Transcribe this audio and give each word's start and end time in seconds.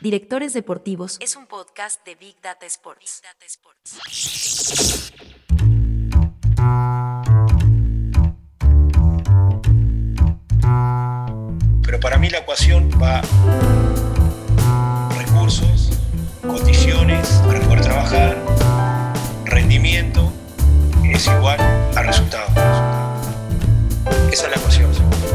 Directores 0.00 0.52
Deportivos 0.52 1.16
es 1.20 1.36
un 1.36 1.46
podcast 1.46 2.04
de 2.04 2.14
Big 2.16 2.36
Data 2.42 2.66
Sports. 2.66 3.22
Pero 11.82 12.00
para 12.00 12.18
mí 12.18 12.28
la 12.28 12.38
ecuación 12.38 12.90
va 13.02 13.22
recursos, 15.16 15.90
condiciones 16.42 17.28
para 17.46 17.60
poder 17.60 17.80
trabajar, 17.80 18.36
rendimiento, 19.46 20.30
es 21.04 21.26
igual 21.26 21.58
a 21.96 22.02
resultado. 22.02 22.48
Esa 24.30 24.44
es 24.44 24.50
la 24.50 24.56
ecuación. 24.56 25.25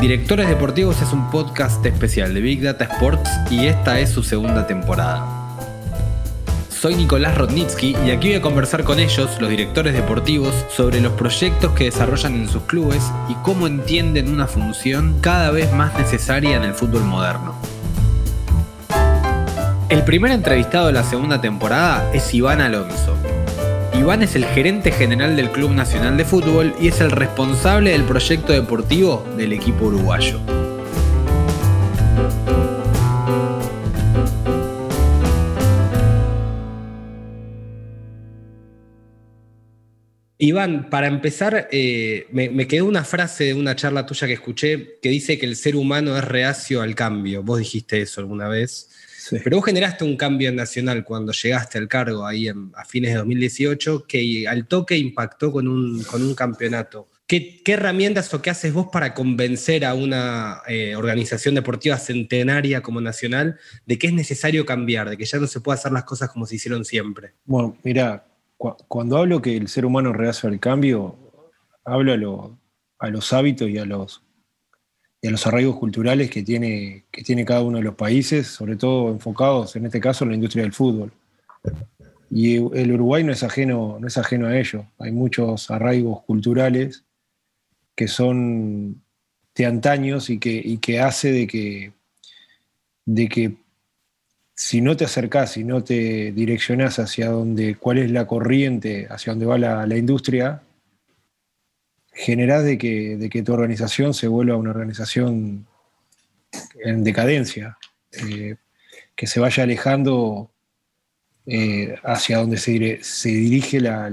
Directores 0.00 0.48
Deportivos 0.48 1.02
es 1.02 1.12
un 1.12 1.30
podcast 1.30 1.84
especial 1.84 2.32
de 2.32 2.40
Big 2.40 2.62
Data 2.62 2.84
Sports 2.84 3.30
y 3.50 3.66
esta 3.66 4.00
es 4.00 4.08
su 4.08 4.22
segunda 4.22 4.66
temporada. 4.66 5.26
Soy 6.70 6.94
Nicolás 6.94 7.36
Rodnitsky 7.36 7.94
y 8.06 8.10
aquí 8.10 8.28
voy 8.28 8.36
a 8.38 8.40
conversar 8.40 8.82
con 8.82 8.98
ellos, 8.98 9.38
los 9.42 9.50
directores 9.50 9.92
deportivos, 9.92 10.54
sobre 10.74 11.02
los 11.02 11.12
proyectos 11.12 11.72
que 11.72 11.84
desarrollan 11.84 12.34
en 12.34 12.48
sus 12.48 12.62
clubes 12.62 13.12
y 13.28 13.34
cómo 13.42 13.66
entienden 13.66 14.32
una 14.32 14.46
función 14.46 15.18
cada 15.20 15.50
vez 15.50 15.70
más 15.74 15.92
necesaria 15.98 16.56
en 16.56 16.62
el 16.62 16.72
fútbol 16.72 17.04
moderno. 17.04 17.54
El 19.90 20.02
primer 20.04 20.32
entrevistado 20.32 20.86
de 20.86 20.94
la 20.94 21.04
segunda 21.04 21.42
temporada 21.42 22.10
es 22.14 22.32
Iván 22.32 22.62
Alonso, 22.62 23.16
Iván 24.00 24.22
es 24.22 24.34
el 24.34 24.46
gerente 24.46 24.92
general 24.92 25.36
del 25.36 25.50
Club 25.50 25.72
Nacional 25.72 26.16
de 26.16 26.24
Fútbol 26.24 26.74
y 26.80 26.88
es 26.88 27.02
el 27.02 27.10
responsable 27.10 27.90
del 27.90 28.04
proyecto 28.04 28.54
deportivo 28.54 29.28
del 29.36 29.52
equipo 29.52 29.84
uruguayo. 29.84 30.40
Iván, 40.38 40.88
para 40.88 41.06
empezar, 41.06 41.68
eh, 41.70 42.26
me, 42.32 42.48
me, 42.48 42.66
quedó 42.66 42.86
una 42.86 43.04
frase 43.04 43.44
de 43.44 43.54
una 43.54 43.76
charla 43.76 44.06
tuya 44.06 44.26
que 44.26 44.32
escuché 44.32 44.98
que 45.02 45.10
dice 45.10 45.38
que 45.38 45.44
el 45.44 45.56
ser 45.56 45.76
humano 45.76 46.16
es 46.16 46.24
reacio 46.24 46.80
al 46.80 46.94
cambio. 46.94 47.42
Vos 47.42 47.58
dijiste 47.58 48.00
eso 48.00 48.22
alguna 48.22 48.48
vez. 48.48 48.88
Pero 49.30 49.56
vos 49.56 49.64
generaste 49.64 50.04
un 50.04 50.16
cambio 50.16 50.48
en 50.48 50.56
Nacional 50.56 51.04
cuando 51.04 51.32
llegaste 51.32 51.78
al 51.78 51.88
cargo 51.88 52.26
ahí 52.26 52.48
a 52.48 52.84
fines 52.84 53.12
de 53.12 53.18
2018 53.18 54.04
que 54.06 54.46
al 54.48 54.66
toque 54.66 54.96
impactó 54.96 55.52
con 55.52 55.68
un, 55.68 56.02
con 56.04 56.22
un 56.22 56.34
campeonato. 56.34 57.08
¿Qué, 57.26 57.62
¿Qué, 57.62 57.74
herramientas 57.74 58.32
o 58.34 58.42
qué 58.42 58.50
haces 58.50 58.72
vos 58.72 58.88
para 58.90 59.14
convencer 59.14 59.84
a 59.84 59.94
una 59.94 60.62
eh, 60.66 60.96
organización 60.96 61.54
deportiva 61.54 61.96
centenaria 61.96 62.82
como 62.82 63.00
Nacional 63.00 63.58
de 63.86 63.98
que 63.98 64.08
es 64.08 64.12
necesario 64.12 64.66
cambiar, 64.66 65.10
de 65.10 65.16
que 65.16 65.24
ya 65.24 65.38
no 65.38 65.46
se 65.46 65.60
puede 65.60 65.78
hacer 65.78 65.92
las 65.92 66.04
cosas 66.04 66.30
como 66.30 66.46
se 66.46 66.56
hicieron 66.56 66.84
siempre? 66.84 67.34
Bueno, 67.44 67.76
mira, 67.84 68.26
cu 68.56 68.76
cuando 68.88 69.16
hablo 69.16 69.40
que 69.40 69.56
el 69.56 69.68
ser 69.68 69.84
humano 69.84 70.12
rehace 70.12 70.48
el 70.48 70.58
cambio, 70.58 71.16
hablo 71.84 72.12
a, 72.12 72.16
lo, 72.16 72.58
a 72.98 73.08
los 73.10 73.32
hábitos 73.32 73.68
y 73.68 73.78
a 73.78 73.84
los 73.84 74.24
y 75.22 75.28
a 75.28 75.30
los 75.30 75.46
arraigos 75.46 75.76
culturales 75.76 76.30
que 76.30 76.42
tiene, 76.42 77.04
que 77.10 77.22
tiene 77.22 77.44
cada 77.44 77.62
uno 77.62 77.78
de 77.78 77.84
los 77.84 77.94
países, 77.94 78.46
sobre 78.46 78.76
todo 78.76 79.10
enfocados 79.10 79.76
en 79.76 79.86
este 79.86 80.00
caso 80.00 80.24
en 80.24 80.30
la 80.30 80.36
industria 80.36 80.62
del 80.62 80.72
fútbol. 80.72 81.12
Y 82.30 82.56
el 82.56 82.92
Uruguay 82.92 83.24
no 83.24 83.32
es 83.32 83.42
ajeno, 83.42 83.98
no 84.00 84.06
es 84.06 84.16
ajeno 84.16 84.46
a 84.46 84.58
ello. 84.58 84.86
Hay 84.98 85.12
muchos 85.12 85.70
arraigos 85.70 86.22
culturales 86.22 87.04
que 87.94 88.08
son 88.08 89.02
de 89.54 89.66
antaños 89.66 90.30
y 90.30 90.38
que, 90.38 90.52
y 90.64 90.78
que 90.78 91.00
hace 91.00 91.32
de 91.32 91.46
que, 91.46 91.92
de 93.04 93.28
que 93.28 93.56
si 94.54 94.80
no 94.80 94.96
te 94.96 95.04
acercás, 95.04 95.52
si 95.52 95.64
no 95.64 95.84
te 95.84 96.32
direccionás 96.32 96.98
hacia 96.98 97.30
donde, 97.30 97.74
cuál 97.74 97.98
es 97.98 98.10
la 98.10 98.26
corriente, 98.26 99.06
hacia 99.10 99.32
dónde 99.32 99.46
va 99.46 99.58
la, 99.58 99.86
la 99.86 99.96
industria, 99.96 100.62
generás 102.20 102.64
de 102.64 102.76
que, 102.76 103.42
tu 103.44 103.52
organización 103.52 104.12
se 104.12 104.28
vuelva 104.28 104.56
una 104.56 104.70
organización 104.70 105.66
en 106.84 107.02
decadencia, 107.02 107.78
eh, 108.12 108.56
que 109.16 109.26
se 109.26 109.40
vaya 109.40 109.62
alejando 109.62 110.50
eh, 111.46 111.94
hacia 112.04 112.38
donde 112.38 112.58
se, 112.58 113.28
dirige 113.28 113.80
la, 113.80 114.10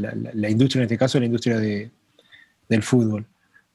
industria, 0.50 0.80
en 0.80 0.84
este 0.84 0.98
caso 0.98 1.20
la 1.20 1.26
industria 1.26 1.60
de, 1.60 1.92
del 2.70 2.82
fútbol. 2.82 3.28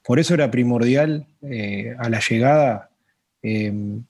Por 0.03 0.19
eso 0.19 0.33
era 0.33 0.51
primordial 0.51 1.27
eh, 1.43 1.95
a 1.99 2.09
la 2.09 2.21
llegada 2.21 2.91
el, 3.43 4.05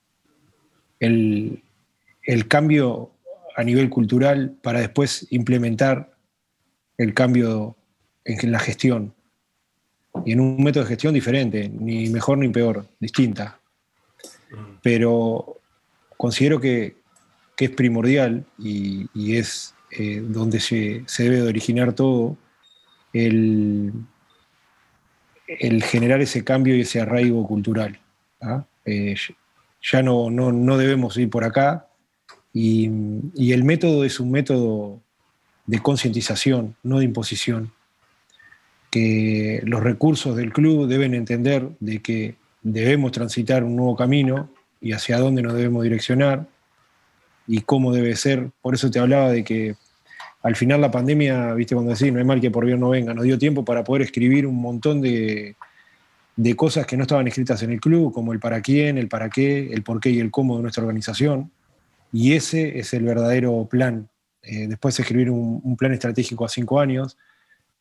el 0.99 2.47
cambio 2.47 3.11
a 3.57 3.63
nivel 3.63 3.89
cultural 3.89 4.55
para 4.61 4.79
después 4.79 5.27
implementar 5.31 6.15
el 6.97 7.13
cambio 7.13 7.75
en 8.23 8.51
la 8.51 8.59
gestión 8.59 9.13
y 10.25 10.31
en 10.31 10.39
un 10.39 10.63
método 10.63 10.83
de 10.83 10.89
gestión 10.89 11.13
diferente, 11.13 11.69
ni 11.69 12.09
mejor 12.09 12.37
ni 12.37 12.49
peor, 12.49 12.85
distinta. 12.99 13.59
Pero 14.81 15.57
considero 16.17 16.59
que, 16.59 17.01
es 17.57 17.69
primordial 17.69 18.43
y, 18.59 19.07
es 19.37 19.73
eh, 19.91 20.21
donde 20.21 20.59
se, 20.59 21.05
debe 21.17 21.37
de 21.37 21.47
originar 21.47 21.93
todo 21.93 22.35
el, 23.13 23.93
el, 25.47 25.81
generar 25.81 26.19
ese 26.19 26.43
cambio 26.43 26.75
y 26.75 26.81
ese 26.81 26.99
arraigo 26.99 27.47
cultural. 27.47 28.01
¿ah? 28.41 28.65
Eh, 28.83 29.15
ya 29.81 30.03
no, 30.03 30.29
no, 30.29 30.77
debemos 30.77 31.15
ir 31.15 31.29
por 31.29 31.45
acá 31.45 31.87
y, 32.51 32.89
y 33.33 33.53
el 33.53 33.63
método 33.63 34.03
es 34.03 34.19
un 34.19 34.31
método 34.31 35.01
de 35.65 35.79
concientización, 35.79 36.75
no 36.83 36.99
de 36.99 37.05
imposición 37.05 37.71
que 38.93 39.59
los 39.65 39.81
recursos 39.81 40.35
del 40.35 40.53
club 40.53 40.87
deben 40.87 41.15
entender 41.15 41.67
de 41.79 41.99
que 42.03 42.35
debemos 42.61 43.11
transitar 43.11 43.63
un 43.63 43.75
nuevo 43.75 43.95
camino 43.95 44.51
y 44.81 44.91
hacia 44.91 45.17
dónde 45.17 45.41
nos 45.41 45.55
debemos 45.55 45.81
direccionar 45.81 46.45
y 47.47 47.61
cómo 47.61 47.91
debe 47.91 48.15
ser. 48.15 48.51
Por 48.61 48.75
eso 48.75 48.91
te 48.91 48.99
hablaba 48.99 49.31
de 49.31 49.43
que 49.43 49.73
al 50.43 50.55
final 50.55 50.79
la 50.79 50.91
pandemia, 50.91 51.55
viste 51.55 51.73
cuando 51.73 51.91
decís, 51.91 52.13
no 52.13 52.19
es 52.19 52.25
mal 52.27 52.39
que 52.39 52.51
por 52.51 52.67
bien 52.67 52.79
no 52.79 52.89
venga, 52.89 53.15
nos 53.15 53.23
dio 53.23 53.39
tiempo 53.39 53.65
para 53.65 53.83
poder 53.83 54.03
escribir 54.03 54.45
un 54.45 54.61
montón 54.61 55.01
de, 55.01 55.55
de 56.35 56.55
cosas 56.55 56.85
que 56.85 56.95
no 56.95 57.01
estaban 57.01 57.27
escritas 57.27 57.63
en 57.63 57.71
el 57.71 57.81
club, 57.81 58.13
como 58.13 58.31
el 58.31 58.39
para 58.39 58.61
quién, 58.61 58.99
el 58.99 59.07
para 59.07 59.31
qué, 59.31 59.73
el 59.73 59.81
por 59.81 60.01
qué 60.01 60.11
y 60.11 60.19
el 60.19 60.29
cómo 60.29 60.57
de 60.57 60.61
nuestra 60.61 60.83
organización. 60.83 61.49
Y 62.11 62.33
ese 62.33 62.77
es 62.77 62.93
el 62.93 63.05
verdadero 63.05 63.67
plan. 63.67 64.07
Eh, 64.43 64.67
después 64.67 64.99
escribir 64.99 65.31
un 65.31 65.75
plan 65.77 65.93
estratégico 65.93 66.45
a 66.45 66.49
cinco 66.49 66.79
años, 66.79 67.17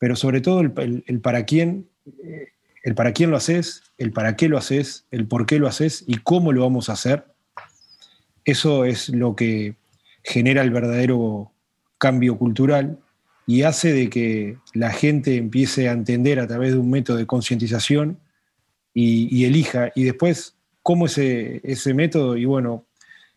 pero 0.03 0.17
sobre 0.17 0.41
todo 0.41 0.59
el, 0.59 1.21
para 1.21 1.45
quién, 1.45 1.89
eh, 2.25 2.49
el 2.83 2.97
para 2.97 3.13
quién 3.13 3.31
lo 3.31 3.37
haces, 3.37 3.85
el 3.99 4.11
para 4.11 4.35
qué 4.35 4.49
lo 4.49 4.59
haces, 4.59 5.07
el 5.13 5.29
por 5.29 5.47
qué 5.47 5.61
lo 5.61 5.69
haces 5.69 6.03
y 6.09 6.17
cómo 6.17 6.51
lo 6.51 6.63
vamos 6.63 6.89
a 6.89 6.95
hacer. 6.95 7.25
Eso 8.45 8.85
es 8.85 9.11
lo 9.11 9.37
que 9.37 9.77
genera 10.25 10.63
el 10.63 10.73
verdadero 10.73 11.53
cambio 11.99 12.37
cultural 12.37 12.99
y 13.47 13.63
hace 13.63 13.93
de 13.93 14.11
que 14.11 14.59
la 14.75 14.91
gente 14.91 15.37
empiece 15.37 15.89
a 15.89 15.93
entender 15.93 16.41
a 16.41 16.49
través 16.49 16.73
de 16.73 16.79
un 16.79 16.91
método 16.91 17.19
de 17.19 17.27
concientización 17.27 18.19
y, 18.93 19.45
elija. 19.45 19.93
Y 19.95 20.03
después, 20.03 20.57
¿cómo 20.83 21.07
ese, 21.07 21.61
ese 21.63 21.95
método? 21.95 22.37
Y 22.37 22.45
bueno, 22.45 22.87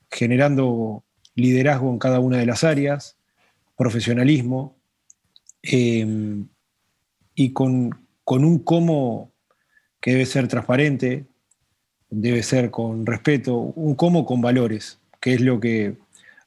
generando 0.09 1.03
liderazgo 1.35 1.91
en 1.91 1.99
cada 1.99 2.19
una 2.19 2.37
de 2.39 2.47
las 2.47 2.63
áreas, 2.63 3.17
profesionalismo, 3.77 4.75
eh, 5.61 6.43
y 7.35 7.51
con, 7.51 8.07
un 8.25 8.59
cómo 8.59 9.31
que 10.00 10.12
debe 10.12 10.25
ser 10.25 10.47
transparente, 10.47 11.25
debe 12.09 12.42
ser 12.42 12.71
con 12.71 13.06
respeto, 13.06 13.56
un 13.56 13.95
cómo 13.95 14.25
con 14.25 14.42
valores, 14.42 15.00
que 15.19 15.33
es 15.33 15.42
lo 15.42 15.59
que 15.59 15.98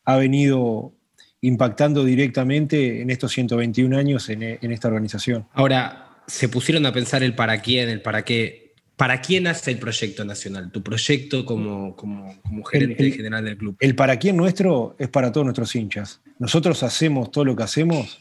ha 0.05 0.17
venido 0.17 0.93
impactando 1.41 2.05
directamente 2.05 3.03
en 3.03 3.11
estos 3.11 3.33
121 3.33 3.97
años 3.97 4.29
en, 4.31 4.43
esta 4.43 4.89
organización. 4.89 5.47
Ahora, 5.53 6.23
se 6.27 6.49
pusieron 6.49 6.85
a 6.87 6.93
pensar 6.93 7.23
el 7.23 7.35
para 7.35 7.61
quién, 7.61 7.89
el 7.89 8.03
para 8.03 8.25
qué. 8.25 8.67
¿Para 8.97 9.21
quién 9.21 9.47
hace 9.47 9.71
el 9.71 9.79
proyecto 9.79 10.25
nacional? 10.25 10.73
Tu 10.73 10.83
proyecto 10.83 11.45
como, 11.45 11.95
como, 11.95 12.35
gerente 12.65 13.13
general 13.13 13.45
del 13.45 13.57
club. 13.57 13.77
El 13.79 13.95
para 13.95 14.19
quién 14.19 14.37
nuestro 14.37 14.97
es 14.99 15.09
para 15.09 15.31
todos 15.31 15.45
nuestros 15.45 15.77
hinchas. 15.77 16.21
Nosotros 16.41 16.83
hacemos 16.83 17.31
todo 17.31 17.45
lo 17.45 17.55
que 17.55 17.63
hacemos 17.63 18.19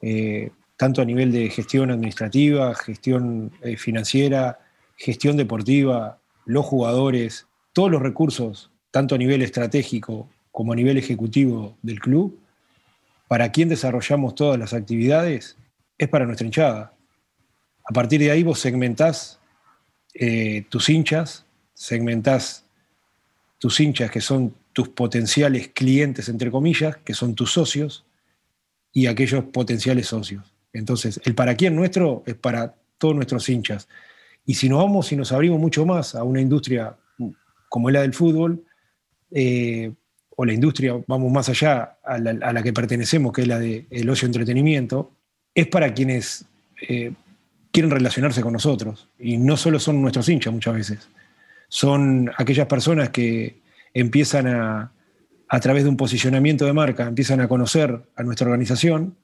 eh, 0.00 0.50
tanto 0.78 1.02
a 1.02 1.04
nivel 1.04 1.30
de 1.30 1.50
gestión 1.50 1.90
administrativa, 1.90 2.74
gestión 2.74 3.52
eh, 3.62 3.76
financiera, 3.76 4.60
gestión 4.96 5.36
deportiva, 5.36 6.18
los 6.46 6.64
jugadores, 6.64 7.46
todos 7.74 7.90
los 7.90 8.00
recursos, 8.00 8.70
tanto 8.90 9.14
a 9.14 9.18
nivel 9.18 9.42
estratégico 9.42 10.30
como 10.50 10.72
a 10.72 10.76
nivel 10.76 10.96
ejecutivo 10.96 11.76
del 11.82 12.00
club, 12.00 12.40
para 13.28 13.52
quien 13.52 13.68
desarrollamos 13.68 14.34
todas 14.34 14.58
las 14.58 14.72
actividades, 14.72 15.58
es 15.98 16.08
para 16.08 16.24
nuestra 16.24 16.46
hinchada. 16.46 16.94
A 17.84 17.92
partir 17.92 18.20
de 18.20 18.30
ahí 18.30 18.42
vos 18.42 18.58
segmentás 18.58 19.38
eh, 20.14 20.64
tus 20.70 20.88
hinchas 20.88 21.44
segmentás 21.78 22.64
tus 23.58 23.78
hinchas, 23.78 24.10
que 24.10 24.20
son 24.20 24.54
tus 24.72 24.88
potenciales 24.88 25.68
clientes, 25.68 26.28
entre 26.28 26.50
comillas, 26.50 26.96
que 26.98 27.14
son 27.14 27.34
tus 27.36 27.52
socios, 27.52 28.04
y 28.92 29.06
aquellos 29.06 29.44
potenciales 29.44 30.08
socios. 30.08 30.52
Entonces, 30.72 31.20
el 31.24 31.34
para 31.34 31.54
quién 31.54 31.74
nuestro 31.76 32.22
es 32.26 32.34
para 32.34 32.74
todos 32.98 33.14
nuestros 33.14 33.48
hinchas. 33.48 33.88
Y 34.44 34.54
si 34.54 34.68
nos 34.68 34.82
vamos 34.82 35.12
y 35.12 35.16
nos 35.16 35.32
abrimos 35.32 35.60
mucho 35.60 35.84
más 35.86 36.14
a 36.14 36.22
una 36.24 36.40
industria 36.40 36.96
como 37.68 37.90
la 37.90 38.00
del 38.02 38.14
fútbol, 38.14 38.64
eh, 39.30 39.92
o 40.40 40.44
la 40.44 40.52
industria, 40.52 40.94
vamos 41.08 41.32
más 41.32 41.48
allá 41.48 41.98
a 42.04 42.16
la, 42.16 42.62
que 42.62 42.72
pertenecemos, 42.72 43.32
que 43.32 43.42
es 43.42 43.48
la 43.48 43.58
del 43.58 43.88
de 43.88 44.08
ocio 44.08 44.26
entretenimiento, 44.26 45.10
es 45.52 45.66
para 45.66 45.92
quienes 45.92 46.44
eh, 46.88 47.12
quieren 47.72 47.90
relacionarse 47.90 48.40
con 48.40 48.52
nosotros. 48.52 49.08
Y 49.18 49.36
no 49.36 49.56
solo 49.56 49.80
son 49.80 50.00
nuestros 50.00 50.28
hinchas 50.28 50.52
muchas 50.52 50.74
veces, 50.74 51.08
son 51.68 52.30
aquellas 52.36 52.68
personas 52.68 53.10
que 53.10 53.60
empiezan 53.92 54.46
a, 54.46 54.92
a 55.48 55.60
través 55.60 55.82
de 55.82 55.90
un 55.90 55.96
posicionamiento 55.96 56.66
de 56.66 56.72
marca, 56.72 57.08
empiezan 57.08 57.40
a 57.40 57.48
conocer 57.48 58.00
a 58.14 58.22
nuestra 58.22 58.46
organización, 58.46 59.16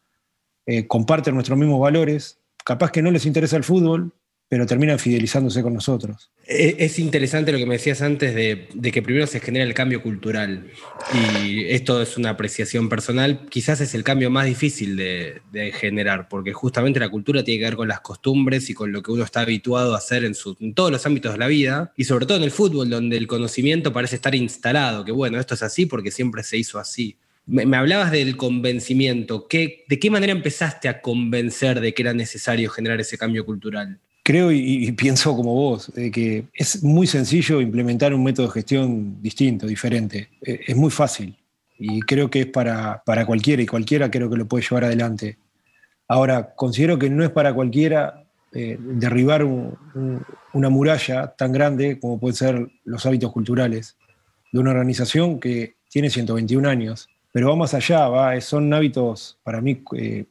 eh, 0.67 0.87
comparten 0.87 1.35
nuestros 1.35 1.59
mismos 1.59 1.81
valores, 1.81 2.39
capaz 2.65 2.91
que 2.91 3.03
no 3.03 3.11
les 3.11 3.27
interesa 3.27 3.57
el 3.57 3.65
fútbol, 3.65 4.13
pero 4.49 4.67
terminan 4.67 4.99
fidelizándose 4.99 5.63
con 5.63 5.75
nosotros. 5.75 6.31
E, 6.47 6.77
es 6.79 6.99
interesante 6.99 7.51
lo 7.51 7.59
que 7.59 7.67
me 7.67 7.75
decías 7.75 8.03
antes 8.03 8.35
de, 8.35 8.69
que 8.93 9.03
primero 9.03 9.27
se 9.27 9.41
genera 9.41 9.65
el 9.65 9.75
cambio 9.75 10.03
cultural 10.03 10.71
y 11.13 11.65
esto 11.65 12.01
es 12.03 12.17
una 12.17 12.31
apreciación 12.31 12.89
personal, 12.89 13.47
quizás 13.49 13.81
es 13.81 13.95
el 13.95 14.05
cambio 14.05 14.31
más 14.31 14.47
difícil 14.47 14.97
de, 14.97 15.41
generar, 15.73 16.29
porque 16.29 16.53
justamente 16.53 17.01
la 17.01 17.09
cultura 17.09 17.43
tiene 17.43 17.61
que 17.61 17.65
ver 17.65 17.77
con 17.77 17.89
las 17.89 18.01
costumbres 18.01 18.69
y 18.71 18.75
con 18.75 18.93
lo 18.93 19.03
que 19.03 19.13
uno 19.13 19.25
está 19.25 19.41
habituado 19.41 19.95
a 19.95 19.99
hacer 19.99 20.25
en, 20.25 20.35
en 20.61 20.75
todos 20.75 20.91
los 20.91 21.05
ámbitos 21.07 21.33
de 21.33 21.39
la 21.39 21.47
vida 21.47 21.93
y 21.97 22.05
sobre 22.05 22.27
todo 22.27 22.37
en 22.37 22.45
el 22.45 22.51
fútbol, 22.51 22.91
donde 22.91 23.17
el 23.17 23.27
conocimiento 23.27 23.93
parece 23.93 24.17
estar 24.17 24.35
instalado, 24.35 25.05
que 25.05 25.13
bueno, 25.13 25.41
esto 25.41 25.55
es 25.55 25.63
así 25.63 25.87
porque 25.87 26.11
siempre 26.11 26.43
se 26.43 26.59
hizo 26.59 26.79
así. 26.79 27.17
Me, 27.47 27.77
hablabas 27.77 28.11
del 28.11 28.37
convencimiento. 28.37 29.47
¿De 29.51 29.99
qué 29.99 30.11
manera 30.11 30.33
empezaste 30.33 30.89
a 30.89 31.01
convencer 31.03 31.81
de 31.81 31.93
que 31.93 32.03
era 32.03 32.15
necesario 32.15 32.71
generar 32.71 33.01
ese 33.01 33.19
cambio 33.19 33.45
cultural? 33.45 33.99
Creo 34.23 34.51
y, 34.51 34.91
pienso 34.93 35.37
como 35.37 35.55
vos, 35.55 35.93
de 35.95 36.11
que 36.11 36.45
es 36.55 36.83
muy 36.83 37.07
sencillo 37.07 37.61
implementar 37.61 38.15
un 38.15 38.25
método 38.25 38.47
de 38.47 38.53
gestión 38.55 39.23
distinto, 39.23 39.67
diferente. 39.67 40.31
E, 40.41 40.61
es 40.67 40.77
muy 40.77 40.91
fácil 40.91 41.37
y 41.79 42.01
creo 42.01 42.31
que 42.31 42.41
es 42.41 42.47
para, 42.47 43.03
para 43.05 43.27
cualquiera 43.27 43.63
y 43.63 43.67
cualquiera 43.67 44.11
creo 44.11 44.31
que 44.31 44.37
lo 44.39 44.47
puede 44.47 44.65
llevar 44.65 44.85
adelante. 44.85 45.37
Ahora, 46.09 46.55
considero 46.55 46.99
que 46.99 47.11
no 47.11 47.23
es 47.23 47.31
para 47.31 47.53
cualquiera 47.53 48.25
eh, 48.53 48.79
derribar 48.79 49.45
una 49.45 50.69
muralla 50.71 51.35
tan 51.37 51.53
grande 51.53 51.99
como 51.99 52.19
pueden 52.21 52.37
ser 52.37 52.69
los 52.85 53.05
hábitos 53.05 53.33
culturales 53.33 53.97
de 54.53 54.61
una 54.61 54.71
organización 54.71 55.41
que 55.41 55.75
tiene 55.91 56.09
121 56.09 56.69
años 56.69 57.09
pero 57.35 57.49
va 57.49 57.57
más 57.57 57.75
allá, 57.75 58.07
va, 58.07 58.41
son 58.41 58.73
hábitos 58.73 59.41
para 59.43 59.61
mí 59.61 59.83
eh, 59.97 60.25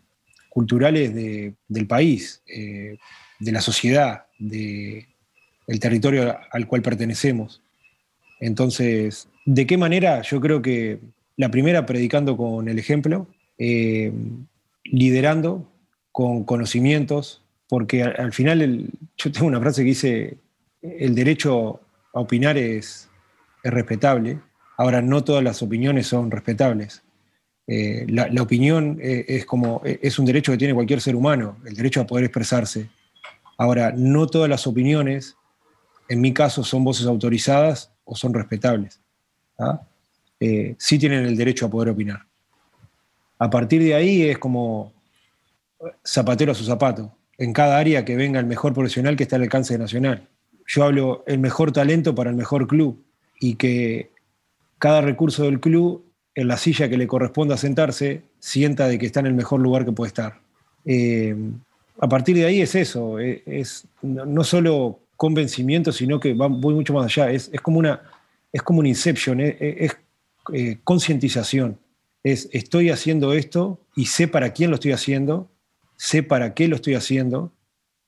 culturales 0.47 1.13
del 1.13 1.85
país, 1.85 2.41
eh, 2.47 2.97
de 3.39 3.51
la 3.51 3.59
sociedad, 3.59 4.27
del 4.39 5.05
territorio 5.81 6.33
al 6.50 6.65
cual 6.65 6.81
pertenecemos. 6.81 7.61
Entonces, 8.39 9.27
¿de 9.45 9.67
qué 9.67 9.77
manera? 9.77 10.21
Yo 10.21 10.39
creo 10.39 10.61
que 10.61 11.01
la 11.35 11.51
primera 11.51 11.85
predicando 11.85 12.38
con 12.38 12.69
el 12.69 12.79
ejemplo, 12.79 13.27
eh, 13.57 14.13
liderando 14.85 15.69
con 16.13 16.45
conocimientos, 16.45 17.44
porque 17.67 18.01
al, 18.01 18.31
final 18.31 18.89
yo 19.17 19.29
tengo 19.29 19.47
una 19.47 19.59
frase 19.59 19.81
que 19.81 19.89
dice, 19.89 20.38
el 20.81 21.15
derecho 21.15 21.81
a 22.13 22.21
opinar 22.21 22.57
es, 22.57 23.09
es 23.61 23.73
respetable, 23.73 24.39
Ahora, 24.77 25.01
no 25.01 25.23
todas 25.23 25.43
las 25.43 25.61
opiniones 25.61 26.07
son 26.07 26.31
respetables. 26.31 27.03
Eh, 27.65 28.05
la, 28.09 28.41
opinión 28.41 28.99
eh, 29.01 29.25
es, 29.27 29.45
como, 29.45 29.81
eh, 29.85 29.99
es 30.01 30.19
un 30.19 30.25
derecho 30.25 30.51
que 30.51 30.57
tiene 30.57 30.73
cualquier 30.73 30.99
ser 30.99 31.15
humano, 31.15 31.57
el 31.65 31.75
derecho 31.75 32.01
a 32.01 32.07
poder 32.07 32.25
expresarse. 32.25 32.89
Ahora, 33.57 33.93
no 33.95 34.27
todas 34.27 34.49
las 34.49 34.67
opiniones, 34.67 35.37
en 36.09 36.19
mi 36.19 36.33
caso, 36.33 36.63
son 36.63 36.83
voces 36.83 37.05
autorizadas 37.05 37.91
o 38.03 38.15
son 38.15 38.33
respetables. 38.33 38.99
¿ah? 39.59 39.81
sí 40.77 40.99
tienen 40.99 41.25
el 41.25 41.37
derecho 41.37 41.67
a 41.67 41.69
poder 41.69 41.87
opinar. 41.89 42.25
A 43.39 43.49
partir 43.49 43.81
de 43.81 43.93
ahí 43.95 44.23
es 44.23 44.37
como 44.37 44.91
zapatero 46.05 46.51
a 46.51 46.55
su 46.55 46.65
zapato. 46.65 47.15
En 47.37 47.53
cada 47.53 47.77
área 47.77 48.03
que 48.03 48.17
venga 48.17 48.41
el 48.41 48.45
mejor 48.45 48.73
profesional 48.73 49.15
que 49.15 49.23
está 49.23 49.37
al 49.37 49.43
alcance 49.43 49.77
nacional. 49.77 50.27
Yo 50.67 50.83
hablo 50.83 51.23
el 51.27 51.39
mejor 51.39 51.71
talento 51.71 52.13
para 52.13 52.29
el 52.29 52.35
mejor 52.35 52.67
club 52.67 53.05
y 53.39 53.55
que 53.55 54.11
cada 54.83 55.00
recurso 55.00 55.45
del 55.45 55.62
club, 55.62 56.03
en 56.35 56.50
la 56.50 56.57
silla 56.57 56.89
que 56.89 56.97
le 56.97 57.07
corresponda 57.07 57.56
sentarse, 57.56 58.24
sienta 58.39 58.89
de 58.89 59.00
que 59.00 59.06
está 59.06 59.21
en 59.21 59.27
el 59.27 59.33
mejor 59.33 59.62
lugar 59.62 59.85
que 59.85 59.94
puede 59.94 60.09
estar. 60.09 60.41
Eh, 60.83 61.33
a 62.01 62.09
partir 62.09 62.35
de 62.35 62.44
ahí 62.44 62.62
es 62.62 62.75
eso, 62.75 63.18
eh, 63.18 63.44
es, 63.45 63.88
no 64.01 64.44
solo 64.44 65.00
convencimiento, 65.15 65.94
sino 65.94 66.19
que 66.19 66.33
va, 66.33 66.47
voy 66.47 66.74
mucho 66.74 66.91
más 66.91 67.06
allá, 67.06 67.31
es, 67.31 67.50
como, 67.62 67.80
una, 67.80 68.01
es 68.51 68.62
como 68.62 68.80
un 68.80 68.85
inception, 68.85 69.39
es, 69.39 69.56
es 69.57 69.97
eh, 70.51 70.80
concientización, 70.83 71.79
es 72.21 72.50
estoy 72.51 72.89
haciendo 72.89 73.31
esto 73.31 73.79
y 73.95 74.07
sé 74.07 74.27
para 74.27 74.51
quién 74.51 74.69
lo 74.69 74.75
estoy 74.75 74.91
haciendo, 74.91 75.50
sé 75.95 76.24
para 76.24 76.53
qué 76.53 76.68
lo 76.68 76.75
estoy 76.75 76.95
haciendo, 76.95 77.53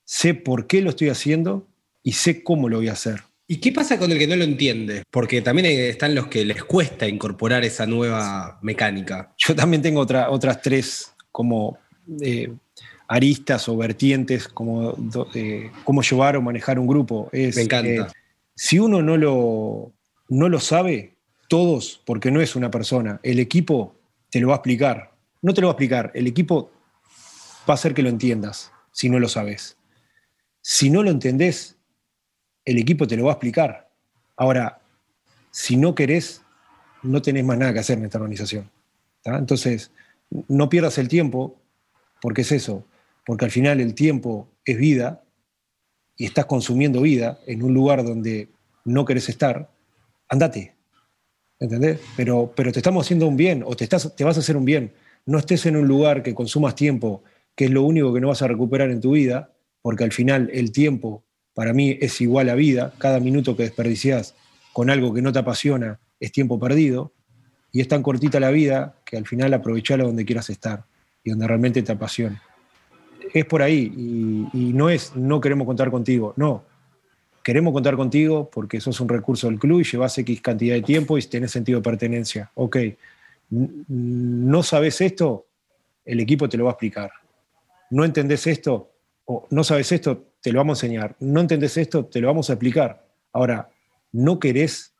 sé 0.03 0.33
por 0.33 0.67
qué 0.67 0.81
lo 0.81 0.89
estoy 0.89 1.07
haciendo 1.07 1.65
y 2.03 2.11
sé 2.11 2.43
cómo 2.43 2.67
lo 2.67 2.79
voy 2.79 2.89
a 2.89 2.93
hacer. 2.99 3.21
¿Y 3.47 3.57
qué 3.57 3.71
pasa 3.71 3.99
con 3.99 4.11
el 4.11 4.17
que 4.17 4.27
no 4.27 4.35
lo 4.35 4.43
entiende? 4.43 5.03
Porque 5.11 5.41
también 5.41 5.67
están 5.67 6.15
los 6.15 6.27
que 6.27 6.43
les 6.45 6.63
cuesta 6.63 7.07
incorporar 7.07 7.63
esa 7.63 7.85
nueva 7.85 8.57
mecánica. 8.61 9.33
Yo 9.37 9.55
también 9.55 9.83
tengo 9.83 10.01
otras 10.01 10.61
tres 10.61 11.13
como 11.31 11.77
eh, 12.21 12.51
aristas 13.07 13.69
o 13.69 13.77
vertientes, 13.77 14.47
como 14.47 14.95
eh, 15.35 15.69
cómo 15.83 16.01
llevar 16.01 16.37
o 16.37 16.41
manejar 16.41 16.79
un 16.79 16.87
grupo. 16.87 17.29
Me 17.31 17.49
encanta. 17.49 17.89
Eh, 17.89 18.07
si 18.55 18.79
uno 18.79 19.03
no 19.03 19.15
lo, 19.17 19.91
no 20.29 20.49
lo 20.49 20.59
sabe, 20.59 21.15
todos, 21.47 22.01
porque 22.05 22.31
no 22.31 22.41
es 22.41 22.55
una 22.55 22.71
persona, 22.71 23.19
el 23.21 23.39
equipo 23.39 23.95
te 24.31 24.39
lo 24.39 24.47
va 24.47 24.55
a 24.55 24.57
explicar. 24.57 25.11
No 25.41 25.53
te 25.53 25.61
lo 25.61 25.67
va 25.67 25.71
a 25.71 25.75
explicar, 25.75 26.11
el 26.15 26.25
equipo 26.25 26.71
va 27.69 27.73
a 27.73 27.75
hacer 27.75 27.93
que 27.93 28.01
lo 28.01 28.09
entiendas 28.09 28.71
si 28.91 29.09
no 29.09 29.19
lo 29.19 29.29
sabes. 29.29 29.77
Si 30.61 30.89
no 30.89 31.03
lo 31.03 31.11
entendés, 31.11 31.74
el 32.65 32.79
equipo 32.79 33.07
te 33.07 33.15
lo 33.15 33.25
va 33.25 33.31
a 33.31 33.33
explicar. 33.35 33.89
Ahora, 34.35 34.79
si 35.51 35.77
no 35.77 35.95
querés, 35.95 36.41
no 37.03 37.21
tenés 37.21 37.45
más 37.45 37.57
nada 37.57 37.73
que 37.73 37.79
hacer 37.79 37.97
en 37.97 38.05
esta 38.05 38.17
organización. 38.17 38.69
Entonces, 39.23 39.91
no 40.47 40.69
pierdas 40.69 40.97
el 40.97 41.07
tiempo, 41.07 41.55
porque 42.21 42.41
es 42.41 42.51
eso, 42.51 42.85
porque 43.25 43.45
al 43.45 43.51
final 43.51 43.79
el 43.79 43.93
tiempo 43.93 44.47
es 44.65 44.77
vida 44.77 45.23
y 46.17 46.25
estás 46.25 46.45
consumiendo 46.45 47.01
vida 47.01 47.39
en 47.45 47.63
un 47.63 47.73
lugar 47.73 48.03
donde 48.03 48.49
no 48.83 49.05
querés 49.05 49.29
estar, 49.29 49.69
andate. 50.29 50.73
¿Entendés? 51.59 51.99
Pero, 52.17 52.51
pero 52.55 52.71
te 52.71 52.79
estamos 52.79 53.05
haciendo 53.05 53.27
un 53.27 53.37
bien 53.37 53.63
o 53.65 53.75
te, 53.75 53.85
estás, 53.85 54.15
te 54.15 54.23
vas 54.23 54.37
a 54.37 54.41
hacer 54.41 54.57
un 54.57 54.65
bien. 54.65 54.93
No 55.25 55.39
estés 55.39 55.65
en 55.65 55.77
un 55.77 55.87
lugar 55.87 56.21
que 56.21 56.35
consumas 56.35 56.75
tiempo, 56.75 57.23
que 57.55 57.65
es 57.65 57.71
lo 57.71 57.83
único 57.83 58.13
que 58.13 58.21
no 58.21 58.27
vas 58.27 58.41
a 58.41 58.47
recuperar 58.47 58.91
en 58.91 59.01
tu 59.01 59.11
vida, 59.11 59.53
porque 59.81 60.03
al 60.03 60.11
final 60.11 60.49
el 60.53 60.71
tiempo 60.71 61.23
para 61.55 61.73
mí 61.73 61.97
es 62.01 62.21
igual 62.21 62.49
a 62.49 62.55
vida. 62.55 62.93
Cada 62.99 63.19
minuto 63.19 63.55
que 63.55 63.63
desperdicias 63.63 64.35
con 64.73 64.89
algo 64.89 65.13
que 65.13 65.21
no 65.21 65.31
te 65.31 65.39
apasiona 65.39 65.99
es 66.19 66.31
tiempo 66.31 66.59
perdido. 66.59 67.13
Y 67.71 67.81
es 67.81 67.87
tan 67.87 68.03
cortita 68.03 68.39
la 68.39 68.51
vida 68.51 68.99
que 69.05 69.17
al 69.17 69.25
final 69.25 69.53
aprovechala 69.53 70.03
donde 70.03 70.25
quieras 70.25 70.49
estar 70.49 70.85
y 71.23 71.31
donde 71.31 71.47
realmente 71.47 71.81
te 71.81 71.91
apasione. 71.91 72.39
Es 73.33 73.45
por 73.45 73.61
ahí 73.61 73.91
y, 74.53 74.73
no 74.73 74.89
es 74.89 75.15
no 75.15 75.41
queremos 75.41 75.65
contar 75.65 75.89
contigo, 75.89 76.33
no. 76.37 76.63
Queremos 77.43 77.73
contar 77.73 77.95
contigo 77.95 78.49
porque 78.49 78.79
sos 78.81 78.99
un 78.99 79.09
recurso 79.09 79.47
del 79.47 79.59
club 79.59 79.81
y 79.81 79.83
llevas 79.83 80.17
X 80.17 80.41
cantidad 80.41 80.75
de 80.75 80.81
tiempo 80.81 81.17
y 81.17 81.21
tenés 81.23 81.51
sentido 81.51 81.79
de 81.79 81.83
pertenencia. 81.83 82.51
Ok, 82.55 82.77
no 83.49 84.63
sabes 84.63 85.01
esto, 85.01 85.47
el 86.03 86.19
equipo 86.19 86.49
te 86.49 86.57
lo 86.57 86.65
va 86.65 86.71
a 86.71 86.73
explicar. 86.73 87.11
No 87.91 88.03
entendés 88.03 88.47
esto, 88.47 88.94
o 89.25 89.47
no 89.49 89.63
sabes 89.63 89.91
esto, 89.91 90.33
te 90.41 90.51
lo 90.51 90.59
vamos 90.59 90.81
a 90.81 90.85
enseñar. 90.85 91.15
No 91.19 91.41
entendés 91.41 91.77
esto, 91.77 92.05
te 92.05 92.21
lo 92.21 92.27
vamos 92.27 92.49
a 92.49 92.53
explicar. 92.53 93.07
Ahora, 93.33 93.69
no 94.11 94.39
querés, 94.39 94.93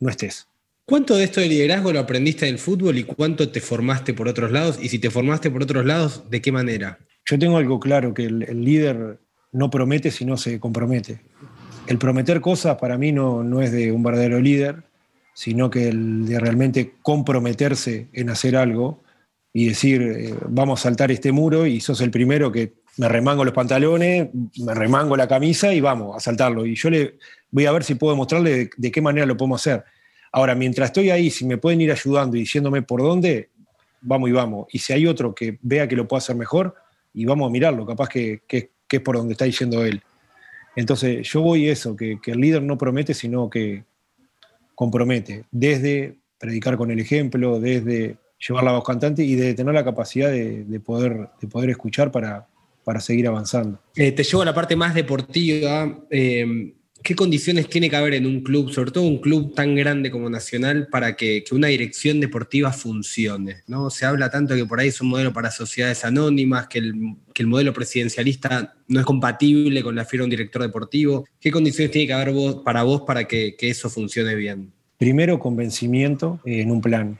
no 0.00 0.10
estés. 0.10 0.48
¿Cuánto 0.84 1.16
de 1.16 1.24
esto 1.24 1.40
de 1.40 1.48
liderazgo 1.48 1.92
lo 1.92 2.00
aprendiste 2.00 2.46
del 2.46 2.58
fútbol 2.58 2.96
y 2.96 3.04
cuánto 3.04 3.50
te 3.50 3.60
formaste 3.60 4.14
por 4.14 4.26
otros 4.26 4.50
lados? 4.50 4.78
Y 4.80 4.88
si 4.88 4.98
te 4.98 5.10
formaste 5.10 5.50
por 5.50 5.62
otros 5.62 5.84
lados, 5.84 6.24
¿de 6.30 6.40
qué 6.40 6.50
manera? 6.50 6.98
Yo 7.26 7.38
tengo 7.38 7.58
algo 7.58 7.78
claro, 7.78 8.14
que 8.14 8.24
el, 8.24 8.64
líder 8.64 9.18
no 9.52 9.68
promete 9.70 10.10
si 10.10 10.24
no 10.24 10.38
se 10.38 10.58
compromete. 10.58 11.20
El 11.86 11.98
prometer 11.98 12.40
cosas 12.40 12.78
para 12.78 12.96
mí 12.96 13.12
no, 13.12 13.44
no 13.44 13.60
es 13.60 13.70
de 13.70 13.92
un 13.92 14.02
verdadero 14.02 14.40
líder, 14.40 14.82
sino 15.34 15.70
que 15.70 15.88
el 15.88 16.26
de 16.26 16.40
realmente 16.40 16.94
comprometerse 17.02 18.08
en 18.14 18.30
hacer 18.30 18.56
algo 18.56 19.02
y 19.58 19.66
decir, 19.66 20.02
eh, 20.02 20.34
vamos 20.46 20.78
a 20.78 20.82
saltar 20.84 21.10
este 21.10 21.32
muro 21.32 21.66
y 21.66 21.80
sos 21.80 22.00
el 22.00 22.12
primero 22.12 22.52
que 22.52 22.74
me 22.96 23.08
remango 23.08 23.44
los 23.44 23.52
pantalones, 23.52 24.28
me 24.56 24.72
remango 24.72 25.16
la 25.16 25.26
camisa 25.26 25.74
y 25.74 25.80
vamos 25.80 26.16
a 26.16 26.20
saltarlo. 26.20 26.64
Y 26.64 26.76
yo 26.76 26.90
le 26.90 27.18
voy 27.50 27.66
a 27.66 27.72
ver 27.72 27.82
si 27.82 27.96
puedo 27.96 28.14
mostrarle 28.14 28.70
de, 28.76 28.92
qué 28.92 29.00
manera 29.00 29.26
lo 29.26 29.36
podemos 29.36 29.60
hacer. 29.60 29.82
Ahora, 30.30 30.54
mientras 30.54 30.90
estoy 30.90 31.10
ahí, 31.10 31.28
si 31.28 31.44
me 31.44 31.58
pueden 31.58 31.80
ir 31.80 31.90
ayudando 31.90 32.36
y 32.36 32.40
diciéndome 32.40 32.82
por 32.82 33.02
dónde, 33.02 33.50
vamos 34.00 34.28
y 34.30 34.32
vamos. 34.32 34.68
Y 34.70 34.78
si 34.78 34.92
hay 34.92 35.08
otro 35.08 35.34
que 35.34 35.58
vea 35.60 35.88
que 35.88 35.96
lo 35.96 36.06
pueda 36.06 36.18
hacer 36.18 36.36
mejor, 36.36 36.76
y 37.12 37.24
vamos 37.24 37.48
a 37.48 37.50
mirarlo, 37.50 37.84
capaz 37.84 38.10
que, 38.10 38.42
es 38.48 39.00
por 39.00 39.16
donde 39.16 39.32
está 39.32 39.44
diciendo 39.44 39.84
él. 39.84 40.00
Entonces, 40.76 41.28
yo 41.28 41.42
voy 41.42 41.68
eso, 41.68 41.96
que, 41.96 42.20
el 42.24 42.40
líder 42.40 42.62
no 42.62 42.78
promete, 42.78 43.12
sino 43.12 43.50
que 43.50 43.82
compromete, 44.76 45.46
desde 45.50 46.14
predicar 46.38 46.76
con 46.76 46.92
el 46.92 47.00
ejemplo, 47.00 47.58
desde 47.58 48.18
llevar 48.38 48.64
la 48.64 48.72
voz 48.72 48.84
cantante 48.84 49.24
y 49.24 49.34
de 49.34 49.54
tener 49.54 49.74
la 49.74 49.84
capacidad 49.84 50.30
de, 50.30 50.80
poder, 50.80 51.28
de 51.40 51.48
poder 51.48 51.70
escuchar 51.70 52.12
para, 52.12 52.46
para 52.84 53.00
seguir 53.00 53.26
avanzando. 53.26 53.80
Eh, 53.96 54.12
te 54.12 54.22
llevo 54.22 54.42
a 54.42 54.46
la 54.46 54.54
parte 54.54 54.76
más 54.76 54.94
deportiva. 54.94 55.98
Eh, 56.10 56.74
¿Qué 57.02 57.14
condiciones 57.14 57.68
tiene 57.68 57.88
que 57.88 57.96
haber 57.96 58.14
en 58.14 58.26
un 58.26 58.40
club, 58.42 58.70
sobre 58.70 58.90
todo 58.90 59.04
un 59.04 59.18
club 59.20 59.54
tan 59.54 59.76
grande 59.76 60.10
como 60.10 60.28
Nacional, 60.28 60.88
para 60.90 61.14
que, 61.14 61.44
una 61.52 61.68
dirección 61.68 62.18
deportiva 62.18 62.72
funcione? 62.72 63.62
¿no? 63.66 63.88
Se 63.90 64.04
habla 64.04 64.30
tanto 64.30 64.56
que 64.56 64.64
por 64.66 64.80
ahí 64.80 64.88
es 64.88 65.00
un 65.00 65.08
modelo 65.08 65.32
para 65.32 65.50
sociedades 65.50 66.04
anónimas, 66.04 66.66
que 66.66 66.78
el, 66.78 67.46
modelo 67.46 67.72
presidencialista 67.72 68.74
no 68.88 69.00
es 69.00 69.06
compatible 69.06 69.82
con 69.82 69.94
la 69.94 70.04
firma 70.04 70.22
de 70.22 70.24
un 70.24 70.30
director 70.30 70.62
deportivo. 70.62 71.24
¿Qué 71.40 71.52
condiciones 71.52 71.92
tiene 71.92 72.08
que 72.08 72.12
haber 72.14 72.34
para 72.64 72.82
vos 72.82 73.02
para 73.02 73.28
que, 73.28 73.54
eso 73.60 73.88
funcione 73.88 74.34
bien? 74.34 74.72
Primero, 74.96 75.38
convencimiento 75.38 76.40
en 76.44 76.70
un 76.70 76.80
plan. 76.80 77.18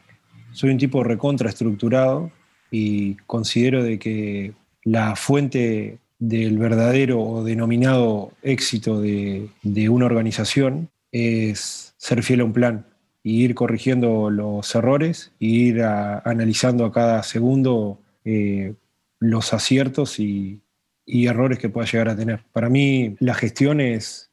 Soy 0.59 0.71
un 0.71 0.79
tipo 0.79 1.05
recontraestructurado 1.05 2.33
y 2.69 3.15
considero 3.29 3.85
de 3.85 4.01
que 4.01 4.55
la 4.83 5.15
fuente 5.15 5.99
del 6.19 6.59
verdadero 6.59 7.23
o 7.23 7.45
denominado 7.45 8.33
éxito 8.43 9.01
de, 9.01 9.51
una 9.89 10.07
organización 10.07 10.91
es 11.13 11.95
ser 11.97 12.25
fiel 12.25 12.41
a 12.41 12.45
un 12.47 12.53
plan 12.53 12.87
y 13.23 13.45
ir 13.45 13.55
corrigiendo 13.55 14.31
los 14.31 14.75
errores 14.75 15.31
e 15.39 15.47
ir 15.47 15.83
analizando 15.85 16.87
a 16.87 16.93
cada 16.93 17.23
segundo 17.23 18.01
eh, 18.25 18.75
los 19.21 19.55
aciertos 19.55 20.19
y, 20.19 20.61
errores 21.07 21.61
que 21.61 21.69
pueda 21.69 21.87
llegar 21.87 22.09
a 22.09 22.17
tener. 22.17 22.43
Para 22.53 22.69
mí 22.69 23.15
la 23.21 23.35
gestión 23.35 23.81
es, 23.81 24.33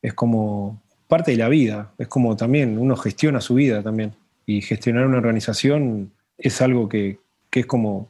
es 0.00 0.14
como 0.14 0.82
parte 1.06 1.32
de 1.32 1.36
la 1.36 1.50
vida, 1.50 1.92
es 1.98 2.08
como 2.08 2.34
también 2.34 2.78
uno 2.78 2.96
gestiona 2.96 3.42
su 3.42 3.56
vida 3.56 3.82
también 3.82 4.14
y 4.46 4.62
gestionar 4.62 5.06
una 5.06 5.18
organización 5.18 6.12
es 6.38 6.62
algo 6.62 6.88
que, 6.88 7.18
es 7.52 7.66
como 7.66 8.08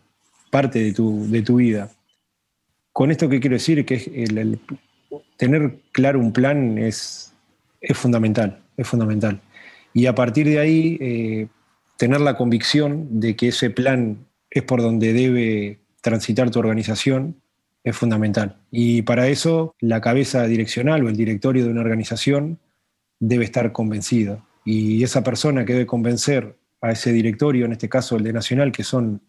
parte 0.50 0.80
de 0.80 0.92
tu, 0.92 1.30
de 1.30 1.42
tu 1.42 1.56
vida. 1.56 1.90
Con 2.92 3.10
esto 3.10 3.28
que 3.28 3.40
quiero 3.40 3.54
decir 3.54 3.84
que 3.84 3.94
el, 4.14 4.58
tener 5.36 5.78
claro 5.92 6.18
un 6.18 6.32
plan 6.32 6.78
es, 6.78 7.32
es, 7.80 7.96
fundamental, 7.96 8.62
es 8.76 8.86
fundamental. 8.86 9.40
Y 9.94 10.06
a 10.06 10.14
partir 10.14 10.46
de 10.46 10.58
ahí, 10.58 10.98
eh, 11.00 11.46
tener 11.96 12.20
la 12.20 12.36
convicción 12.36 13.20
de 13.20 13.36
que 13.36 13.48
ese 13.48 13.70
plan 13.70 14.26
es 14.50 14.62
por 14.62 14.82
donde 14.82 15.12
debe 15.12 15.78
transitar 16.00 16.50
tu 16.50 16.58
organización 16.58 17.36
es 17.84 17.96
fundamental. 17.96 18.56
Y 18.70 19.02
para 19.02 19.28
eso, 19.28 19.74
la 19.80 20.00
cabeza 20.00 20.46
direccional 20.46 21.04
o 21.04 21.08
el 21.08 21.16
directorio 21.16 21.64
de 21.64 21.70
una 21.70 21.82
organización 21.82 22.58
debe 23.20 23.44
estar 23.44 23.72
convencido. 23.72 24.45
Y 24.66 25.04
esa 25.04 25.22
persona 25.22 25.64
que 25.64 25.72
debe 25.72 25.86
convencer 25.86 26.56
a 26.82 26.90
ese 26.90 27.12
directorio, 27.12 27.64
en 27.64 27.72
este 27.72 27.88
caso 27.88 28.16
el 28.16 28.24
de 28.24 28.32
Nacional, 28.32 28.72
que 28.72 28.82
son 28.84 29.22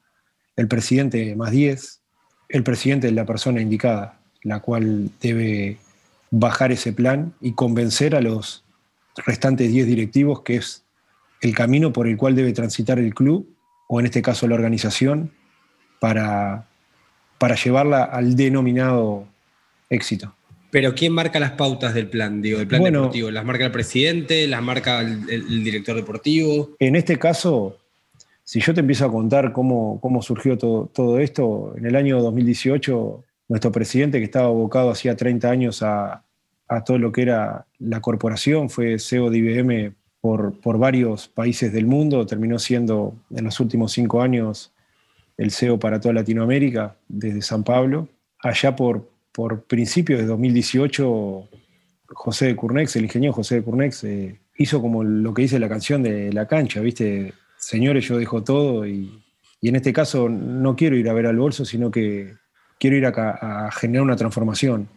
el 0.56 0.68
presidente 0.68 1.36
más 1.36 1.52
10, 1.52 2.02
el 2.50 2.64
presidente 2.64 3.08
es 3.08 3.14
la 3.14 3.26
persona 3.26 3.62
indicada, 3.62 4.20
la 4.42 4.62
cual 4.62 5.12
debe 5.22 5.78
bajar 6.32 6.72
ese 6.72 6.92
plan 6.92 7.34
y 7.40 7.54
convencer 7.54 8.16
a 8.16 8.22
los 8.22 8.66
restantes 9.26 9.72
10 9.72 9.88
directivos 9.88 10.42
que 10.42 10.58
es 10.58 10.84
el 11.42 11.54
camino 11.56 11.94
por 11.94 12.08
el 12.08 12.18
cual 12.18 12.36
debe 12.36 12.52
transitar 12.52 12.98
el 12.98 13.14
club, 13.14 13.48
o 13.88 14.00
en 14.00 14.08
este 14.08 14.24
caso 14.24 14.48
la 14.48 14.56
organización, 14.56 15.32
para, 16.00 16.68
para 17.38 17.56
llevarla 17.56 18.04
al 18.04 18.36
denominado 18.36 19.28
éxito. 19.90 20.37
Pero 20.70 20.94
¿quién 20.96 21.14
marca 21.14 21.40
las 21.40 21.52
pautas 21.52 21.94
del 21.94 22.08
plan, 22.08 22.42
digo, 22.42 22.60
del 22.60 22.68
plan 22.68 22.84
deportivo? 22.84 23.32
¿Las 23.32 23.46
marca 23.46 23.66
el 23.66 23.72
presidente? 23.72 24.48
¿Las 24.48 24.62
marca 24.62 25.02
el 25.02 25.64
director 25.64 25.96
deportivo? 25.96 26.76
En 26.80 26.96
este 26.96 27.18
caso, 27.18 27.78
si 28.48 28.62
yo 28.62 28.74
te 28.74 28.80
empiezo 28.80 29.04
a 29.04 29.12
contar 29.12 29.52
cómo, 29.52 30.00
surgió 30.22 30.58
todo, 30.58 31.20
esto, 31.20 31.74
en 31.76 31.86
el 31.86 31.98
año 31.98 32.22
2018, 32.22 33.22
nuestro 33.50 33.74
presidente, 33.74 34.20
que 34.20 34.24
estaba 34.24 34.48
abocado 34.48 34.90
hacía 34.90 35.18
30 35.18 35.50
años 35.50 35.84
a, 35.84 36.24
todo 36.86 36.98
lo 36.98 37.12
que 37.12 37.24
era 37.24 37.66
la 37.78 38.00
corporación, 38.00 38.70
fue 38.70 39.00
CEO 39.00 39.30
de 39.30 39.40
IBM 39.40 39.96
por, 40.22 40.58
por, 40.62 40.78
varios 40.78 41.28
países 41.28 41.74
del 41.74 41.88
mundo, 41.88 42.26
terminó 42.26 42.58
siendo 42.58 43.16
en 43.32 43.44
los 43.44 43.60
últimos 43.60 43.92
cinco 43.92 44.22
años 44.22 44.72
el 45.36 45.52
CEO 45.52 45.78
para 45.78 46.00
toda 46.00 46.14
Latinoamérica, 46.14 46.96
desde 47.10 47.42
San 47.42 47.66
Pablo. 47.66 48.08
Allá 48.40 48.78
por, 48.78 49.10
por 49.38 49.66
principios 49.66 50.20
de 50.20 50.26
2018, 50.26 51.48
José 52.08 52.48
de 52.48 52.56
Curnex, 52.56 52.96
el 52.96 53.04
ingeniero 53.04 53.34
José 53.34 53.58
de 53.58 53.62
Curnex, 53.62 54.04
eh, 54.06 54.42
hizo 54.56 54.82
como 54.82 55.04
lo 55.04 55.32
que 55.32 55.44
dice 55.44 55.60
la 55.60 55.70
canción 55.70 56.02
de 56.02 56.34
La 56.34 56.48
Cancha, 56.48 56.82
¿viste? 56.82 57.36
señores, 57.56 58.08
yo 58.08 58.18
dejo 58.18 58.44
todo 58.44 58.88
y, 58.88 59.24
en 59.62 59.76
este 59.76 59.94
caso 59.94 60.28
no 60.28 60.76
quiero 60.76 60.96
ir 60.96 61.08
a 61.08 61.14
ver 61.14 61.28
al 61.28 61.38
bolso, 61.38 61.66
sino 61.66 61.92
que 61.92 62.34
quiero 62.80 62.96
ir 62.96 63.06
a, 63.06 63.70
generar 63.74 64.02
una 64.02 64.16
transformación 64.16 64.90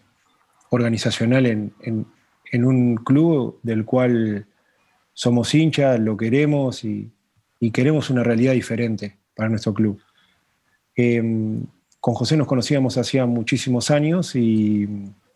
organizacional 0.71 1.45
en, 1.45 2.07
un 2.65 2.97
club 2.97 3.61
del 3.63 3.85
cual 3.85 4.47
somos 5.13 5.55
hinchas, 5.55 6.01
lo 6.01 6.17
queremos 6.17 6.83
y, 6.83 7.13
queremos 7.75 8.09
una 8.09 8.25
realidad 8.25 8.55
diferente 8.55 9.19
para 9.35 9.51
nuestro 9.51 9.75
club. 9.75 10.01
Em, 10.97 11.67
con 12.01 12.15
José 12.15 12.37
nos 12.37 12.47
conocíamos 12.47 12.97
hacía 12.97 13.27
muchísimos 13.27 13.91
años 13.91 14.35
y 14.35 14.89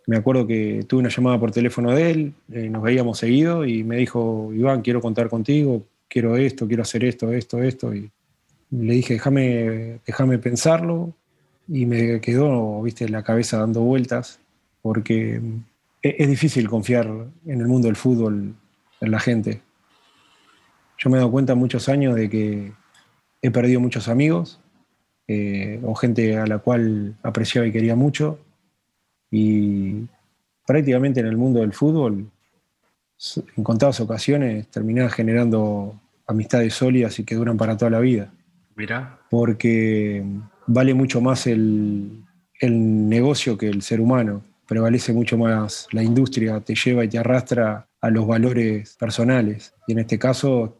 me 0.06 0.16
acuerdo 0.16 0.46
que 0.46 0.84
tuve 0.86 1.00
una 1.00 1.08
llamada 1.08 1.38
por 1.38 1.50
teléfono 1.50 1.92
de 1.92 2.10
él, 2.10 2.34
eh, 2.52 2.68
nos 2.68 2.82
veíamos 2.82 3.18
seguido 3.18 3.64
y 3.64 3.84
me 3.84 3.96
dijo, 3.96 4.50
Iván, 4.52 4.82
quiero 4.82 5.00
contar 5.00 5.28
contigo, 5.28 5.86
quiero 6.08 6.36
esto, 6.36 6.66
quiero 6.66 6.82
hacer 6.82 7.04
esto, 7.04 7.32
esto, 7.32 7.62
esto. 7.62 7.94
Y 7.94 8.10
le 8.70 8.94
dije, 8.94 9.14
déjame, 9.14 10.38
pensarlo. 10.38 11.14
Y 11.66 11.86
me 11.86 12.20
quedó, 12.20 12.82
viste, 12.82 13.08
la 13.08 13.22
cabeza 13.22 13.58
dando 13.58 13.80
vueltas, 13.80 14.40
porque 14.82 15.40
e-, 16.02 16.16
es, 16.18 16.28
difícil 16.28 16.68
confiar 16.68 17.06
en 17.46 17.60
el 17.60 17.66
mundo 17.66 17.88
del 17.88 17.96
fútbol, 17.96 18.54
en 19.00 19.10
la 19.10 19.18
gente. 19.18 19.62
Yo 20.98 21.08
me 21.08 21.16
he 21.16 21.20
dado 21.20 21.30
cuenta 21.30 21.54
muchos 21.54 21.88
años 21.88 22.14
de 22.14 22.28
que 22.28 22.72
he 23.40 23.50
perdido 23.50 23.80
muchos 23.80 24.08
amigos, 24.08 24.60
eh, 25.26 25.80
o 25.82 25.94
gente 25.94 26.36
a 26.36 26.46
la 26.46 26.58
cual 26.58 27.16
apreciaba 27.22 27.66
y 27.66 27.72
quería 27.72 27.96
mucho. 27.96 28.38
Y 29.30 30.06
prácticamente 30.66 31.20
en 31.20 31.26
el 31.26 31.36
mundo 31.36 31.60
del 31.60 31.72
fútbol, 31.72 32.30
en 33.56 33.64
contadas 33.64 34.00
ocasiones, 34.00 34.68
terminaba 34.68 35.10
generando 35.10 35.98
amistades 36.26 36.74
sólidas 36.74 37.18
y 37.18 37.24
que 37.24 37.34
duran 37.34 37.56
para 37.56 37.76
toda 37.76 37.90
la 37.90 38.00
vida. 38.00 38.32
Mira. 38.76 39.18
Porque 39.30 40.24
vale 40.66 40.94
mucho 40.94 41.20
más 41.20 41.46
el, 41.46 42.24
negocio 42.60 43.58
que 43.58 43.68
el 43.68 43.82
ser 43.82 44.00
humano. 44.00 44.42
Prevalece 44.66 45.12
mucho 45.12 45.36
más 45.36 45.86
la 45.92 46.02
industria, 46.02 46.60
te 46.60 46.74
lleva 46.74 47.04
y 47.04 47.08
te 47.08 47.18
arrastra 47.18 47.86
a 48.00 48.10
los 48.10 48.26
valores 48.26 48.96
personales. 48.98 49.74
Y 49.86 49.92
en 49.92 49.98
este 50.00 50.18
caso, 50.18 50.76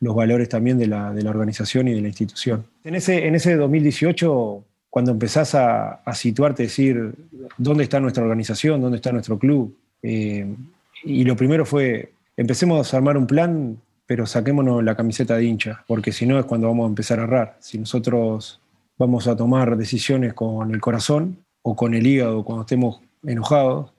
los 0.00 0.14
valores 0.14 0.48
también 0.48 0.78
de 0.78 0.86
la, 0.86 1.10
organización 1.26 1.88
y 1.88 1.94
de 1.94 2.00
la 2.00 2.08
institución. 2.08 2.64
En 2.84 2.94
ese, 2.94 3.26
en 3.26 3.34
ese 3.34 3.56
2018, 3.56 4.64
cuando 4.90 5.12
empezás 5.12 5.54
a, 5.54 6.00
situarte, 6.14 6.64
decir, 6.64 7.14
¿dónde 7.56 7.84
está 7.84 8.00
nuestra 8.00 8.22
organización? 8.22 8.80
¿Dónde 8.80 8.96
está 8.96 9.12
nuestro 9.12 9.38
club? 9.38 9.76
Eh, 10.02 10.46
y 11.04 11.24
lo 11.24 11.36
primero 11.36 11.64
fue, 11.64 12.12
empecemos 12.36 12.92
a 12.92 12.96
armar 12.96 13.16
un 13.16 13.26
plan 13.26 13.78
pero 14.06 14.26
saquémonos 14.26 14.84
la 14.84 14.96
camiseta 14.96 15.36
de 15.36 15.44
hincha, 15.44 15.82
porque 15.86 16.12
si 16.12 16.26
no 16.26 16.38
es 16.38 16.44
cuando 16.44 16.68
vamos 16.68 16.84
a 16.84 16.88
empezar 16.88 17.20
a 17.20 17.24
errar. 17.24 17.56
Si 17.60 17.78
nosotros 17.78 18.60
vamos 18.98 19.26
a 19.26 19.36
tomar 19.36 19.76
decisiones 19.76 20.34
con 20.34 20.72
el 20.72 20.80
corazón 20.80 21.38
o 21.62 21.74
con 21.74 21.94
el 21.94 22.06
hígado 22.06 22.44
cuando 22.44 22.62
estemos 22.62 23.00
enojados, 23.24 23.92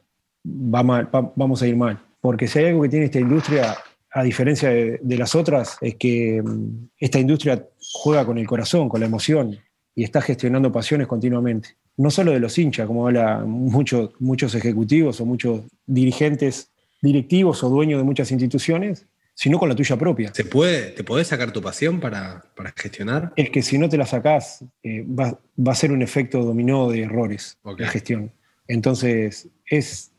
vamos 0.44 1.62
a 1.62 1.68
ir 1.68 1.75
mal. 1.75 2.00
Porque 2.22 2.48
si 2.48 2.60
hay 2.60 2.66
algo 2.66 2.84
que 2.84 2.90
tiene 2.90 3.06
esta 3.06 3.20
industria, 3.20 3.75
a 4.15 4.24
diferencia 4.24 4.69
de, 4.69 5.17
las 5.17 5.36
otras, 5.36 5.77
es 5.81 5.95
que 5.95 6.41
mm, 6.41 6.88
esta 6.98 7.19
industria 7.19 7.67
juega 7.91 8.25
con 8.25 8.38
el 8.38 8.48
corazón, 8.48 8.88
con 8.88 9.01
la 9.01 9.07
emoción, 9.07 9.60
y 9.93 10.05
está 10.05 10.22
gestionando 10.22 10.72
pasiones 10.72 11.05
continuamente. 11.05 11.75
No 11.98 12.10
solo 12.10 12.31
de 12.31 12.39
los 12.39 12.57
hinchas, 12.57 12.88
como 12.88 13.05
hablan 13.05 13.50
muchos, 13.50 14.12
muchos 14.19 14.55
ejecutivos 14.55 15.19
o 15.19 15.25
muchos 15.25 15.63
dirigentes 15.86 16.69
directivos 17.01 17.62
o 17.65 17.69
dueños 17.69 18.00
de 18.00 18.05
muchas 18.05 18.31
instituciones, 18.31 19.05
sino 19.34 19.60
con 19.60 19.67
la 19.67 19.75
tuya 19.75 19.98
propia. 19.98 20.34
¿Se 20.34 20.45
puede, 20.45 20.91
¿Te 20.91 21.03
podés 21.03 21.27
sacar 21.27 21.51
tu 21.51 21.62
pasión 21.62 22.00
para, 22.00 22.41
gestionar? 22.77 23.34
Es 23.36 23.50
que 23.50 23.62
si 23.62 23.77
no 23.77 23.89
te 23.89 23.98
la 23.98 24.05
sacás, 24.05 24.63
eh, 24.81 25.05
va, 25.05 25.38
a 25.69 25.75
ser 25.75 25.91
un 25.91 26.01
efecto 26.01 26.41
dominó 26.41 26.89
de 26.89 27.01
errores 27.01 27.57
de 27.77 27.86
gestión. 27.86 28.31
Entonces, 28.65 29.50
es 29.69 30.13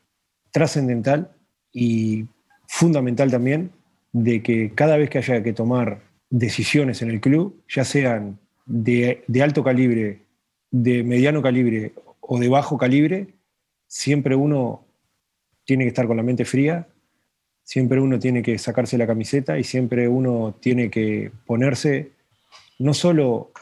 trascendental 0.53 1.31
y 1.73 2.27
fundamental 2.69 3.31
también 3.31 3.71
de 4.13 4.43
que 4.43 4.73
cada 4.75 4.97
vez 4.97 5.11
que 5.11 5.19
haya 5.19 5.43
que 5.43 5.53
tomar 5.53 6.03
decisiones 6.31 7.03
en 7.03 7.11
el 7.11 7.21
club, 7.21 7.63
ya 7.69 7.85
sean 7.85 8.39
de, 8.67 9.23
alto 9.43 9.63
calibre, 9.63 10.23
de 10.71 11.05
mediano 11.05 11.43
calibre 11.43 11.93
o 12.21 12.39
de 12.39 12.49
bajo 12.49 12.77
calibre, 12.77 13.35
siempre 13.87 14.35
uno 14.35 14.85
tiene 15.65 15.85
que 15.85 15.89
estar 15.89 16.07
con 16.07 16.17
la 16.17 16.23
mente 16.23 16.45
fría, 16.45 16.89
siempre 17.63 18.01
uno 18.01 18.19
tiene 18.19 18.43
que 18.43 18.59
sacarse 18.59 18.99
la 18.99 19.07
camiseta 19.07 19.59
y 19.59 19.65
siempre 19.65 20.09
uno 20.09 20.57
tiene 20.61 20.91
que 20.91 21.33
ponerse 21.47 22.13
no 22.79 22.95
solo 22.95 23.53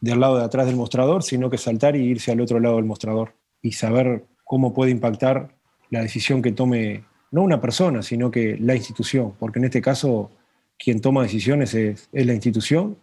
del 0.00 0.20
lado 0.20 0.38
de 0.38 0.44
atrás 0.44 0.66
del 0.66 0.76
mostrador, 0.76 1.22
sino 1.22 1.50
que 1.50 1.58
saltar 1.58 1.96
y 1.96 2.04
irse 2.04 2.32
al 2.32 2.40
otro 2.40 2.60
lado 2.60 2.76
del 2.76 2.84
mostrador 2.84 3.34
y 3.62 3.72
saber 3.72 4.24
cómo 4.44 4.72
puede 4.72 4.90
impactar 4.90 5.54
la 5.90 6.02
decisión 6.02 6.42
que 6.42 6.52
tome 6.52 7.04
no 7.30 7.42
una 7.42 7.60
persona, 7.60 8.02
sino 8.02 8.30
que 8.30 8.56
la 8.58 8.74
institución, 8.74 9.34
porque 9.38 9.58
en 9.58 9.66
este 9.66 9.82
caso 9.82 10.30
quien 10.78 11.00
toma 11.00 11.22
decisiones 11.22 11.74
es, 11.74 12.08
la 12.12 12.32
institución, 12.32 12.96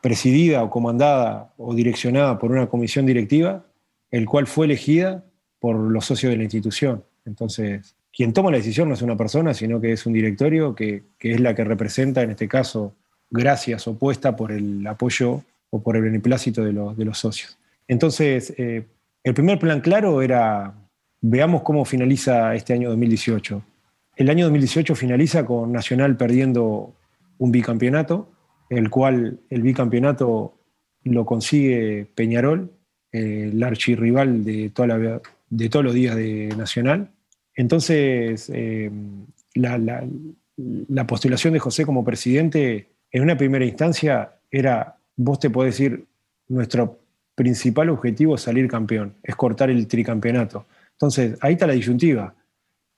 presidida 0.00 0.62
o 0.62 0.70
comandada 0.70 1.52
o 1.56 1.74
direccionada 1.74 2.38
por 2.38 2.50
una 2.52 2.68
comisión 2.68 3.06
directiva, 3.06 3.64
el 4.10 4.26
cual 4.26 4.46
fue 4.46 4.66
elegida 4.66 5.24
por 5.58 5.76
los 5.76 6.04
socios 6.04 6.30
de 6.30 6.36
la 6.36 6.42
institución. 6.42 7.04
Entonces, 7.24 7.94
quien 8.12 8.32
toma 8.32 8.50
la 8.50 8.58
decisión 8.58 8.88
no 8.88 8.94
es 8.94 9.02
una 9.02 9.16
persona, 9.16 9.54
sino 9.54 9.80
que 9.80 9.92
es 9.92 10.04
un 10.04 10.12
directorio 10.12 10.74
que, 10.74 11.04
es 11.20 11.40
la 11.40 11.54
que 11.54 11.64
representa, 11.64 12.22
en 12.22 12.30
este 12.30 12.48
caso, 12.48 12.94
gracias 13.30 13.86
opuesta 13.88 14.36
por 14.36 14.52
el 14.52 14.86
apoyo 14.86 15.42
o 15.70 15.82
por 15.82 15.96
el 15.96 16.02
beneplácito 16.02 16.62
de 16.62 16.72
los, 16.72 16.96
de 16.96 17.04
los 17.04 17.18
socios. 17.18 17.56
Entonces, 17.88 18.52
eh, 18.58 18.86
el 19.24 19.34
primer 19.34 19.58
plan 19.58 19.80
claro 19.80 20.20
era, 20.20 20.74
veamos 21.20 21.62
cómo 21.62 21.84
finaliza 21.84 22.54
este 22.54 22.74
año 22.74 22.90
2018. 22.90 23.62
El 24.16 24.28
año 24.28 24.44
2018 24.44 24.94
finaliza 24.94 25.44
con 25.44 25.72
Nacional 25.72 26.16
perdiendo 26.16 26.94
un 27.38 27.50
bicampeonato, 27.50 28.30
el 28.68 28.90
cual 28.90 29.40
el 29.50 29.62
bicampeonato 29.62 30.54
lo 31.04 31.24
consigue 31.24 32.06
Peñarol, 32.14 32.70
el 33.10 33.62
archirrival 33.62 34.44
de, 34.44 34.70
todos 34.70 35.84
los 35.84 35.94
días 35.94 36.16
de 36.16 36.54
Nacional. 36.56 37.10
Entonces, 37.54 38.50
eh, 38.54 38.90
la, 39.54 40.06
postulación 41.06 41.52
de 41.54 41.58
José 41.58 41.84
como 41.84 42.04
presidente, 42.04 42.88
en 43.10 43.22
una 43.22 43.36
primera 43.36 43.64
instancia, 43.64 44.34
era, 44.50 44.96
vos 45.16 45.38
te 45.38 45.50
podés 45.50 45.74
decir, 45.74 46.04
nuestro 46.48 46.98
principal 47.34 47.88
objetivo 47.88 48.34
es 48.34 48.42
salir 48.42 48.68
campeón, 48.68 49.14
es 49.22 49.36
cortar 49.36 49.70
el 49.70 49.86
tricampeonato. 49.86 50.66
Entonces, 50.92 51.36
ahí 51.40 51.54
está 51.54 51.66
la 51.66 51.72
disyuntiva. 51.72 52.34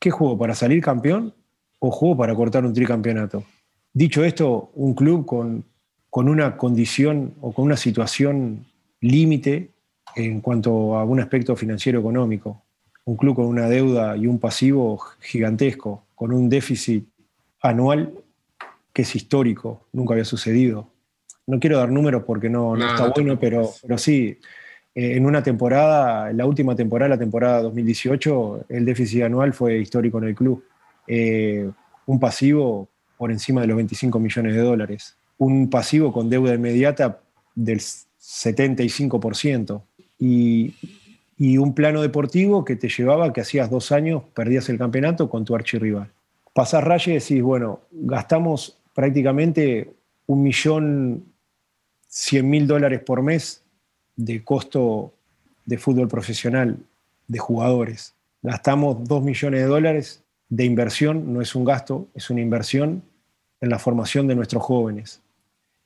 ¿Qué 0.05 0.11
juego 0.11 0.37
para 0.37 0.55
salir 0.55 0.83
campeón 0.83 1.33
o 1.79 1.91
juego 1.91 2.15
para 2.15 2.35
cortar 2.35 2.67
un 2.67 2.75
tricampeonato? 2.75 3.43
Dicho 3.91 4.23
esto, 4.23 4.71
un 4.75 4.93
club 4.93 5.25
con, 5.25 5.65
con 6.11 6.29
una 6.29 6.59
condición 6.59 7.33
o 7.41 7.55
con 7.55 7.65
una 7.65 7.79
situación 7.79 8.67
límite 9.01 9.71
en 10.15 10.43
cuanto 10.43 10.99
a 10.99 11.05
un 11.05 11.21
aspecto 11.21 11.57
financiero 11.57 12.01
económico, 12.01 12.61
un 13.07 13.17
club 13.17 13.37
con 13.37 13.47
una 13.47 13.67
deuda 13.67 14.15
y 14.15 14.27
un 14.27 14.39
pasivo 14.39 15.01
gigantesco, 15.21 16.05
con 16.15 16.35
un 16.35 16.51
déficit 16.51 17.09
anual 17.63 18.13
que 18.93 19.01
es 19.01 19.17
histórico, 19.17 19.87
nunca 19.95 20.13
había 20.13 20.27
sucedido. 20.27 20.87
No 21.47 21.59
quiero 21.59 21.79
dar 21.79 21.91
números 21.91 22.25
porque 22.27 22.51
no, 22.51 22.77
está 22.77 23.09
bueno, 23.09 23.41
pero, 23.41 23.71
pero 23.81 23.97
sí, 23.97 24.39
en 24.95 25.27
una 25.27 25.43
temporada, 25.43 26.31
en 26.31 26.37
la 26.37 26.47
última 26.47 26.77
temporada, 26.77 27.11
la 27.11 27.19
temporada 27.19 27.63
2018, 27.63 28.67
el 28.69 28.85
déficit 28.85 29.23
anual 29.23 29.53
fue 29.53 29.79
histórico 29.79 30.19
en 30.19 30.25
el 30.25 30.35
club. 30.35 30.65
Eh, 31.07 31.69
un 32.07 32.21
pasivo 32.21 32.89
por 33.17 33.33
encima 33.33 33.61
de 33.61 33.67
los 33.67 33.77
25 33.77 34.19
millones 34.21 34.55
de 34.55 34.61
dólares. 34.61 35.17
Un 35.39 35.69
pasivo 35.69 36.13
con 36.13 36.31
deuda 36.31 36.55
inmediata 36.55 37.21
del 37.57 37.81
75%. 37.81 39.83
Y, 40.19 40.75
y 41.37 41.59
un 41.59 41.75
plano 41.75 42.01
deportivo 42.01 42.65
que 42.65 42.77
te 42.77 42.89
llevaba 42.89 43.33
que 43.33 43.41
hacías 43.41 43.71
dos 43.71 43.91
años 43.91 44.23
perdías 44.33 44.69
el 44.69 44.79
campeonato 44.79 45.29
con 45.29 45.45
tu 45.45 45.57
archirrival. 45.57 46.13
Pasás 46.53 46.85
raya 46.85 47.13
y 47.13 47.19
decís, 47.19 47.43
bueno, 47.43 47.81
gastamos 47.91 48.79
prácticamente 48.95 49.93
un 50.27 50.45
millón 50.45 51.25
cien 52.07 52.49
mil 52.49 52.69
dólares 52.69 53.01
por 53.01 53.23
mes 53.23 53.64
de 54.17 54.45
costo 54.45 55.13
de 55.65 55.79
fútbol 55.79 56.09
profesional 56.09 56.79
de 57.27 57.39
jugadores. 57.39 58.15
Gastamos 58.43 59.07
2 59.09 59.23
millones 59.23 59.61
de 59.61 59.67
dólares 59.67 60.23
de 60.49 60.65
inversión, 60.65 61.33
no 61.33 61.41
es 61.41 61.55
un 61.55 61.65
gasto, 61.65 62.09
es 62.15 62.31
una 62.31 62.41
inversión 62.41 63.03
en 63.61 63.71
la 63.71 63.79
formación 63.79 64.27
de 64.27 64.35
nuestros 64.35 64.63
jóvenes. 64.63 65.23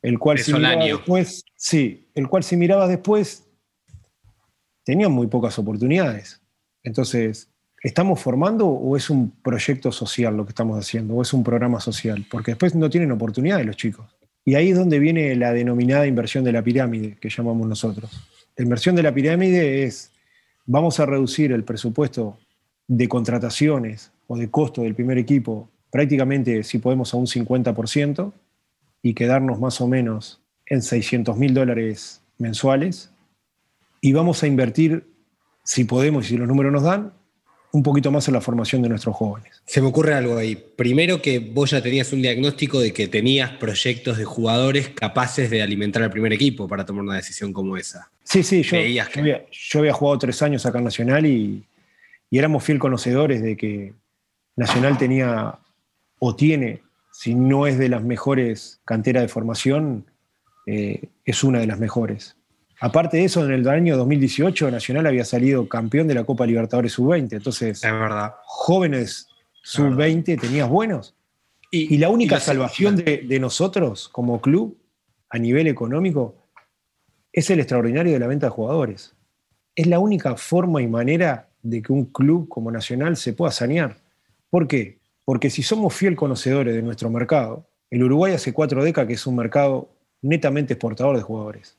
El 0.02 0.18
cual, 0.18 0.38
si 0.38 0.52
mirabas 0.52 0.84
después, 0.84 1.44
sí, 1.56 2.06
el 2.14 2.28
cual 2.28 2.42
si 2.42 2.56
mirabas 2.56 2.88
después, 2.88 3.44
tenían 4.84 5.12
muy 5.12 5.26
pocas 5.26 5.58
oportunidades. 5.58 6.40
Entonces, 6.82 7.48
¿estamos 7.82 8.20
formando 8.20 8.66
o 8.66 8.96
es 8.96 9.10
un 9.10 9.30
proyecto 9.30 9.92
social 9.92 10.36
lo 10.36 10.44
que 10.44 10.50
estamos 10.50 10.78
haciendo? 10.78 11.14
¿O 11.14 11.22
es 11.22 11.32
un 11.32 11.42
programa 11.42 11.80
social? 11.80 12.26
Porque 12.30 12.52
después 12.52 12.74
no 12.74 12.88
tienen 12.88 13.12
oportunidades 13.12 13.66
los 13.66 13.76
chicos. 13.76 14.17
Y 14.48 14.54
ahí 14.54 14.70
es 14.70 14.78
donde 14.78 14.98
viene 14.98 15.36
la 15.36 15.52
denominada 15.52 16.06
inversión 16.06 16.42
de 16.42 16.52
la 16.52 16.62
pirámide, 16.62 17.18
que 17.20 17.28
llamamos 17.28 17.68
nosotros. 17.68 18.10
La 18.56 18.64
inversión 18.64 18.96
de 18.96 19.02
la 19.02 19.12
pirámide 19.12 19.84
es, 19.84 20.10
vamos 20.64 20.98
a 21.00 21.04
reducir 21.04 21.52
el 21.52 21.64
presupuesto 21.64 22.38
de 22.86 23.08
contrataciones 23.08 24.10
o 24.26 24.38
de 24.38 24.50
costo 24.50 24.80
del 24.80 24.94
primer 24.94 25.18
equipo 25.18 25.68
prácticamente, 25.90 26.62
si 26.62 26.78
podemos, 26.78 27.12
a 27.12 27.18
un 27.18 27.26
50% 27.26 28.32
y 29.02 29.12
quedarnos 29.12 29.60
más 29.60 29.82
o 29.82 29.86
menos 29.86 30.40
en 30.64 30.80
600 30.80 31.36
mil 31.36 31.52
dólares 31.52 32.22
mensuales. 32.38 33.10
Y 34.00 34.14
vamos 34.14 34.42
a 34.42 34.46
invertir, 34.46 35.04
si 35.62 35.84
podemos 35.84 36.24
y 36.24 36.28
si 36.30 36.36
los 36.38 36.48
números 36.48 36.72
nos 36.72 36.84
dan, 36.84 37.12
un 37.72 37.82
poquito 37.82 38.10
más 38.10 38.26
en 38.28 38.34
la 38.34 38.40
formación 38.40 38.82
de 38.82 38.88
nuestros 38.88 39.14
jóvenes. 39.14 39.62
Se 39.66 39.80
me 39.80 39.88
ocurre 39.88 40.14
algo 40.14 40.36
ahí. 40.36 40.56
Primero 40.56 41.20
que 41.20 41.38
vos 41.38 41.70
ya 41.70 41.82
tenías 41.82 42.12
un 42.12 42.22
diagnóstico 42.22 42.80
de 42.80 42.92
que 42.92 43.08
tenías 43.08 43.52
proyectos 43.52 44.16
de 44.16 44.24
jugadores 44.24 44.88
capaces 44.88 45.50
de 45.50 45.62
alimentar 45.62 46.02
al 46.02 46.10
primer 46.10 46.32
equipo 46.32 46.66
para 46.66 46.86
tomar 46.86 47.04
una 47.04 47.16
decisión 47.16 47.52
como 47.52 47.76
esa. 47.76 48.10
Sí, 48.24 48.42
sí, 48.42 48.62
yo, 48.62 48.78
había, 48.78 49.92
jugado 49.92 50.18
tres 50.18 50.42
años 50.42 50.64
acá 50.66 50.78
en 50.78 50.84
Nacional 50.84 51.26
y, 51.26 51.64
éramos 52.30 52.62
fiel 52.62 52.78
conocedores 52.78 53.42
de 53.42 53.56
que 53.56 53.94
Nacional 54.56 54.98
tenía 54.98 55.58
o 56.18 56.36
tiene, 56.36 56.82
si 57.12 57.34
no 57.34 57.66
es 57.66 57.78
de 57.78 57.88
las 57.88 58.02
mejores 58.02 58.80
canteras 58.84 59.22
de 59.22 59.28
formación, 59.28 60.06
eh, 60.66 61.08
es 61.24 61.44
una 61.44 61.60
de 61.60 61.66
las 61.66 61.78
mejores. 61.78 62.36
Aparte 62.80 63.16
de 63.16 63.24
eso, 63.24 63.44
en 63.44 63.50
el 63.50 63.68
año 63.68 63.96
2018 63.96 64.70
Nacional 64.70 65.06
había 65.06 65.24
salido 65.24 65.68
campeón 65.68 66.06
de 66.06 66.14
la 66.14 66.24
Copa 66.24 66.46
Libertadores 66.46 66.92
Sub-20. 66.92 67.32
Entonces, 67.32 67.82
es 67.82 67.92
verdad. 67.92 68.34
jóvenes 68.44 69.28
Sub-20 69.62 70.40
tenías 70.40 70.68
buenos. 70.68 71.16
Y, 71.70 71.98
la 71.98 72.08
única 72.08 72.40
salvación 72.40 72.96
de, 72.96 73.38
nosotros 73.40 74.08
como 74.08 74.40
club 74.40 74.78
a 75.28 75.38
nivel 75.38 75.66
económico 75.66 76.36
es 77.32 77.50
el 77.50 77.58
extraordinario 77.58 78.12
de 78.12 78.18
la 78.20 78.26
venta 78.26 78.46
de 78.46 78.50
jugadores. 78.50 79.14
Es 79.74 79.86
la 79.86 79.98
única 79.98 80.36
forma 80.36 80.80
y 80.80 80.86
manera 80.86 81.50
de 81.62 81.82
que 81.82 81.92
un 81.92 82.06
club 82.06 82.48
como 82.48 82.70
Nacional 82.70 83.16
se 83.16 83.34
pueda 83.34 83.52
sanear. 83.52 83.98
¿Por 84.48 84.66
qué? 84.66 84.98
Porque 85.24 85.50
si 85.50 85.62
somos 85.62 85.94
fiel 85.94 86.16
conocedores 86.16 86.74
de 86.74 86.80
nuestro 86.80 87.10
mercado, 87.10 87.68
el 87.90 88.02
Uruguay 88.04 88.32
hace 88.32 88.54
cuatro 88.54 88.82
décadas 88.82 89.08
que 89.08 89.14
es 89.14 89.26
un 89.26 89.36
mercado 89.36 89.90
netamente 90.22 90.72
exportador 90.72 91.16
de 91.16 91.22
jugadores 91.22 91.77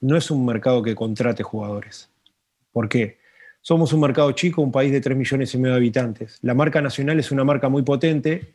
no 0.00 0.16
es 0.16 0.30
un 0.30 0.44
mercado 0.44 0.82
que 0.82 0.94
contrate 0.94 1.42
jugadores. 1.42 2.10
¿Por 2.72 2.88
qué? 2.88 3.18
Somos 3.60 3.92
un 3.92 4.00
mercado 4.00 4.32
chico, 4.32 4.62
un 4.62 4.72
país 4.72 4.92
de 4.92 5.00
3 5.00 5.16
millones 5.16 5.52
y 5.54 5.58
medio 5.58 5.72
de 5.72 5.78
habitantes. 5.78 6.38
La 6.42 6.54
marca 6.54 6.80
nacional 6.80 7.18
es 7.18 7.30
una 7.30 7.44
marca 7.44 7.68
muy 7.68 7.82
potente, 7.82 8.54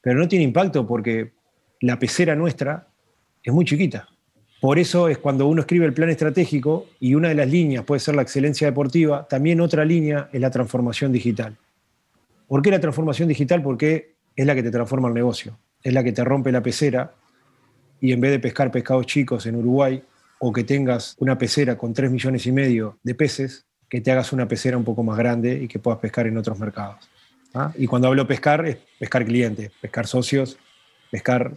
pero 0.00 0.18
no 0.18 0.28
tiene 0.28 0.44
impacto 0.44 0.86
porque 0.86 1.32
la 1.80 1.98
pecera 1.98 2.34
nuestra 2.34 2.86
es 3.42 3.52
muy 3.52 3.64
chiquita. 3.64 4.08
Por 4.60 4.78
eso 4.78 5.08
es 5.08 5.18
cuando 5.18 5.46
uno 5.46 5.60
escribe 5.60 5.84
el 5.84 5.92
plan 5.92 6.08
estratégico 6.08 6.86
y 6.98 7.14
una 7.14 7.28
de 7.28 7.34
las 7.34 7.48
líneas 7.48 7.84
puede 7.84 8.00
ser 8.00 8.14
la 8.14 8.22
excelencia 8.22 8.66
deportiva, 8.66 9.26
también 9.28 9.60
otra 9.60 9.84
línea 9.84 10.30
es 10.32 10.40
la 10.40 10.50
transformación 10.50 11.12
digital. 11.12 11.56
¿Por 12.46 12.62
qué 12.62 12.70
la 12.70 12.80
transformación 12.80 13.28
digital? 13.28 13.62
Porque 13.62 14.14
es 14.36 14.46
la 14.46 14.54
que 14.54 14.62
te 14.62 14.70
transforma 14.70 15.08
el 15.08 15.14
negocio, 15.14 15.58
es 15.82 15.92
la 15.92 16.02
que 16.02 16.12
te 16.12 16.24
rompe 16.24 16.52
la 16.52 16.62
pecera 16.62 17.12
y 18.00 18.12
en 18.12 18.20
vez 18.20 18.30
de 18.30 18.38
pescar 18.38 18.70
pescados 18.70 19.06
chicos 19.06 19.46
en 19.46 19.56
Uruguay, 19.56 20.02
o 20.46 20.52
que 20.52 20.62
tengas 20.62 21.16
una 21.18 21.38
pecera 21.38 21.78
con 21.78 21.94
3 21.94 22.10
millones 22.10 22.44
y 22.44 22.52
medio 22.52 22.98
de 23.02 23.14
peces, 23.14 23.64
que 23.88 24.02
te 24.02 24.10
hagas 24.12 24.30
una 24.30 24.46
pecera 24.46 24.76
un 24.76 24.84
poco 24.84 25.02
más 25.02 25.16
grande 25.16 25.54
y 25.62 25.68
que 25.68 25.78
puedas 25.78 26.00
pescar 26.00 26.26
en 26.26 26.36
otros 26.36 26.58
mercados. 26.58 27.08
¿ah? 27.54 27.72
Y 27.78 27.86
cuando 27.86 28.08
hablo 28.08 28.26
pescar, 28.26 28.66
es 28.66 28.76
pescar 28.98 29.24
clientes, 29.24 29.70
pescar 29.80 30.06
socios, 30.06 30.58
pescar 31.10 31.54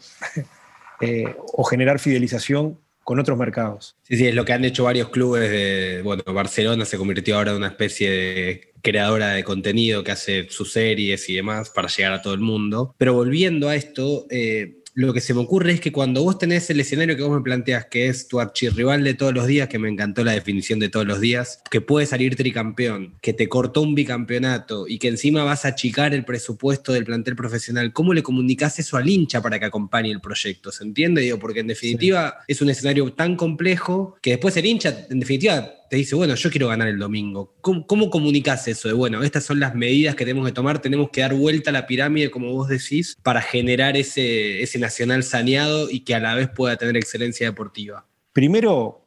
eh, 1.02 1.36
o 1.52 1.66
generar 1.66 2.00
fidelización 2.00 2.78
con 3.04 3.20
otros 3.20 3.38
mercados. 3.38 3.98
Sí, 4.04 4.16
sí, 4.16 4.28
es 4.28 4.36
lo 4.36 4.46
que 4.46 4.54
han 4.54 4.64
hecho 4.64 4.86
varios 4.86 5.10
clubes 5.10 5.50
de, 5.52 6.00
bueno, 6.06 6.24
Barcelona 6.26 6.86
se 6.86 6.98
convirtió 6.98 7.36
ahora 7.36 7.52
en 7.52 7.58
una 7.58 7.68
especie 7.68 8.10
de 8.10 8.74
creadora 8.82 9.34
de 9.34 9.44
contenido 9.44 10.06
que 10.06 10.12
hace 10.12 10.48
sus 10.50 10.72
series 10.72 11.28
y 11.28 11.36
demás 11.36 11.72
para 11.72 11.90
llegar 11.90 12.14
a 12.14 12.22
todo 12.22 12.34
el 12.34 12.40
mundo. 12.40 12.96
Pero 12.98 13.14
volviendo 13.14 13.68
a 13.68 13.76
esto, 13.76 14.28
eh, 14.30 14.78
lo 14.98 15.14
que 15.14 15.22
se 15.22 15.36
me 15.36 15.42
ocurre 15.42 15.74
es 15.74 15.80
que 15.80 15.92
cuando 15.92 16.24
vos 16.24 16.40
tenés 16.40 16.72
el 16.72 16.80
escenario 16.80 17.16
que 17.16 17.22
vos 17.22 17.38
me 17.38 17.44
planteas, 17.44 17.86
que 17.86 18.08
es 18.08 18.28
tu 18.28 18.40
archirrival 18.40 19.04
de 19.04 19.14
todos 19.14 19.32
los 19.32 19.46
días, 19.46 19.68
que 19.68 19.78
me 19.78 19.90
encantó 19.90 20.24
la 20.24 20.32
definición 20.32 20.80
de 20.80 20.90
todos 20.90 21.06
los 21.06 21.22
días, 21.22 21.62
que 21.70 21.82
puede 21.82 22.08
salir 22.08 22.36
tricampeón, 22.36 23.14
que 23.22 23.32
te 23.32 23.48
cortó 23.48 23.84
un 23.84 23.94
bicampeonato 23.94 24.88
y 24.88 24.98
que 24.98 25.10
encima 25.10 25.44
vas 25.44 25.66
a 25.66 25.68
achicar 25.68 26.16
el 26.16 26.26
presupuesto 26.26 26.94
del 26.94 27.06
plantel 27.06 27.36
profesional, 27.36 27.94
¿cómo 27.94 28.12
le 28.16 28.24
comunicas 28.24 28.80
eso 28.80 28.98
al 28.98 29.08
hincha 29.08 29.40
para 29.40 29.60
que 29.60 29.66
acompañe 29.66 30.10
el 30.10 30.20
proyecto? 30.20 30.72
¿Se 30.72 30.84
entiende? 30.84 31.22
Digo, 31.22 31.38
porque 31.38 31.60
en 31.60 31.68
definitiva 31.68 32.40
es 32.48 32.64
un 32.64 32.72
escenario 32.72 33.14
tan 33.14 33.36
complejo 33.36 34.18
que 34.20 34.32
después 34.32 34.58
el 34.58 34.66
hincha, 34.66 35.06
en 35.12 35.20
definitiva, 35.20 35.76
te 35.90 35.98
dice, 35.98 36.16
bueno, 36.16 36.36
yo 36.36 36.50
quiero 36.50 36.68
ganar 36.68 36.88
el 36.88 37.00
domingo. 37.00 37.56
¿Cómo, 37.62 37.88
cómo 37.88 38.10
comunicas 38.10 38.68
eso? 38.68 38.88
De, 38.88 38.94
bueno, 38.94 39.24
estas 39.24 39.44
son 39.46 39.60
las 39.60 39.76
medidas 39.76 40.16
que 40.16 40.26
tenemos 40.26 40.46
que 40.46 40.54
tomar, 40.54 40.80
tenemos 40.80 41.10
que 41.10 41.22
dar 41.22 41.34
vuelta 41.34 41.70
a 41.70 41.74
la 41.74 41.88
pirámide, 41.88 42.32
como 42.32 42.52
vos 42.54 42.68
decís, 42.68 43.18
para 43.24 43.42
generar 43.42 43.98
ese, 43.98 44.62
ese 44.62 44.80
nacional 44.80 45.24
saneado 45.24 45.90
y 45.90 46.02
que 46.02 46.16
a 46.16 46.20
la 46.20 46.36
vez 46.36 46.50
pueda 46.50 46.76
tener 46.76 46.98
excelencia 46.98 47.48
deportiva. 47.48 48.06
Primero, 48.34 49.02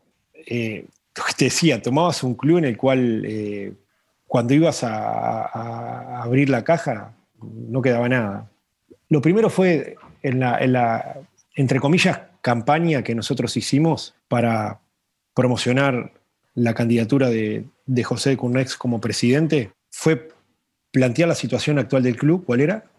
eh, 0.47 0.87
te 1.37 1.47
decía, 1.47 1.83
tomabas 1.83 2.23
un 2.23 2.35
club 2.35 2.59
en 2.59 2.65
el 2.65 2.77
cual 2.77 3.25
eh, 3.27 3.73
cuando 4.27 4.55
ibas 4.55 4.85
a, 4.85 6.23
abrir 6.23 6.49
la 6.49 6.65
caja 6.65 7.15
no 7.43 7.83
quedaba 7.83 8.09
nada. 8.09 8.51
Lo 9.09 9.21
primero 9.21 9.51
fue 9.51 9.97
en 10.23 10.41
la, 10.41 10.59
en 10.59 10.73
la, 10.73 11.19
entre 11.55 11.81
comillas, 11.81 12.21
campaña 12.41 13.03
que 13.03 13.15
nosotros 13.15 13.57
hicimos 13.57 14.15
para 14.29 14.81
promocionar 15.35 16.13
la 16.55 16.75
candidatura 16.75 17.31
de, 17.31 17.67
José 18.05 18.37
Curnex 18.37 18.77
como 18.77 19.01
presidente 19.01 19.73
fue 19.91 20.29
plantear 20.91 21.29
la 21.29 21.35
situación 21.35 21.79
actual 21.79 22.03
del 22.03 22.17
club, 22.17 22.45
cuál 22.45 22.61
era, 22.61 22.91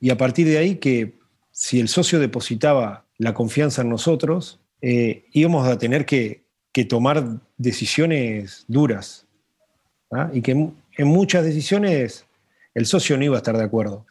y 0.00 0.10
a 0.10 0.16
partir 0.16 0.46
de 0.46 0.58
ahí 0.58 0.76
que 0.76 1.18
si 1.50 1.80
el 1.80 1.88
socio 1.88 2.18
depositaba 2.18 3.04
la 3.18 3.34
confianza 3.34 3.82
en 3.82 3.90
nosotros, 3.90 4.60
eh, 4.80 5.26
íbamos 5.32 5.66
a 5.66 5.78
tener 5.78 6.06
que, 6.06 6.42
tomar 6.88 7.40
decisiones 7.58 8.64
duras. 8.66 9.26
¿ah? 10.10 10.30
Y 10.32 10.40
que 10.40 10.52
en 10.52 11.06
muchas 11.06 11.44
decisiones 11.44 12.24
el 12.74 12.86
socio 12.86 13.18
no 13.18 13.24
iba 13.24 13.36
a 13.36 13.38
estar 13.38 13.56
de 13.56 13.64
acuerdo. 13.64 14.06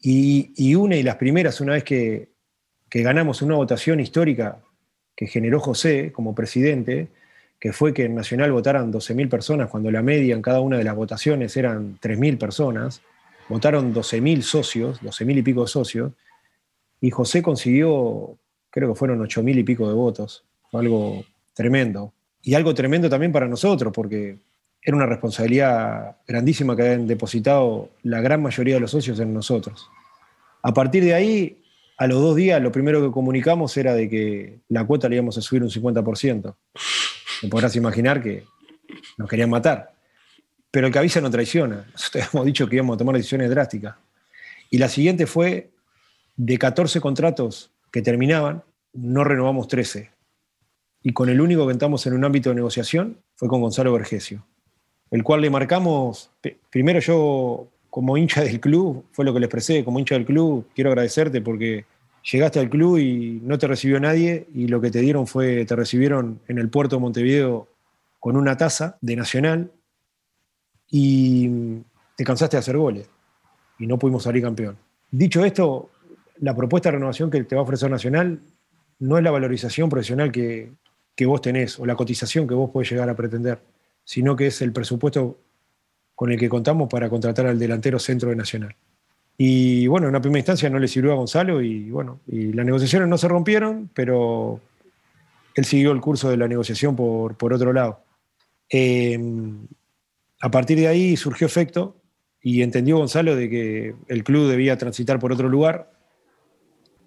Y, 0.00 0.74
una 0.74 0.96
y 0.96 1.02
las 1.02 1.16
primeras, 1.16 1.60
una 1.60 1.74
vez 1.74 1.84
que 1.84 2.30
ganamos 2.90 3.42
una 3.42 3.56
votación 3.56 4.00
histórica 4.00 4.62
que 5.14 5.26
generó 5.26 5.60
José 5.60 6.12
como 6.12 6.34
presidente, 6.34 7.08
que 7.58 7.72
fue 7.72 7.94
que 7.94 8.04
en 8.04 8.14
Nacional 8.14 8.52
votaran 8.52 8.92
12.000 8.92 9.28
personas, 9.28 9.70
cuando 9.70 9.90
la 9.90 10.02
media 10.02 10.34
en 10.34 10.42
cada 10.42 10.60
una 10.60 10.78
de 10.78 10.84
las 10.84 10.94
votaciones 10.94 11.56
eran 11.56 11.98
3.000 12.00 12.38
personas, 12.38 13.02
votaron 13.48 13.94
12.000 13.94 14.42
socios, 14.42 15.00
12.000 15.02 15.38
y 15.38 15.42
pico 15.42 15.62
de 15.62 15.68
socios, 15.68 16.12
y 17.00 17.10
José 17.10 17.42
consiguió, 17.42 18.36
creo 18.70 18.92
que 18.92 18.98
fueron 18.98 19.20
8.000 19.20 19.58
y 19.58 19.62
pico 19.64 19.88
de 19.88 19.94
votos, 19.94 20.44
algo 20.72 21.24
tremendo. 21.54 22.12
Y 22.42 22.54
algo 22.54 22.74
tremendo 22.74 23.08
también 23.08 23.32
para 23.32 23.48
nosotros, 23.48 23.92
porque 23.92 24.38
era 24.82 24.96
una 24.96 25.06
responsabilidad 25.06 26.18
grandísima 26.28 26.76
que 26.76 26.82
habían 26.82 27.06
depositado 27.06 27.90
la 28.02 28.20
gran 28.20 28.40
mayoría 28.40 28.74
de 28.74 28.80
los 28.80 28.92
socios 28.92 29.18
en 29.18 29.34
nosotros. 29.34 29.90
A 30.62 30.72
partir 30.72 31.02
de 31.02 31.14
ahí, 31.14 31.62
a 31.98 32.06
los 32.06 32.20
dos 32.20 32.36
días, 32.36 32.62
lo 32.62 32.70
primero 32.70 33.02
que 33.02 33.10
comunicamos 33.10 33.76
era 33.76 33.94
de 33.94 34.08
que 34.08 34.60
la 34.68 34.86
cuota 34.86 35.08
le 35.08 35.16
íbamos 35.16 35.36
a 35.38 35.40
subir 35.40 35.62
un 35.62 35.70
50%. 35.70 36.54
Te 37.40 37.48
podrás 37.48 37.76
imaginar 37.76 38.22
que 38.22 38.44
nos 39.16 39.28
querían 39.28 39.50
matar. 39.50 39.94
Pero 40.70 40.88
el 40.88 40.92
que 40.92 41.20
no 41.20 41.30
traiciona. 41.30 41.86
Nosotros 41.92 42.28
hemos 42.32 42.46
dicho 42.46 42.68
que 42.68 42.76
íbamos 42.76 42.94
a 42.94 42.98
tomar 42.98 43.16
decisiones 43.16 43.50
drásticas. 43.50 43.96
Y 44.70 44.78
la 44.78 44.88
siguiente 44.88 45.26
fue, 45.26 45.70
de 46.36 46.58
14 46.58 47.00
contratos 47.00 47.70
que 47.90 48.02
terminaban, 48.02 48.64
no 48.92 49.24
renovamos 49.24 49.68
13. 49.68 50.10
Y 51.02 51.12
con 51.12 51.28
el 51.28 51.40
único 51.40 51.66
que 51.66 51.72
entramos 51.72 52.06
en 52.06 52.14
un 52.14 52.24
ámbito 52.24 52.50
de 52.50 52.56
negociación 52.56 53.18
fue 53.36 53.48
con 53.48 53.60
Gonzalo 53.60 53.92
Vergesio, 53.92 54.44
el 55.10 55.22
cual 55.22 55.40
le 55.42 55.50
marcamos, 55.50 56.30
primero 56.70 56.98
yo 56.98 57.68
como 57.90 58.16
hincha 58.16 58.42
del 58.42 58.60
club, 58.60 59.06
fue 59.12 59.24
lo 59.24 59.32
que 59.32 59.40
le 59.40 59.46
expresé, 59.46 59.84
como 59.84 59.98
hincha 59.98 60.16
del 60.16 60.26
club, 60.26 60.66
quiero 60.74 60.90
agradecerte 60.90 61.40
porque 61.40 61.86
llegaste 62.30 62.58
al 62.58 62.68
club 62.68 62.98
y 62.98 63.40
no 63.42 63.58
te 63.58 63.66
recibió 63.66 64.00
nadie 64.00 64.48
y 64.54 64.66
lo 64.68 64.80
que 64.80 64.90
te 64.90 65.00
dieron 65.00 65.26
fue, 65.26 65.64
te 65.64 65.76
recibieron 65.76 66.40
en 66.48 66.58
el 66.58 66.68
puerto 66.68 66.96
de 66.96 67.02
Montevideo 67.02 67.68
con 68.18 68.36
una 68.36 68.56
taza 68.56 68.98
de 69.00 69.16
Nacional 69.16 69.70
y 70.90 71.48
te 72.16 72.24
cansaste 72.24 72.56
de 72.56 72.60
hacer 72.60 72.76
goles 72.76 73.08
y 73.78 73.86
no 73.86 73.98
pudimos 73.98 74.24
salir 74.24 74.42
campeón. 74.42 74.76
Dicho 75.10 75.44
esto, 75.44 75.90
la 76.38 76.54
propuesta 76.54 76.88
de 76.88 76.96
renovación 76.96 77.30
que 77.30 77.44
te 77.44 77.54
va 77.54 77.60
a 77.60 77.64
ofrecer 77.64 77.90
Nacional 77.90 78.40
no 78.98 79.18
es 79.18 79.24
la 79.24 79.30
valorización 79.30 79.88
profesional 79.88 80.32
que, 80.32 80.72
que 81.14 81.26
vos 81.26 81.40
tenés 81.40 81.78
o 81.78 81.86
la 81.86 81.94
cotización 81.94 82.46
que 82.48 82.54
vos 82.54 82.70
podés 82.70 82.90
llegar 82.90 83.08
a 83.08 83.14
pretender, 83.14 83.60
sino 84.04 84.34
que 84.34 84.48
es 84.48 84.62
el 84.62 84.72
presupuesto 84.72 85.38
con 86.14 86.32
el 86.32 86.38
que 86.38 86.48
contamos 86.48 86.88
para 86.88 87.08
contratar 87.08 87.46
al 87.46 87.58
delantero 87.58 87.98
centro 87.98 88.30
de 88.30 88.36
Nacional. 88.36 88.74
Y 89.38 89.86
bueno, 89.86 90.06
en 90.06 90.10
una 90.10 90.20
primera 90.20 90.40
instancia 90.40 90.70
no 90.70 90.78
le 90.78 90.88
sirvió 90.88 91.12
a 91.12 91.16
Gonzalo 91.16 91.60
y 91.60 91.90
bueno, 91.90 92.20
y 92.26 92.52
las 92.52 92.64
negociaciones 92.64 93.08
no 93.08 93.18
se 93.18 93.28
rompieron, 93.28 93.90
pero 93.92 94.60
él 95.54 95.64
siguió 95.64 95.92
el 95.92 96.00
curso 96.00 96.30
de 96.30 96.36
la 96.36 96.48
negociación 96.48 96.96
por, 96.96 97.36
por 97.36 97.52
otro 97.52 97.72
lado. 97.72 98.00
Em, 98.68 99.66
a 100.40 100.50
partir 100.50 100.78
de 100.78 100.88
ahí 100.88 101.16
surgió 101.16 101.46
efecto 101.46 101.96
y 102.40 102.62
entendió 102.62 102.98
Gonzalo 102.98 103.36
de 103.36 103.50
que 103.50 103.94
el 104.08 104.24
club 104.24 104.48
debía 104.48 104.78
transitar 104.78 105.18
por 105.18 105.32
otro 105.32 105.48
lugar 105.48 105.90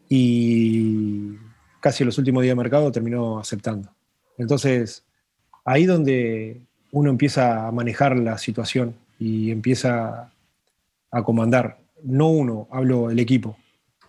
y 0.08 1.36
casi 1.80 2.04
en 2.04 2.08
los 2.08 2.18
últimos 2.18 2.44
días 2.44 2.52
de 2.52 2.62
mercado 2.62 2.92
terminó 2.92 3.40
aceptando. 3.40 3.90
Entonces, 4.38 5.04
ahí 5.66 5.86
donde 5.86 6.62
uno 6.92 7.10
empieza 7.10 7.68
a 7.68 7.72
manejar 7.72 8.18
la 8.18 8.38
situación 8.38 8.96
y 9.20 9.52
empieza 9.52 10.32
a 11.12 11.24
comandar 11.24 11.78
no 12.04 12.30
uno, 12.30 12.68
hablo 12.72 13.10
el 13.10 13.20
equipo. 13.20 13.58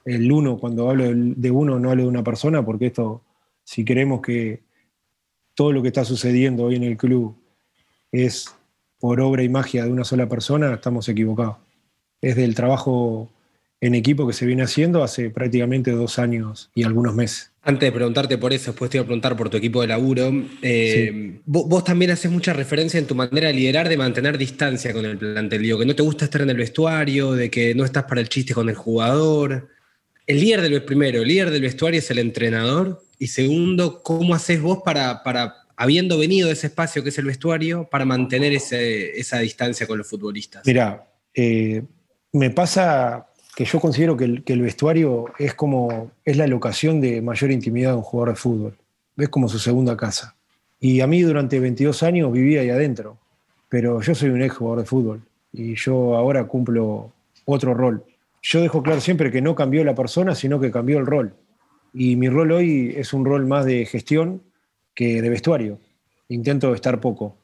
El 0.04 0.30
uno, 0.30 0.58
cuando 0.58 0.88
hablo 0.88 1.04
de 1.14 1.50
uno, 1.50 1.78
no 1.78 1.90
hablo 1.90 2.04
de 2.04 2.08
una 2.08 2.24
persona, 2.24 2.64
porque 2.64 2.86
esto, 2.86 3.22
si 3.64 3.84
queremos 3.84 4.20
que 4.22 4.62
todo 5.54 5.72
lo 5.72 5.82
que 5.82 5.88
está 5.88 6.04
sucediendo 6.04 6.64
hoy 6.64 6.76
en 6.76 6.84
el 6.84 6.96
club 6.96 7.36
es 8.12 8.54
por 8.98 9.20
obra 9.20 9.42
y 9.42 9.48
magia 9.48 9.84
de 9.84 9.92
una 9.92 10.04
sola 10.04 10.28
persona, 10.28 10.74
estamos 10.74 11.08
equivocados. 11.08 11.56
Es 12.20 12.36
del 12.36 12.54
trabajo 12.54 13.30
en 13.80 13.94
equipo 13.94 14.26
que 14.26 14.32
se 14.32 14.46
viene 14.46 14.62
haciendo 14.62 15.02
hace 15.02 15.30
prácticamente 15.30 15.90
dos 15.90 16.18
años 16.18 16.70
y 16.74 16.84
algunos 16.84 17.14
meses. 17.14 17.49
Antes 17.62 17.88
de 17.88 17.92
preguntarte 17.92 18.38
por 18.38 18.54
eso, 18.54 18.70
después 18.70 18.90
te 18.90 18.96
iba 18.96 19.02
a 19.02 19.06
preguntar 19.06 19.36
por 19.36 19.50
tu 19.50 19.58
equipo 19.58 19.82
de 19.82 19.88
laburo. 19.88 20.32
Eh, 20.62 21.40
vos, 21.44 21.84
también 21.84 22.10
haces 22.10 22.30
mucha 22.30 22.54
referencia 22.54 22.98
en 22.98 23.06
tu 23.06 23.14
manera 23.14 23.48
de 23.48 23.54
liderar 23.54 23.86
de 23.88 23.98
mantener 23.98 24.38
distancia 24.38 24.94
con 24.94 25.04
el 25.04 25.18
plantel. 25.18 25.60
Digo, 25.62 25.78
que 25.78 25.84
no 25.84 25.94
te 25.94 26.02
gusta 26.02 26.24
estar 26.24 26.40
en 26.40 26.48
el 26.48 26.56
vestuario, 26.56 27.32
de 27.32 27.50
que 27.50 27.74
no 27.74 27.84
estás 27.84 28.04
para 28.04 28.22
el 28.22 28.30
chiste 28.30 28.54
con 28.54 28.70
el 28.70 28.74
jugador. 28.74 29.68
El 30.26 30.40
líder 30.40 30.62
del 30.62 30.82
primero, 30.84 31.20
el 31.20 31.28
líder 31.28 31.50
del 31.50 31.60
vestuario 31.60 31.98
es 31.98 32.10
el 32.10 32.18
entrenador. 32.18 33.02
Y 33.18 33.26
segundo, 33.26 34.02
¿cómo 34.02 34.34
haces 34.34 34.62
vos 34.62 34.78
para, 34.82 35.22
para 35.22 35.56
habiendo 35.76 36.16
venido 36.16 36.46
de 36.46 36.54
ese 36.54 36.68
espacio 36.68 37.02
que 37.02 37.10
es 37.10 37.18
el 37.18 37.26
vestuario, 37.26 37.86
para 37.90 38.06
mantener 38.06 38.54
esa 38.54 39.38
distancia 39.38 39.86
con 39.86 39.98
los 39.98 40.08
futbolistas? 40.08 40.62
Mira, 40.64 41.06
eh, 41.34 41.82
me 42.32 42.50
pasa 42.50 43.26
que 43.60 43.66
yo 43.66 43.78
considero 43.78 44.16
que 44.16 44.24
el, 44.24 44.62
vestuario 44.62 45.26
es 45.38 45.52
como 45.52 46.12
es 46.24 46.38
la 46.38 46.46
locación 46.46 46.98
de 46.98 47.20
mayor 47.20 47.50
intimidad 47.50 47.90
de 47.90 47.96
un 47.96 48.02
jugador 48.02 48.30
de 48.30 48.40
fútbol. 48.40 48.74
Es 49.18 49.28
como 49.28 49.50
su 49.50 49.58
segunda 49.58 49.98
casa. 49.98 50.34
Y 50.80 51.02
a 51.02 51.06
mí 51.06 51.20
durante 51.20 51.60
22 51.60 52.02
años 52.02 52.32
vivía 52.32 52.62
ahí 52.62 52.70
adentro, 52.70 53.18
pero 53.68 54.00
yo 54.00 54.14
soy 54.14 54.30
un 54.30 54.40
ex 54.40 54.54
jugador 54.54 54.78
de 54.78 54.86
fútbol 54.86 55.20
y 55.52 55.74
yo 55.74 56.16
ahora 56.16 56.44
cumplo 56.44 57.12
otro 57.44 57.74
rol. 57.74 58.02
Yo 58.40 58.62
dejo 58.62 58.82
claro 58.82 59.02
siempre 59.02 59.30
que 59.30 59.42
no 59.42 59.54
cambió 59.54 59.84
la 59.84 59.94
persona, 59.94 60.34
sino 60.34 60.58
que 60.58 60.70
cambió 60.70 60.96
el 60.96 61.04
rol. 61.04 61.34
Y 61.92 62.16
mi 62.16 62.30
rol 62.30 62.52
hoy 62.52 62.94
es 62.96 63.12
un 63.12 63.26
rol 63.26 63.44
más 63.44 63.66
de 63.66 63.84
gestión 63.84 64.40
que 64.94 65.20
de 65.20 65.28
vestuario. 65.28 65.78
Intento 66.30 66.72
estar 66.72 66.98
poco. 66.98 67.36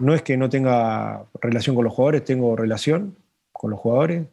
No 0.00 0.14
es 0.14 0.22
que 0.22 0.36
no 0.36 0.48
tenga 0.48 1.26
relación 1.40 1.76
con 1.76 1.84
los 1.84 1.94
jugadores, 1.94 2.24
tengo 2.24 2.56
relación 2.56 3.14
con 3.52 3.70
los 3.70 3.78
jugadores, 3.78 4.26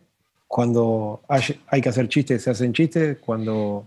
cuando 0.49 1.21
hay, 1.27 1.79
que 1.79 1.89
hacer 1.89 2.09
chistes, 2.09 2.41
se 2.41 2.49
hacen 2.49 2.73
chistes. 2.73 3.19
Cuando 3.19 3.85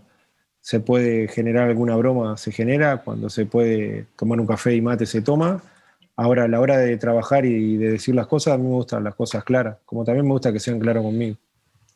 se 0.61 0.79
puede 0.79 1.27
generar 1.27 1.67
alguna 1.67 1.97
broma, 1.97 2.37
se 2.37 2.53
genera. 2.53 3.03
Cuando 3.03 3.29
se 3.29 3.45
puede 3.45 4.07
tomar 4.15 4.39
un 4.39 4.47
café 4.47 4.73
y 4.73 4.81
mate, 4.81 5.05
se 5.05 5.21
toma. 5.21 5.61
Ahora, 6.15 6.45
a 6.45 6.47
la 6.47 6.61
hora 6.61 6.77
de 6.77 6.95
trabajar 6.95 7.45
y 7.45 7.75
de 7.75 7.91
decir 7.91 8.15
las 8.15 8.27
cosas, 8.27 8.53
a 8.53 8.57
mí 8.57 8.63
me 8.63 8.75
gustan 8.75 9.03
las 9.03 9.13
cosas 9.13 9.43
claras, 9.43 9.79
como 9.85 10.05
también 10.05 10.25
me 10.25 10.31
gusta 10.31 10.53
que 10.53 10.59
sean 10.61 10.79
claras 10.79 11.03
conmigo. 11.03 11.35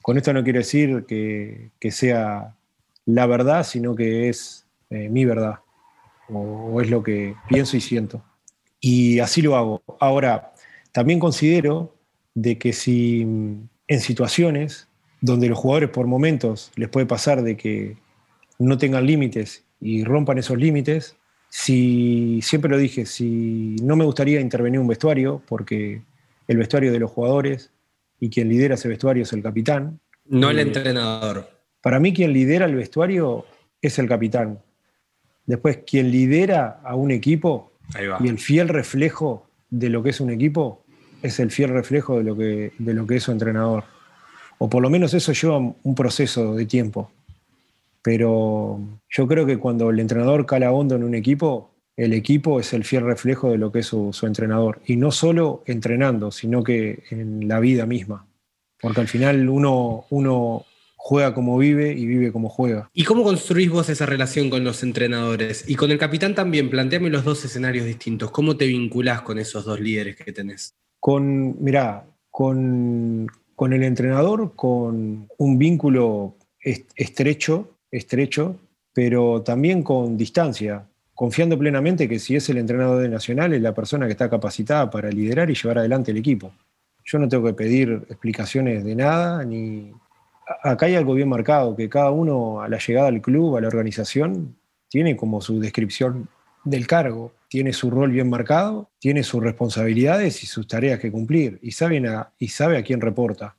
Con 0.01 0.17
esto 0.17 0.33
no 0.33 0.43
quiero 0.43 0.59
decir 0.59 1.05
que, 1.05 1.71
sea 1.89 2.53
la 3.05 3.25
verdad, 3.25 3.63
sino 3.63 3.95
que 3.95 4.27
es 4.27 4.67
eh, 4.89 5.07
mi 5.07 5.23
verdad, 5.23 5.59
o, 6.27 6.81
es 6.81 6.89
lo 6.89 7.03
que 7.03 7.35
pienso 7.47 7.77
y 7.77 7.81
siento. 7.81 8.21
Y 8.81 9.19
así 9.19 9.41
lo 9.41 9.55
hago. 9.55 9.81
Ahora, 10.01 10.51
también 10.91 11.19
considero 11.19 11.95
de 12.33 12.57
que 12.57 12.73
si 12.73 13.25
en 13.87 13.99
situaciones 13.99 14.87
donde 15.21 15.49
los 15.49 15.57
jugadores 15.57 15.89
por 15.89 16.07
momentos 16.07 16.71
les 16.75 16.89
puede 16.89 17.05
pasar 17.05 17.41
de 17.41 17.57
que 17.57 17.97
no 18.59 18.77
tengan 18.77 19.05
límites 19.05 19.63
y 19.79 20.03
rompan 20.03 20.37
esos 20.37 20.57
límites, 20.57 21.15
si 21.49 22.39
siempre 22.41 22.69
lo 22.69 22.77
dije, 22.77 23.05
si 23.05 23.75
no 23.81 23.95
me 23.95 24.05
gustaría 24.05 24.41
intervenir 24.41 24.79
un 24.79 24.87
vestuario, 24.87 25.41
porque 25.47 26.01
el 26.47 26.57
vestuario 26.57 26.91
de 26.91 26.99
los 26.99 27.11
jugadores 27.11 27.71
y 28.19 28.29
quien 28.29 28.49
lidera 28.49 28.75
ese 28.75 28.87
vestuario 28.87 29.23
es 29.23 29.33
el 29.33 29.43
capitán. 29.43 29.99
No 30.25 30.49
el 30.49 30.59
eh, 30.59 30.63
entrenador. 30.63 31.49
Para 31.81 31.99
mí 31.99 32.13
quien 32.13 32.33
lidera 32.33 32.65
el 32.65 32.75
vestuario 32.75 33.45
es 33.81 33.99
el 33.99 34.07
capitán. 34.07 34.59
Después, 35.45 35.79
quien 35.87 36.11
lidera 36.11 36.81
a 36.83 36.95
un 36.95 37.11
equipo 37.11 37.71
y 38.19 38.27
el 38.27 38.37
fiel 38.37 38.67
reflejo 38.67 39.47
de 39.69 39.89
lo 39.89 40.03
que 40.03 40.09
es 40.09 40.19
un 40.19 40.29
equipo 40.29 40.83
es 41.21 41.39
el 41.39 41.51
fiel 41.51 41.69
reflejo 41.69 42.17
de 42.17 42.23
lo 42.23 42.37
que, 42.37 42.73
de 42.77 42.93
lo 42.93 43.05
que 43.07 43.17
es 43.17 43.23
su 43.23 43.31
entrenador. 43.31 43.83
O 44.57 44.69
por 44.69 44.81
lo 44.81 44.89
menos 44.89 45.13
eso 45.13 45.33
lleva 45.33 45.57
un 45.57 45.95
proceso 45.95 46.55
de 46.55 46.65
tiempo. 46.65 47.11
Pero 48.01 48.79
yo 49.09 49.27
creo 49.27 49.45
que 49.45 49.57
cuando 49.57 49.89
el 49.89 49.99
entrenador 49.99 50.45
cala 50.45 50.71
hondo 50.71 50.95
en 50.95 51.03
un 51.03 51.13
equipo, 51.13 51.71
el 51.95 52.13
equipo 52.13 52.59
es 52.59 52.73
el 52.73 52.83
fiel 52.83 53.03
reflejo 53.03 53.51
de 53.51 53.57
lo 53.57 53.71
que 53.71 53.79
es 53.79 53.87
su, 53.87 54.17
entrenador. 54.23 54.79
Y 54.85 54.95
no 54.95 55.11
solo 55.11 55.63
entrenando, 55.65 56.31
sino 56.31 56.63
que 56.63 57.03
en 57.09 57.47
la 57.47 57.59
vida 57.59 57.85
misma. 57.85 58.25
Porque 58.79 59.01
al 59.01 59.07
final 59.07 59.49
uno, 59.49 60.05
uno 60.09 60.65
juega 60.95 61.33
como 61.33 61.57
vive 61.57 61.93
y 61.93 62.05
vive 62.05 62.31
como 62.31 62.49
juega. 62.49 62.89
¿Y 62.93 63.03
cómo 63.03 63.23
construís 63.23 63.69
vos 63.69 63.89
esa 63.89 64.05
relación 64.05 64.49
con 64.49 64.63
los 64.63 64.83
entrenadores? 64.83 65.65
Y 65.67 65.75
con 65.75 65.89
el 65.91 65.97
capitán 65.97 66.35
también, 66.35 66.69
planteame 66.69 67.09
los 67.09 67.23
dos 67.23 67.43
escenarios 67.45 67.85
distintos. 67.85 68.29
¿Cómo 68.31 68.57
te 68.57 68.67
vinculás 68.67 69.21
con 69.21 69.39
esos 69.39 69.65
dos 69.65 69.79
líderes 69.79 70.15
que 70.15 70.31
tenés? 70.31 70.75
Con, 71.07 71.63
mirá, 71.63 72.03
con, 72.29 73.27
con 73.55 73.71
el 73.71 73.83
entrenador, 73.83 74.55
con 74.57 75.29
un 75.37 75.57
vínculo 75.57 76.35
estrecho, 76.59 77.77
estrecho, 77.89 78.57
pero 78.91 79.41
también 79.41 79.83
con 79.83 80.17
distancia, 80.17 80.85
confiando 81.15 81.57
plenamente 81.57 82.09
que 82.09 82.19
si 82.19 82.35
es 82.35 82.49
el 82.49 82.57
entrenador 82.57 83.01
de 83.01 83.07
Nacional 83.07 83.53
es 83.53 83.61
la 83.61 83.73
persona 83.73 84.05
que 84.05 84.11
está 84.11 84.29
capacitada 84.29 84.89
para 84.89 85.09
liderar 85.09 85.49
y 85.49 85.55
llevar 85.55 85.77
adelante 85.77 86.11
el 86.11 86.17
equipo. 86.17 86.51
Yo 87.05 87.19
no 87.19 87.29
tengo 87.29 87.45
que 87.45 87.53
pedir 87.53 88.05
explicaciones 88.09 88.83
de 88.83 88.95
nada, 88.95 89.45
ni... 89.45 89.93
Acá 90.61 90.87
hay 90.87 90.95
algo 90.95 91.13
bien 91.13 91.29
marcado, 91.29 91.73
que 91.73 91.87
cada 91.87 92.11
uno 92.11 92.59
a 92.59 92.67
la 92.67 92.79
llegada 92.79 93.07
al 93.07 93.21
club, 93.21 93.55
a 93.55 93.61
la 93.61 93.69
organización, 93.69 94.57
tiene 94.89 95.15
como 95.15 95.39
su 95.39 95.57
descripción 95.61 96.27
del 96.69 96.87
cargo, 96.87 97.33
tiene 97.49 97.73
su 97.73 97.89
rol 97.89 98.11
bien 98.11 98.29
marcado, 98.29 98.89
tiene 98.99 99.23
sus 99.23 99.41
responsabilidades 99.41 100.43
y 100.43 100.47
sus 100.47 100.67
tareas 100.67 100.99
que 100.99 101.11
cumplir, 101.11 101.59
y, 101.61 101.71
sabe 101.71 102.77
a 102.77 102.83
quién 102.83 103.01
reporta. 103.01 103.55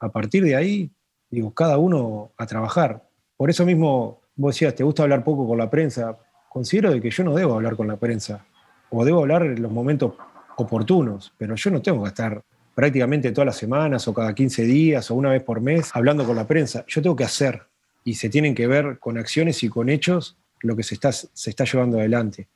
A 0.00 0.10
partir 0.10 0.44
de 0.44 0.56
ahí, 0.56 0.90
digo, 1.30 1.52
cada 1.54 1.78
uno 1.78 2.32
a 2.36 2.46
trabajar. 2.46 3.08
Por 3.36 3.50
eso 3.50 3.64
mismo, 3.64 4.20
vos 4.34 4.54
decías, 4.54 4.74
te 4.74 4.84
gusta 4.84 5.04
hablar 5.04 5.24
poco 5.24 5.46
con 5.46 5.58
la 5.58 5.70
prensa. 5.70 6.18
Considero 6.48 6.90
de 6.92 7.00
que 7.00 7.10
yo 7.10 7.24
no 7.24 7.34
debo 7.34 7.54
hablar 7.54 7.76
con 7.76 7.86
la 7.86 7.96
prensa, 7.96 8.44
o 8.90 9.04
debo 9.04 9.20
hablar 9.20 9.42
en 9.42 9.62
los 9.62 9.70
momentos 9.70 10.14
oportunos, 10.56 11.32
pero 11.38 11.54
yo 11.54 11.70
no 11.70 11.80
tengo 11.80 12.02
que 12.02 12.08
estar 12.08 12.42
prácticamente 12.74 13.32
todas 13.32 13.46
las 13.46 13.56
semanas 13.56 14.06
o 14.08 14.14
cada 14.14 14.34
15 14.34 14.62
días 14.62 15.10
o 15.10 15.14
una 15.14 15.30
vez 15.30 15.42
por 15.42 15.60
mes 15.60 15.90
hablando 15.94 16.24
con 16.24 16.36
la 16.36 16.46
prensa. 16.46 16.84
Yo 16.86 17.02
tengo 17.02 17.16
que 17.16 17.24
hacer 17.24 17.62
y 18.04 18.14
se 18.14 18.28
tienen 18.28 18.54
que 18.54 18.66
ver 18.66 18.98
con 18.98 19.18
acciones 19.18 19.62
y 19.62 19.68
con 19.68 19.88
hechos 19.88 20.38
lo 20.60 20.76
que 20.76 20.82
se 20.82 20.94
está, 20.94 21.12
se 21.12 21.50
está 21.50 21.64
llevando 21.64 21.98
adelante. 21.98 22.48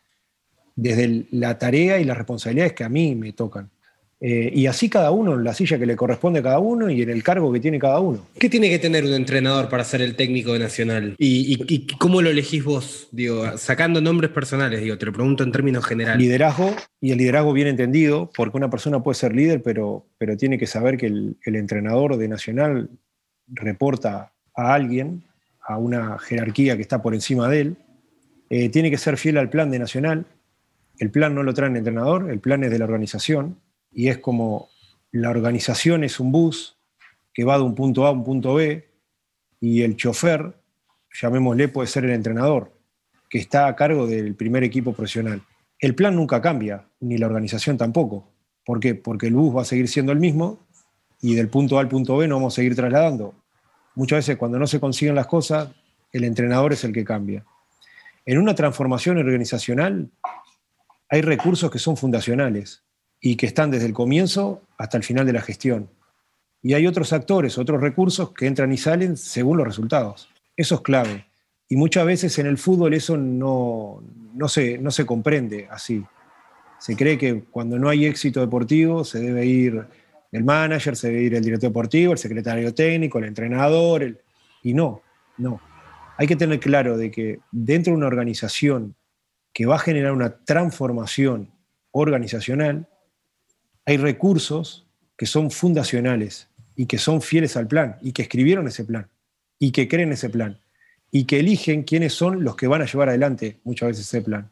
Desde 0.75 1.27
la 1.33 1.59
tarea 1.59 2.01
y 2.01 2.05
las 2.05 2.17
responsabilidades 2.17 2.73
que 2.73 2.85
a 2.85 2.89
mí 2.89 3.15
me 3.15 3.33
tocan. 3.33 3.71
Eh, 4.25 4.53
y 4.55 4.67
así 4.67 4.89
cada 4.89 5.11
uno, 5.11 5.35
en 5.35 5.43
la 5.43 5.53
silla 5.53 5.81
que 5.81 5.85
le 5.85 5.97
corresponde 5.97 6.39
a 6.39 6.43
cada 6.45 6.61
uno 6.61 6.89
y 6.89 7.03
en 7.03 7.11
el 7.11 7.25
cargo 7.25 7.53
que 7.53 7.59
tiene 7.59 7.81
cada 7.81 7.99
uno. 7.99 8.25
¿Qué 8.39 8.49
tiene 8.49 8.71
que 8.71 8.79
tener 8.79 9.05
un 9.05 9.15
entrenador 9.15 9.69
para 9.69 9.83
ser 9.83 10.01
el 10.01 10.15
técnico 10.15 10.53
de 10.53 10.61
Nacional? 10.61 11.17
¿Y, 11.19 11.89
cómo 11.99 12.23
lo 12.23 12.31
elegís 12.31 12.63
vos? 12.63 13.09
Digo, 13.11 13.59
sacando 13.59 14.01
nombres 14.01 14.31
personales, 14.31 14.81
digo, 14.81 14.97
te 14.97 15.07
lo 15.07 15.13
pregunto 15.13 15.43
en 15.43 15.51
términos 15.51 15.85
generales. 15.85 16.23
Liderazgo, 16.23 16.73
y 17.01 17.11
el 17.11 17.19
liderazgo 17.19 17.53
bien 17.53 17.67
entendido, 17.67 18.31
porque 18.37 18.57
una 18.57 18.71
persona 18.71 19.03
puede 19.03 19.17
ser 19.17 19.35
líder, 19.35 19.61
pero, 19.61 20.07
pero 20.19 20.37
tiene 20.37 20.57
que 20.57 20.69
saber 20.69 20.97
que 20.99 21.07
el, 21.07 21.37
entrenador 21.45 22.17
de 22.17 22.29
Nacional 22.29 22.91
reporta 23.49 24.33
a 24.55 24.73
alguien, 24.73 25.25
a 25.67 25.79
una 25.79 26.17
jerarquía 26.21 26.77
que 26.77 26.83
está 26.83 27.03
por 27.03 27.15
encima 27.15 27.49
de 27.49 27.61
él. 27.61 27.77
Eh, 28.55 28.69
tiene 28.69 28.91
que 28.91 28.99
ser 28.99 29.17
fiel 29.17 29.39
al 29.39 29.49
plan 29.49 29.71
de 29.71 29.79
Nacional. 29.79 30.27
El 30.99 31.11
plan 31.11 31.35
no 31.35 31.43
lo 31.43 31.55
trae 31.55 31.71
el 31.71 31.77
entrenador, 31.79 32.31
el 32.31 32.39
plan 32.39 32.63
es 32.63 32.71
de 32.71 32.79
la 32.79 32.85
organización 32.85 33.59
y 33.91 34.09
es 34.09 34.19
como 34.19 34.69
la 35.11 35.31
organización 35.31 36.05
es 36.05 36.21
un 36.21 36.33
bus 36.33 36.77
que 37.33 37.45
va 37.45 37.57
de 37.57 37.65
un 37.65 37.75
punto 37.75 38.05
A 38.05 38.11
a 38.11 38.13
un 38.13 38.25
punto 38.25 38.53
B 38.53 38.87
y 39.59 39.81
el 39.81 39.97
chofer, 39.97 40.53
llamémosle, 41.19 41.69
puede 41.69 41.89
ser 41.89 42.05
el 42.05 42.11
entrenador, 42.11 42.71
que 43.31 43.39
está 43.39 43.69
a 43.69 43.75
cargo 43.75 44.07
del 44.07 44.35
primer 44.35 44.65
equipo 44.65 44.93
profesional. 44.93 45.41
El 45.79 45.95
plan 45.95 46.15
nunca 46.15 46.43
cambia, 46.43 46.85
ni 47.01 47.17
la 47.17 47.29
organización 47.29 47.79
tampoco. 47.79 48.29
¿Por 48.67 48.81
qué? 48.81 48.95
Porque 48.95 49.29
el 49.29 49.35
bus 49.35 49.57
va 49.57 49.63
a 49.63 49.65
seguir 49.65 49.89
siendo 49.89 50.13
el 50.13 50.21
mismo 50.21 50.59
y 51.23 51.37
del 51.37 51.49
punto 51.49 51.79
A 51.79 51.81
al 51.81 51.89
punto 51.89 52.19
B 52.19 52.29
no 52.29 52.35
vamos 52.35 52.53
a 52.53 52.57
seguir 52.57 52.77
trasladando. 52.77 53.35
Muchas 53.95 54.19
veces 54.19 54.37
cuando 54.37 54.59
no 54.59 54.67
se 54.67 54.79
consiguen 54.79 55.15
las 55.15 55.27
cosas, 55.27 55.71
el 56.13 56.25
entrenador 56.25 56.75
es 56.75 56.85
el 56.85 56.93
que 56.93 57.03
cambia. 57.03 57.47
En 58.25 58.39
una 58.39 58.55
transformación 58.55 59.19
organizacional 59.19 60.11
hay 61.09 61.23
recursos 61.23 61.71
que 61.71 61.79
son 61.79 61.97
fundacionales 61.97 62.85
y 63.21 63.37
que 63.37 63.47
están 63.47 63.71
desde 63.71 63.87
el 63.87 63.93
comienzo 63.93 64.63
hasta 64.79 64.97
el 64.97 65.05
final 65.05 65.27
de 65.27 65.33
la 65.33 65.43
gestión. 65.43 65.91
Y 66.63 66.75
hay 66.75 66.87
otros 66.87 67.13
actores, 67.13 67.59
otros 67.59 67.81
recursos 67.81 68.33
que 68.33 68.47
entran 68.47 68.73
y 68.73 68.77
salen 68.77 69.17
según 69.17 69.59
los 69.59 69.67
resultados. 69.67 70.29
Eso 70.57 70.77
es 70.77 70.81
clave. 70.83 71.27
Y 71.69 71.77
muchas 71.77 72.07
veces 72.07 72.39
en 72.39 72.47
el 72.47 72.59
fútbol 72.59 72.95
eso 72.95 73.17
no, 73.17 74.03
no, 74.35 74.49
se, 74.49 74.79
no 74.79 74.91
se 74.91 75.05
comprende 75.05 75.67
así. 75.71 76.05
Se 76.79 76.97
cree 76.97 77.19
que 77.19 77.45
cuando 77.45 77.79
no 77.79 77.89
hay 77.89 78.07
éxito 78.07 78.41
deportivo 78.41 79.05
se 79.05 79.21
debe 79.21 79.47
ir 79.47 79.85
el 80.31 80.45
manager, 80.45 80.97
se 80.97 81.09
debe 81.09 81.23
ir 81.23 81.35
el 81.35 81.45
director 81.45 81.71
deportivo, 81.71 82.13
el 82.13 82.19
secretario 82.19 82.73
técnico, 82.73 83.19
el 83.19 83.25
entrenador. 83.25 84.21
Y 84.63 84.75
no, 84.75 85.03
no. 85.39 85.61
Hay 86.17 86.27
que 86.27 86.37
tener 86.37 86.61
claro 86.61 86.97
de 86.97 87.11
que 87.11 87.41
dentro 87.51 87.93
de 87.93 87.97
una 87.97 88.07
organización 88.07 88.95
que 89.53 89.67
va 89.67 89.77
a 89.77 89.81
generar 89.81 90.13
una 90.13 90.45
transformación 90.45 91.51
organizacional, 91.91 92.89
hay 93.85 93.97
recursos 93.97 94.87
que 95.17 95.27
son 95.27 95.51
fundacionales 95.51 96.49
y 96.75 96.87
que 96.87 96.99
son 96.99 97.21
fieles 97.21 97.57
al 97.57 97.69
plan 97.69 97.97
y 98.01 98.13
que 98.13 98.23
escribieron 98.23 98.67
ese 98.67 98.85
plan 98.85 99.09
y 99.59 99.73
que 99.73 99.89
creen 99.89 100.13
ese 100.13 100.31
plan 100.31 100.59
y 101.11 101.25
que 101.25 101.41
eligen 101.41 101.83
quiénes 101.83 102.15
son 102.15 102.43
los 102.43 102.57
que 102.57 102.67
van 102.67 102.83
a 102.83 102.87
llevar 102.87 103.11
adelante 103.11 103.61
muchas 103.65 103.89
veces 103.91 104.07
ese 104.07 104.23
plan. 104.23 104.51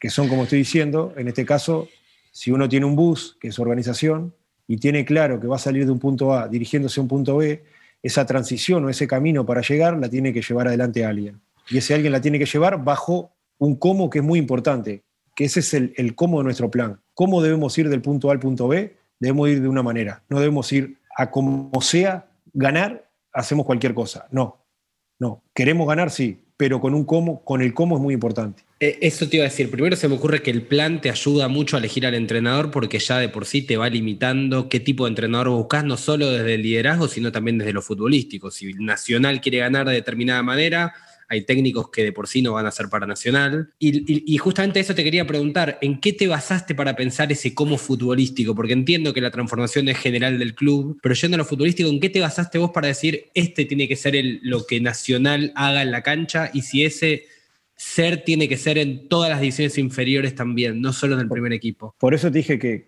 Que 0.00 0.10
son, 0.10 0.28
como 0.28 0.42
estoy 0.42 0.58
diciendo, 0.58 1.14
en 1.16 1.28
este 1.28 1.46
caso, 1.46 1.88
si 2.32 2.50
uno 2.50 2.68
tiene 2.68 2.86
un 2.86 2.96
bus, 2.96 3.38
que 3.40 3.48
es 3.48 3.58
organización, 3.60 4.34
y 4.66 4.78
tiene 4.78 5.04
claro 5.04 5.40
que 5.40 5.46
va 5.46 5.56
a 5.56 5.60
salir 5.60 5.86
de 5.86 5.92
un 5.92 6.00
punto 6.00 6.34
A 6.34 6.48
dirigiéndose 6.48 6.98
a 6.98 7.02
un 7.02 7.08
punto 7.08 7.36
B, 7.36 7.64
esa 8.04 8.26
transición 8.26 8.84
o 8.84 8.90
ese 8.90 9.08
camino 9.08 9.46
para 9.46 9.62
llegar 9.62 9.98
la 9.98 10.10
tiene 10.10 10.32
que 10.32 10.42
llevar 10.42 10.68
adelante 10.68 11.06
alguien. 11.06 11.40
Y 11.70 11.78
ese 11.78 11.94
alguien 11.94 12.12
la 12.12 12.20
tiene 12.20 12.38
que 12.38 12.44
llevar 12.44 12.84
bajo 12.84 13.32
un 13.56 13.76
cómo 13.76 14.10
que 14.10 14.18
es 14.18 14.24
muy 14.24 14.38
importante, 14.38 15.02
que 15.34 15.46
ese 15.46 15.60
es 15.60 15.72
el, 15.72 16.14
cómo 16.14 16.38
de 16.38 16.44
nuestro 16.44 16.70
plan. 16.70 17.00
¿Cómo 17.14 17.42
debemos 17.42 17.76
ir 17.78 17.88
del 17.88 18.02
punto 18.02 18.28
A 18.28 18.32
al 18.32 18.40
punto 18.40 18.68
B? 18.68 18.94
Debemos 19.18 19.48
ir 19.48 19.62
de 19.62 19.68
una 19.68 19.82
manera. 19.82 20.22
No 20.28 20.38
debemos 20.38 20.70
ir 20.74 20.98
a 21.16 21.30
como 21.30 21.80
sea, 21.80 22.26
ganar, 22.52 23.08
hacemos 23.32 23.64
cualquier 23.64 23.94
cosa. 23.94 24.26
No, 24.30 24.58
no. 25.18 25.42
Queremos 25.54 25.88
ganar, 25.88 26.10
sí, 26.10 26.43
pero 26.56 26.80
con 26.80 26.94
un 26.94 27.04
cómo, 27.04 27.42
con 27.44 27.62
el 27.62 27.74
cómo 27.74 27.96
es 27.96 28.02
muy 28.02 28.14
importante. 28.14 28.64
Eh, 28.78 28.98
eso 29.00 29.28
te 29.28 29.36
iba 29.36 29.44
a 29.44 29.48
decir. 29.48 29.70
Primero 29.70 29.96
se 29.96 30.08
me 30.08 30.14
ocurre 30.14 30.42
que 30.42 30.50
el 30.50 30.62
plan 30.62 31.00
te 31.00 31.10
ayuda 31.10 31.48
mucho 31.48 31.76
a 31.76 31.78
elegir 31.78 32.06
al 32.06 32.14
entrenador 32.14 32.70
porque 32.70 32.98
ya 32.98 33.18
de 33.18 33.28
por 33.28 33.46
sí 33.46 33.62
te 33.62 33.76
va 33.76 33.88
limitando 33.88 34.68
qué 34.68 34.78
tipo 34.78 35.04
de 35.04 35.10
entrenador 35.10 35.48
buscas, 35.48 35.84
no 35.84 35.96
solo 35.96 36.30
desde 36.30 36.54
el 36.54 36.62
liderazgo, 36.62 37.08
sino 37.08 37.32
también 37.32 37.58
desde 37.58 37.72
lo 37.72 37.82
futbolístico. 37.82 38.50
Si 38.50 38.72
Nacional 38.74 39.40
quiere 39.40 39.58
ganar 39.58 39.86
de 39.88 39.94
determinada 39.94 40.42
manera, 40.42 40.94
hay 41.28 41.44
técnicos 41.44 41.90
que 41.90 42.04
de 42.04 42.12
por 42.12 42.28
sí 42.28 42.42
no 42.42 42.52
van 42.52 42.66
a 42.66 42.70
ser 42.70 42.88
para 42.88 43.06
Nacional. 43.06 43.72
Y, 43.78 44.36
justamente 44.38 44.80
eso 44.80 44.94
te 44.94 45.04
quería 45.04 45.26
preguntar, 45.26 45.78
¿en 45.80 46.00
qué 46.00 46.12
te 46.12 46.26
basaste 46.26 46.74
para 46.74 46.96
pensar 46.96 47.30
ese 47.32 47.54
cómo 47.54 47.78
futbolístico? 47.78 48.54
Porque 48.54 48.72
entiendo 48.72 49.12
que 49.12 49.20
la 49.20 49.30
transformación 49.30 49.88
es 49.88 49.98
general 49.98 50.38
del 50.38 50.54
club, 50.54 50.98
pero 51.02 51.14
yendo 51.14 51.36
a 51.36 51.38
lo 51.38 51.44
futbolístico, 51.44 51.88
¿en 51.88 52.00
qué 52.00 52.10
te 52.10 52.20
basaste 52.20 52.58
vos 52.58 52.70
para 52.70 52.88
decir, 52.88 53.30
este 53.34 53.64
tiene 53.64 53.88
que 53.88 53.96
ser 53.96 54.14
lo 54.42 54.66
que 54.66 54.80
Nacional 54.80 55.52
haga 55.54 55.82
en 55.82 55.90
la 55.90 56.02
cancha 56.02 56.50
y 56.52 56.62
si 56.62 56.84
ese 56.84 57.24
ser 57.76 58.22
tiene 58.24 58.48
que 58.48 58.56
ser 58.56 58.78
en 58.78 59.08
todas 59.08 59.30
las 59.30 59.40
divisiones 59.40 59.78
inferiores 59.78 60.34
también, 60.34 60.80
no 60.80 60.92
solo 60.92 61.14
en 61.14 61.20
el 61.20 61.28
primer 61.28 61.52
equipo? 61.52 61.94
Por 61.98 62.14
eso 62.14 62.30
te 62.30 62.38
dije 62.38 62.58
que, 62.58 62.84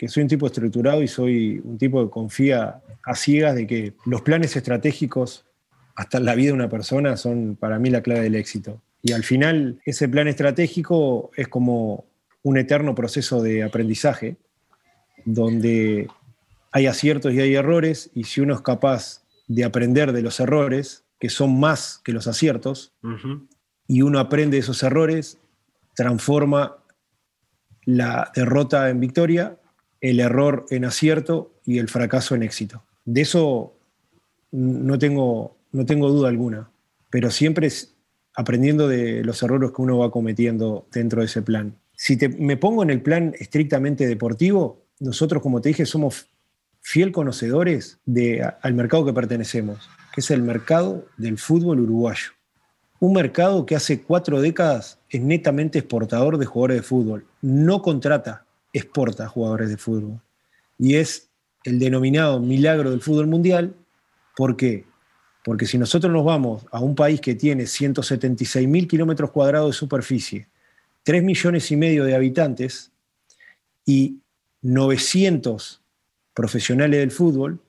que 0.00 0.08
soy 0.08 0.22
un 0.22 0.30
tipo 0.30 0.46
estructurado 0.46 1.02
y 1.02 1.08
soy 1.08 1.60
un 1.62 1.76
tipo 1.76 2.02
que 2.02 2.10
confía 2.10 2.80
a 3.04 3.14
ciegas 3.14 3.54
de 3.54 3.66
que 3.66 3.92
los 4.06 4.22
planes 4.22 4.56
estratégicos 4.56 5.44
hasta 5.94 6.18
en 6.18 6.24
la 6.24 6.34
vida 6.34 6.48
de 6.48 6.54
una 6.54 6.68
persona 6.68 7.16
son 7.16 7.56
para 7.56 7.78
mí 7.78 7.90
la 7.90 8.02
clave 8.02 8.22
del 8.22 8.36
éxito. 8.36 8.80
Y 9.02 9.12
al 9.12 9.24
final 9.24 9.80
ese 9.84 10.08
plan 10.08 10.28
estratégico 10.28 11.30
es 11.36 11.48
como 11.48 12.04
un 12.42 12.58
eterno 12.58 12.94
proceso 12.94 13.42
de 13.42 13.62
aprendizaje 13.62 14.36
donde 15.24 16.08
hay 16.72 16.86
aciertos 16.86 17.32
y 17.34 17.40
hay 17.40 17.54
errores, 17.54 18.10
y 18.14 18.24
si 18.24 18.40
uno 18.40 18.54
es 18.54 18.60
capaz 18.60 19.22
de 19.48 19.64
aprender 19.64 20.12
de 20.12 20.22
los 20.22 20.40
errores, 20.40 21.04
que 21.18 21.28
son 21.28 21.58
más 21.58 22.00
que 22.04 22.12
los 22.12 22.26
aciertos, 22.26 22.92
y 23.86 24.02
uno 24.02 24.20
aprende 24.20 24.58
esos 24.58 24.82
errores, 24.82 25.38
transforma 25.96 26.76
la 27.84 28.30
derrota 28.34 28.88
en 28.88 29.00
victoria, 29.00 29.58
el 30.00 30.20
error 30.20 30.64
en 30.70 30.84
acierto 30.84 31.52
y 31.66 31.78
el 31.78 31.88
fracaso 31.88 32.34
en 32.34 32.42
éxito. 32.42 32.84
De 33.04 33.22
eso 33.22 33.74
no 34.52 34.98
tengo, 34.98 35.56
no 35.72 35.86
tengo 35.86 36.08
duda 36.08 36.28
alguna, 36.28 36.70
pero 37.10 37.30
siempre 37.30 37.66
es 37.66 37.94
aprendiendo 38.34 38.88
de 38.88 39.24
los 39.24 39.42
errores 39.42 39.70
que 39.70 39.82
uno 39.82 39.98
va 39.98 40.10
cometiendo 40.10 40.86
dentro 40.92 41.20
de 41.20 41.26
ese 41.26 41.42
plan. 41.42 41.76
Si 41.94 42.16
me 42.38 42.56
pongo 42.56 42.82
en 42.82 42.90
el 42.90 43.02
plan 43.02 43.34
estrictamente 43.38 44.06
deportivo, 44.06 44.84
nosotros, 44.98 45.42
como 45.42 45.60
te 45.60 45.70
dije, 45.70 45.86
somos 45.86 46.28
fiel 46.80 47.12
conocedores 47.12 47.98
de, 48.06 48.42
al 48.62 48.74
mercado 48.74 49.04
que 49.04 49.12
pertenecemos, 49.12 49.88
que 50.14 50.20
es 50.20 50.30
el 50.30 50.42
mercado 50.42 51.06
del 51.16 51.38
fútbol 51.38 51.80
uruguayo. 51.80 52.30
Un 53.00 53.14
mercado 53.14 53.64
que 53.64 53.76
hace 53.76 54.02
cuatro 54.02 54.40
décadas 54.40 54.98
es 55.08 55.20
netamente 55.22 55.78
exportador 55.78 56.38
de 56.38 56.46
jugadores 56.46 56.76
de 56.78 56.82
fútbol. 56.82 57.26
No 57.40 57.80
contrata, 57.80 58.44
exporta 58.72 59.26
jugadores 59.28 59.70
de 59.70 59.78
fútbol. 59.78 60.20
Y 60.78 60.96
es 60.96 61.30
el 61.64 61.78
denominado 61.78 62.40
milagro 62.40 62.90
del 62.90 63.00
fútbol 63.00 63.26
mundial. 63.26 63.74
¿Por 64.36 64.56
qué? 64.56 64.84
Porque 65.44 65.66
si 65.66 65.78
nosotros 65.78 66.12
nos 66.12 66.24
vamos 66.24 66.66
a 66.70 66.80
un 66.80 66.94
país 66.94 67.20
que 67.20 67.34
tiene 67.34 67.66
176 67.66 68.68
mil 68.68 68.86
kilómetros 68.86 69.30
cuadrados 69.30 69.70
de 69.70 69.78
superficie, 69.78 70.48
3 71.02 71.22
millones 71.22 71.70
y 71.70 71.76
medio 71.76 72.04
de 72.04 72.14
habitantes 72.14 72.92
y 73.86 74.18
900 74.62 75.80
profesionales 76.34 77.00
del 77.00 77.10
fútbol, 77.10 77.60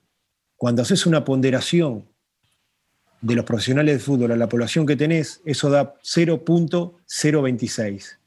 cuando 0.56 0.82
haces 0.82 1.06
una 1.06 1.24
ponderación 1.24 2.04
de 3.22 3.34
los 3.34 3.44
profesionales 3.44 3.94
de 3.94 4.00
fútbol 4.00 4.32
a 4.32 4.36
la 4.36 4.48
población 4.48 4.84
que 4.84 4.96
tenés, 4.96 5.40
eso 5.44 5.70
da 5.70 5.94
0.026. 6.02 8.18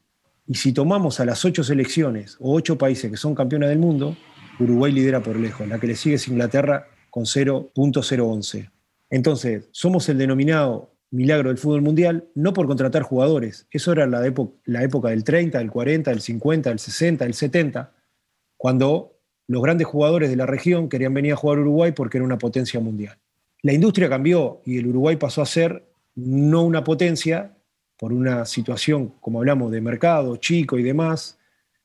Y 0.48 0.54
si 0.54 0.72
tomamos 0.72 1.20
a 1.20 1.24
las 1.24 1.44
ocho 1.44 1.62
selecciones 1.62 2.36
o 2.40 2.54
ocho 2.54 2.78
países 2.78 3.10
que 3.10 3.16
son 3.16 3.34
campeones 3.34 3.68
del 3.68 3.78
mundo, 3.78 4.16
Uruguay 4.58 4.92
lidera 4.92 5.22
por 5.22 5.36
lejos. 5.36 5.68
La 5.68 5.78
que 5.78 5.86
le 5.86 5.96
sigue 5.96 6.16
es 6.16 6.28
Inglaterra 6.28 6.88
con 7.10 7.24
0.011. 7.24 8.70
Entonces, 9.10 9.68
somos 9.72 10.08
el 10.08 10.18
denominado 10.18 10.96
milagro 11.10 11.48
del 11.48 11.58
fútbol 11.58 11.82
mundial, 11.82 12.28
no 12.34 12.52
por 12.52 12.66
contratar 12.66 13.02
jugadores. 13.02 13.66
Eso 13.70 13.92
era 13.92 14.06
la, 14.06 14.26
época 14.26 15.10
del 15.10 15.24
30, 15.24 15.58
del 15.58 15.70
40, 15.70 16.10
del 16.10 16.20
50, 16.20 16.70
del 16.70 16.78
60, 16.78 17.24
del 17.24 17.34
70, 17.34 17.92
cuando 18.56 19.18
los 19.46 19.62
grandes 19.62 19.86
jugadores 19.86 20.30
de 20.30 20.36
la 20.36 20.46
región 20.46 20.88
querían 20.88 21.14
venir 21.14 21.32
a 21.32 21.36
jugar 21.36 21.60
Uruguay 21.60 21.92
porque 21.92 22.18
era 22.18 22.24
una 22.24 22.38
potencia 22.38 22.80
mundial. 22.80 23.18
La 23.62 23.72
industria 23.72 24.08
cambió 24.08 24.60
y 24.64 24.78
el 24.78 24.88
Uruguay 24.88 25.16
pasó 25.16 25.42
a 25.42 25.46
ser 25.46 25.88
no 26.14 26.62
una 26.62 26.82
potencia 26.82 27.56
por 27.96 28.12
una 28.12 28.44
situación, 28.44 29.14
como 29.20 29.38
hablamos, 29.38 29.70
de 29.72 29.80
mercado 29.80 30.36
chico 30.36 30.78
y 30.78 30.82
demás. 30.82 31.38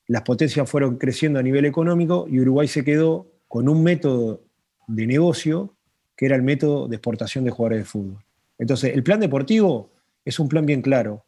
Las 0.07 0.23
potencias 0.23 0.69
fueron 0.69 0.97
creciendo 0.97 1.39
a 1.39 1.43
nivel 1.43 1.65
económico 1.65 2.25
y 2.29 2.39
Uruguay 2.39 2.67
se 2.67 2.83
quedó 2.83 3.31
con 3.47 3.69
un 3.69 3.83
método 3.83 4.41
de 4.87 5.07
negocio 5.07 5.75
que 6.21 6.27
era 6.27 6.35
el 6.35 6.43
método 6.43 6.87
de 6.87 6.97
exportación 6.97 7.45
de 7.45 7.49
jugadores 7.49 7.79
de 7.79 7.85
fútbol. 7.85 8.23
Entonces, 8.59 8.93
el 8.93 9.01
plan 9.01 9.19
deportivo 9.19 9.89
es 10.23 10.37
un 10.37 10.49
plan 10.49 10.67
bien 10.67 10.83
claro. 10.83 11.25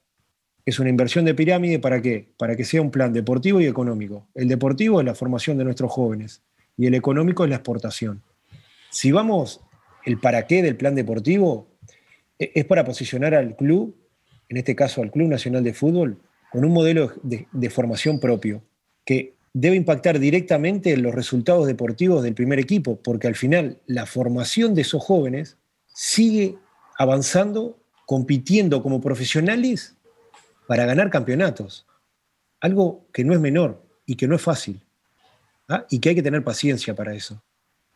Es 0.67 0.77
una 0.77 0.91
inversión 0.91 1.25
de 1.25 1.33
pirámide 1.33 1.79
para 1.79 1.99
qué? 1.99 2.29
Para 2.37 2.55
que 2.55 2.63
sea 2.63 2.79
un 2.79 2.91
plan 2.91 3.11
deportivo 3.11 3.59
y 3.59 3.65
económico. 3.65 4.27
El 4.35 4.47
deportivo 4.47 4.99
es 4.99 5.05
la 5.07 5.15
formación 5.15 5.57
de 5.57 5.63
nuestros 5.63 5.91
jóvenes 5.91 6.43
y 6.77 6.85
el 6.85 6.93
económico 6.93 7.43
es 7.43 7.49
la 7.49 7.55
exportación. 7.55 8.21
Si 8.91 9.11
vamos 9.11 9.61
el 10.05 10.19
para 10.19 10.45
qué 10.45 10.61
del 10.61 10.75
plan 10.75 10.93
deportivo, 10.93 11.65
e-, 12.37 12.51
es 12.53 12.65
para 12.65 12.85
posicionar 12.85 13.33
al 13.33 13.55
club, 13.55 13.95
en 14.47 14.57
este 14.57 14.75
caso 14.75 15.01
al 15.01 15.09
Club 15.09 15.27
Nacional 15.27 15.63
de 15.63 15.73
Fútbol, 15.73 16.19
con 16.51 16.65
un 16.65 16.71
modelo 16.71 17.13
de, 17.23 17.47
de 17.51 17.69
formación 17.71 18.19
propio, 18.19 18.61
que 19.03 19.32
debe 19.53 19.75
impactar 19.75 20.19
directamente 20.19 20.91
en 20.91 21.03
los 21.03 21.13
resultados 21.13 21.67
deportivos 21.67 22.23
del 22.23 22.33
primer 22.33 22.59
equipo, 22.59 22.99
porque 23.01 23.27
al 23.27 23.35
final 23.35 23.77
la 23.85 24.07
formación 24.07 24.73
de 24.73 24.81
esos 24.81 25.03
jóvenes 25.03 25.57
sigue 25.93 26.57
avanzando, 26.97 27.77
compitiendo 28.07 28.81
como 28.81 28.99
profesionales 28.99 29.95
para 30.67 30.85
ganar 30.85 31.11
campeonatos. 31.11 31.85
Algo 32.59 33.05
que 33.13 33.23
no 33.23 33.33
es 33.33 33.39
menor 33.39 33.83
y 34.05 34.15
que 34.15 34.27
no 34.27 34.35
es 34.35 34.41
fácil. 34.41 34.81
¿ah? 35.69 35.85
Y 35.89 35.99
que 35.99 36.09
hay 36.09 36.15
que 36.15 36.23
tener 36.23 36.43
paciencia 36.43 36.95
para 36.95 37.13
eso. 37.13 37.41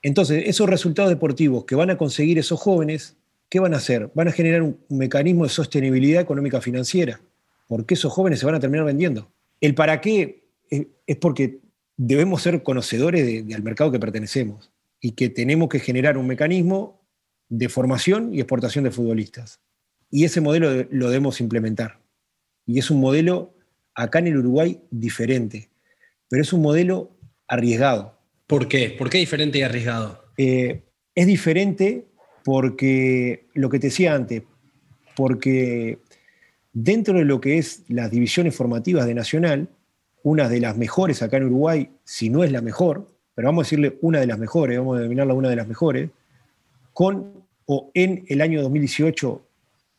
Entonces, 0.04 0.44
esos 0.46 0.70
resultados 0.70 1.10
deportivos 1.10 1.66
que 1.66 1.76
van 1.76 1.90
a 1.90 1.98
conseguir 1.98 2.38
esos 2.38 2.60
jóvenes, 2.60 3.18
¿qué 3.50 3.60
van 3.60 3.74
a 3.74 3.78
hacer? 3.78 4.12
Van 4.14 4.28
a 4.28 4.32
generar 4.32 4.62
un 4.62 4.80
mecanismo 4.90 5.44
de 5.44 5.50
sostenibilidad 5.50 6.22
económica 6.22 6.62
financiera, 6.62 7.20
porque 7.68 7.96
esos 7.96 8.14
jóvenes 8.14 8.40
se 8.40 8.46
van 8.46 8.56
a 8.56 8.60
terminar 8.60 8.86
vendiendo. 8.86 9.32
El 9.60 9.74
para 9.74 10.02
qué 10.02 10.47
es 11.08 11.18
porque 11.18 11.62
debemos 11.96 12.44
ser 12.44 12.62
conocedores 12.62 13.26
del 13.26 13.64
mercado 13.64 13.92
que 13.92 14.00
pertenecemos 14.00 14.72
y 15.02 15.14
que 15.14 15.30
tenemos 15.30 15.70
que 15.70 15.80
generar 15.80 16.18
un 16.18 16.28
mecanismo 16.28 17.02
de 17.50 17.70
formación 17.70 18.34
y 18.34 18.40
exportación 18.40 18.84
de 18.84 18.92
futbolistas. 18.92 19.62
Y 20.12 20.26
ese 20.26 20.42
modelo 20.42 20.86
lo 20.92 21.10
debemos 21.10 21.42
implementar. 21.42 22.00
Y 22.66 22.80
es 22.80 22.92
un 22.92 23.00
modelo 23.00 23.56
acá 23.96 24.20
en 24.20 24.28
el 24.28 24.38
Uruguay 24.38 24.80
diferente, 24.92 25.70
pero 26.30 26.42
es 26.42 26.54
un 26.54 26.62
modelo 26.62 27.18
arriesgado. 27.48 28.20
¿Por 28.46 28.68
qué? 28.68 28.92
¿Por 28.92 29.10
qué 29.10 29.18
diferente 29.18 29.60
y 29.60 29.64
arriesgado? 29.64 30.24
Eh, 30.38 30.84
es 31.16 31.26
diferente 31.26 32.06
porque, 32.44 33.48
lo 33.54 33.70
que 33.70 33.80
te 33.80 33.88
decía 33.88 34.14
antes, 34.14 34.44
porque 35.16 36.00
dentro 36.74 37.18
de 37.18 37.26
lo 37.26 37.42
que 37.42 37.58
es 37.58 37.84
las 37.88 38.12
divisiones 38.12 38.56
formativas 38.56 39.06
de 39.08 39.16
Nacional, 39.16 39.70
una 40.28 40.50
de 40.50 40.60
las 40.60 40.76
mejores 40.76 41.24
acá 41.24 41.38
en 41.38 41.46
Uruguay, 41.46 41.90
si 42.04 42.30
no 42.30 42.44
es 42.44 42.52
la 42.52 42.62
mejor, 42.62 43.08
pero 43.34 43.48
vamos 43.48 43.62
a 43.62 43.66
decirle 43.66 43.98
una 44.02 44.20
de 44.20 44.28
las 44.28 44.38
mejores, 44.38 44.78
vamos 44.78 44.98
a 44.98 45.00
denominarla 45.00 45.34
una 45.34 45.50
de 45.50 45.56
las 45.56 45.68
mejores, 45.70 46.10
con 46.92 47.46
o 47.66 47.92
en 47.94 48.26
el 48.28 48.42
año 48.42 48.62
2018, 48.62 49.42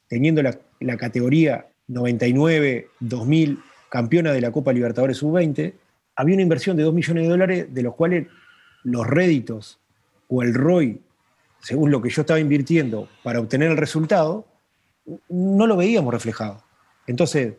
teniendo 0.07 0.43
la, 0.43 0.59
la 0.81 0.99
categoría 0.99 1.67
99, 1.87 2.89
2000, 3.01 3.59
campeona 3.89 4.33
de 4.33 4.41
la 4.43 4.53
Copa 4.53 4.73
Libertadores 4.73 5.17
Sub-20, 5.17 5.73
había 6.17 6.35
una 6.35 6.43
inversión 6.43 6.77
de 6.77 6.83
2 6.83 6.93
millones 6.93 7.25
de 7.25 7.29
dólares, 7.31 7.67
de 7.75 7.83
los 7.83 7.95
cuales 7.95 8.27
los 8.85 9.07
réditos 9.07 9.79
o 10.29 10.43
el 10.43 10.53
ROI, 10.53 11.01
según 11.61 11.91
lo 11.91 12.03
que 12.03 12.11
yo 12.11 12.21
estaba 12.21 12.41
invirtiendo 12.41 13.09
para 13.23 13.41
obtener 13.41 13.71
el 13.71 13.79
resultado, 13.79 14.47
no 15.31 15.67
lo 15.67 15.77
veíamos 15.77 16.13
reflejado. 16.13 16.63
Entonces, 17.07 17.55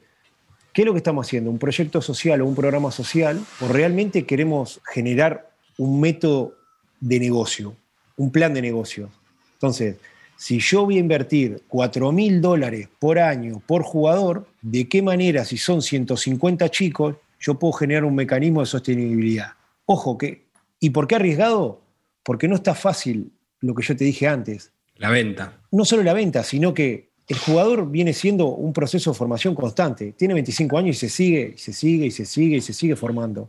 ¿qué 0.80 0.84
es 0.84 0.86
lo 0.86 0.94
que 0.94 1.00
estamos 1.00 1.28
haciendo? 1.28 1.52
¿Un 1.52 1.60
proyecto 1.60 2.02
social 2.02 2.40
o 2.40 2.46
un 2.46 2.56
programa 2.56 2.90
social? 2.90 3.38
¿O 3.60 3.68
realmente 3.68 4.26
queremos 4.26 4.80
generar 4.86 5.52
un 5.78 6.00
método 6.00 6.54
de 7.02 7.20
negocio, 7.20 7.76
un 8.16 8.32
plan 8.32 8.54
de 8.54 8.62
negocio? 8.62 9.10
Entonces, 9.56 9.98
si 10.38 10.62
yo 10.62 10.86
voy 10.86 10.96
a 10.96 11.00
invertir 11.02 11.64
4 11.68 12.14
mil 12.14 12.40
dólares 12.40 12.88
por 12.98 13.20
año 13.20 13.62
por 13.68 13.84
jugador, 13.84 14.48
¿de 14.62 14.88
qué 14.88 15.02
manera, 15.02 15.44
si 15.44 15.58
son 15.58 15.82
150 15.82 16.70
chicos, 16.70 17.18
yo 17.42 17.60
puedo 17.60 17.74
generar 17.74 18.06
un 18.06 18.16
mecanismo 18.16 18.62
de 18.62 18.68
sostenibilidad? 18.68 19.56
Ojo, 19.86 20.18
que, 20.18 20.46
¿y 20.80 20.92
por 20.92 21.08
qué 21.08 21.16
arriesgado? 21.16 21.82
Porque 22.24 22.48
no 22.48 22.56
está 22.56 22.74
fácil 22.74 23.34
lo 23.60 23.76
que 23.76 23.84
yo 23.84 23.98
te 23.98 24.06
dije 24.06 24.30
antes. 24.30 24.72
La 24.96 25.10
venta. 25.10 25.60
No 25.74 25.84
solo 25.84 26.04
la 26.04 26.14
venta, 26.14 26.42
sino 26.46 26.74
que 26.74 27.09
el 27.30 27.38
jugador 27.38 27.90
viene 27.90 28.12
siendo 28.12 28.48
un 28.48 28.74
proceso 28.74 29.12
de 29.12 29.18
formación 29.18 29.54
constante. 29.54 30.14
Tiene 30.14 30.34
25 30.34 30.78
años 30.80 30.96
y 30.98 31.00
se 31.00 31.10
sigue, 31.10 31.54
y 31.56 31.60
se 31.60 31.72
sigue, 31.72 32.08
y 32.08 32.12
se 32.12 32.26
sigue, 32.26 32.58
y 32.58 32.62
se 32.62 32.74
sigue 32.74 32.96
formando. 32.96 33.48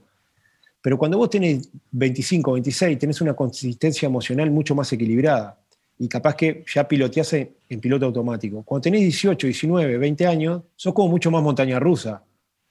Pero 0.83 0.99
cuando 0.99 1.17
vos 1.17 1.31
tenés 1.31 1.71
25, 1.91 2.53
26, 2.53 2.99
tenés 2.99 3.21
una 3.23 3.33
consistencia 3.33 4.07
emocional 4.07 4.51
mucho 4.51 4.75
más 4.75 4.93
equilibrada 4.93 5.59
y 5.99 6.09
capaz 6.09 6.35
que 6.35 6.63
ya 6.73 6.87
piloteás 6.87 7.33
en 7.33 7.81
piloto 7.81 8.05
automático. 8.05 8.63
Cuando 8.63 8.83
tenés 8.83 9.01
18, 9.01 9.47
19, 9.47 9.97
20 9.97 10.27
años, 10.27 10.63
sos 10.77 10.93
como 10.93 11.09
mucho 11.09 11.31
más 11.31 11.43
montaña 11.43 11.81
rusa. 11.81 12.23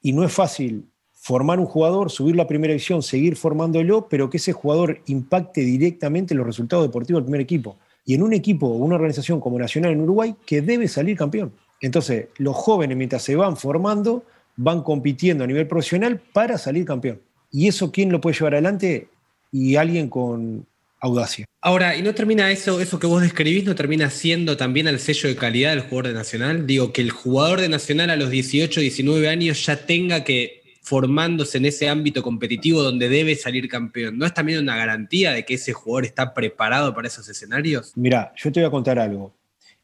Y 0.03 0.14
no 0.14 0.24
es 0.24 0.32
fácil 0.32 0.86
formar 1.12 1.60
un 1.60 1.66
jugador, 1.66 2.12
subir 2.12 2.36
la 2.36 2.47
primera 2.47 2.72
división, 2.72 3.01
seguir 3.01 3.36
formándolo, 3.36 4.07
pero 4.07 4.30
que 4.30 4.38
ese 4.38 4.53
jugador 4.53 5.01
impacte 5.07 5.62
directamente 5.62 6.36
los 6.36 6.45
resultados 6.45 6.86
deportivos 6.86 7.22
del 7.22 7.26
primer 7.26 7.41
equipo. 7.41 7.78
Y 8.10 8.16
en 8.16 8.24
un 8.24 8.34
equipo 8.34 8.66
o 8.66 8.78
una 8.78 8.95
organización 8.95 9.39
como 9.39 9.60
Nacional 9.60 9.91
en 9.91 10.01
Uruguay, 10.01 10.34
que 10.43 10.64
debe 10.64 10.88
salir 10.88 11.16
campeón. 11.16 11.53
Entonces, 11.80 12.30
los 12.38 12.55
jóvenes, 12.55 12.97
mientras 12.97 13.22
se 13.22 13.36
van 13.36 13.55
formando, 13.55 14.24
van 14.55 14.82
compitiendo 14.82 15.43
a 15.43 15.47
nivel 15.47 15.68
profesional 15.68 16.20
para 16.34 16.57
salir 16.57 16.86
campeón. 16.86 17.22
¿Y 17.51 17.68
eso 17.68 17.91
quién 17.91 18.12
lo 18.12 18.20
puede 18.20 18.36
llevar 18.36 18.55
adelante? 18.55 19.10
Y 19.51 19.76
alguien 19.76 20.10
con, 20.10 20.66
audacia. 21.01 21.45
Ahora, 21.62 21.95
¿y 21.95 22.01
no 22.01 22.14
termina 22.14 22.51
eso, 22.51 22.80
eso 22.80 22.99
que 22.99 23.07
vos 23.07 23.22
describís, 23.22 23.66
no 23.66 23.76
termina 23.76 24.10
siendo 24.10 24.57
también 24.57 24.88
el 24.88 24.99
sello 24.99 25.30
de 25.30 25.36
calidad 25.36 25.72
del 25.72 25.82
jugador 25.82 26.07
de 26.07 26.14
Nacional? 26.14 26.66
Digo, 26.66 26.93
que 26.93 27.01
el 27.01 27.12
jugador 27.12 27.62
de 27.62 27.70
Nacional 27.70 28.10
a 28.10 28.16
los 28.16 28.30
18, 28.30 28.82
19 28.82 29.30
años 29.30 29.66
ya 29.66 29.86
tenga 29.86 30.24
que 30.24 30.59
formándose 30.90 31.60
en 31.60 31.66
ese 31.66 31.88
ámbito 31.88 32.24
competitivo 32.24 32.82
donde 32.82 33.10
debe 33.10 33.36
salir 33.36 33.70
campeón, 33.70 34.18
¿no 34.18 34.26
es 34.26 34.34
también 34.34 34.58
una 34.58 34.76
garantía 34.76 35.34
de 35.34 35.46
que 35.46 35.54
ese 35.54 35.72
jugador 35.72 36.06
está 36.06 36.34
preparado 36.34 36.96
para 36.96 37.08
esos 37.08 37.30
escenarios? 37.30 37.94
Mira, 37.96 38.34
yo 38.36 38.52
te 38.52 38.60
voy 38.60 38.68
a 38.68 38.72
contar 38.72 38.98
algo. 38.98 39.36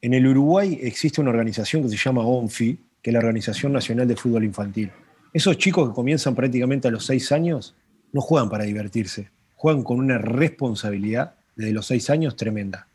En 0.02 0.16
el 0.16 0.26
Uruguay 0.26 0.80
existe 0.82 1.22
una 1.22 1.30
organización 1.30 1.84
que 1.84 1.90
se 1.90 1.98
llama 1.98 2.26
ONFI, 2.26 2.80
que 3.04 3.12
es 3.12 3.14
la 3.14 3.20
Organización 3.20 3.72
Nacional 3.72 4.08
de 4.08 4.16
Fútbol 4.16 4.46
Infantil. 4.46 4.90
Esos 5.32 5.60
chicos 5.60 5.88
que 5.88 5.94
comienzan 5.94 6.34
prácticamente 6.34 6.88
a 6.88 6.92
los 6.92 7.06
seis 7.06 7.32
años 7.32 7.76
no 8.12 8.20
juegan 8.22 8.50
para 8.50 8.64
divertirse, 8.64 9.30
juegan 9.54 9.84
con 9.84 10.00
una 10.00 10.18
responsabilidad 10.18 11.36
desde 11.56 11.72
los 11.72 11.86
seis 11.86 12.10
años 12.10 12.36
tremenda. 12.36 12.88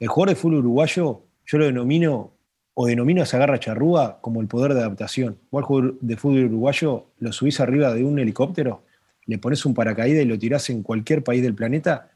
El 0.00 0.08
jugador 0.08 0.30
de 0.30 0.40
fútbol 0.40 0.58
uruguayo, 0.58 1.22
yo 1.46 1.58
lo 1.58 1.66
denomino 1.66 2.32
o 2.74 2.86
denomino 2.86 3.20
a 3.20 3.24
esa 3.24 3.38
garra 3.38 3.60
charrúa 3.60 4.18
como 4.20 4.40
el 4.40 4.48
poder 4.48 4.74
de 4.74 4.80
adaptación. 4.80 5.38
Vos 5.50 5.60
al 5.60 5.66
jugador 5.66 5.98
de 6.00 6.16
fútbol 6.16 6.44
uruguayo 6.44 7.06
lo 7.18 7.32
subís 7.32 7.60
arriba 7.60 7.92
de 7.92 8.04
un 8.04 8.18
helicóptero, 8.18 8.84
le 9.26 9.38
pones 9.38 9.64
un 9.66 9.74
paracaídas 9.74 10.24
y 10.24 10.26
lo 10.26 10.38
tirás 10.38 10.70
en 10.70 10.82
cualquier 10.82 11.22
país 11.22 11.42
del 11.42 11.54
planeta 11.54 12.10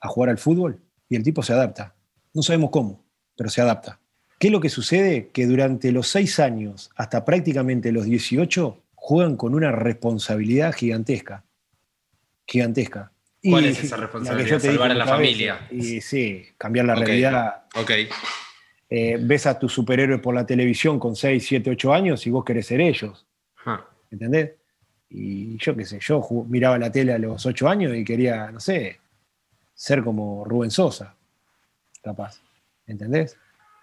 a 0.00 0.08
jugar 0.08 0.30
al 0.30 0.38
fútbol 0.38 0.80
y 1.08 1.16
el 1.16 1.22
tipo 1.22 1.42
se 1.42 1.52
adapta. 1.52 1.94
No 2.32 2.42
sabemos 2.42 2.70
cómo, 2.70 3.04
pero 3.36 3.50
se 3.50 3.60
adapta. 3.60 3.98
¿Qué 4.38 4.48
es 4.48 4.52
lo 4.52 4.60
que 4.60 4.68
sucede? 4.68 5.30
Que 5.32 5.46
durante 5.46 5.92
los 5.92 6.08
seis 6.08 6.38
años, 6.38 6.90
hasta 6.96 7.24
prácticamente 7.24 7.90
los 7.90 8.04
18, 8.04 8.78
juegan 8.94 9.36
con 9.36 9.54
una 9.54 9.72
responsabilidad 9.72 10.74
gigantesca. 10.74 11.44
Gigantesca. 12.46 13.12
¿Cuál 13.42 13.66
es 13.66 13.82
esa 13.82 13.96
responsabilidad? 13.96 14.58
Salvar 14.58 14.90
a 14.90 14.94
la 14.94 15.06
familia. 15.06 15.66
Y 15.70 16.00
sí, 16.00 16.44
cambiar 16.58 16.86
la 16.86 16.96
realidad. 16.96 17.64
Ok. 17.76 17.92
Eh, 18.88 19.18
ves 19.20 19.46
a 19.46 19.58
tus 19.58 19.72
superhéroes 19.72 20.20
por 20.20 20.34
la 20.34 20.46
televisión 20.46 20.98
con 20.98 21.16
6, 21.16 21.44
7, 21.44 21.70
8 21.70 21.92
años 21.92 22.26
y 22.26 22.30
vos 22.30 22.44
querés 22.44 22.66
ser 22.66 22.80
ellos. 22.80 23.26
¿Entendés? 24.10 24.52
Y 25.10 25.56
yo 25.58 25.74
qué 25.74 25.84
sé, 25.84 25.98
yo 26.00 26.26
miraba 26.48 26.78
la 26.78 26.90
tele 26.90 27.12
a 27.12 27.18
los 27.18 27.44
8 27.44 27.68
años 27.68 27.96
y 27.96 28.04
quería, 28.04 28.50
no 28.50 28.60
sé, 28.60 29.00
ser 29.74 30.02
como 30.04 30.44
Rubén 30.44 30.70
Sosa, 30.70 31.14
capaz. 32.02 32.40
¿Entendés? 32.86 33.36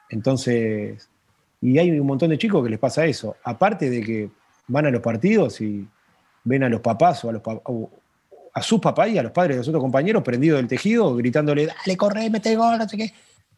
Entonces, 0.09 1.09
y 1.61 1.77
hay 1.77 1.91
un 1.91 2.07
montón 2.07 2.29
de 2.29 2.37
chicos 2.37 2.63
que 2.63 2.69
les 2.69 2.79
pasa 2.79 3.05
eso. 3.05 3.35
Aparte 3.43 3.89
de 3.89 4.01
que 4.01 4.29
van 4.67 4.85
a 4.85 4.91
los 4.91 5.01
partidos 5.01 5.59
y 5.61 5.87
ven 6.43 6.63
a 6.63 6.69
los 6.69 6.81
papás 6.81 7.23
o 7.25 7.29
a, 7.29 7.33
los 7.33 7.41
a 8.53 8.61
sus 8.61 8.79
papás 8.79 9.09
y 9.09 9.17
a 9.17 9.23
los 9.23 9.31
padres 9.31 9.55
de 9.55 9.59
los 9.59 9.67
otros 9.67 9.81
compañeros 9.81 10.23
prendidos 10.23 10.57
del 10.57 10.67
tejido, 10.67 11.15
gritándole, 11.15 11.67
dale, 11.67 11.97
corre, 11.97 12.29
mete 12.29 12.55
gol, 12.55 12.77
no 12.77 12.87
sé 12.87 12.97
qué. 12.97 13.13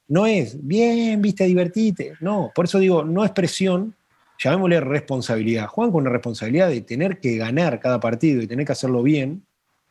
No 0.08 0.26
es, 0.26 0.66
bien, 0.66 1.22
viste, 1.22 1.45
divertite. 1.45 2.14
No, 2.20 2.51
por 2.53 2.66
eso 2.66 2.80
digo, 2.80 3.03
no 3.03 3.26
es 3.26 3.32
presión, 3.32 3.95
llamémosle 4.39 4.80
responsabilidad. 4.82 5.68
Juan 5.68 5.91
con 5.91 6.01
una 6.01 6.12
responsabilidad 6.12 6.70
de 6.70 6.82
tener 6.82 7.20
que 7.20 7.38
ganar 7.38 7.80
cada 7.80 7.99
partido 7.99 8.41
y 8.41 8.47
tener 8.47 8.66
que 8.66 8.72
hacerlo 8.72 9.01
bien, 9.01 9.45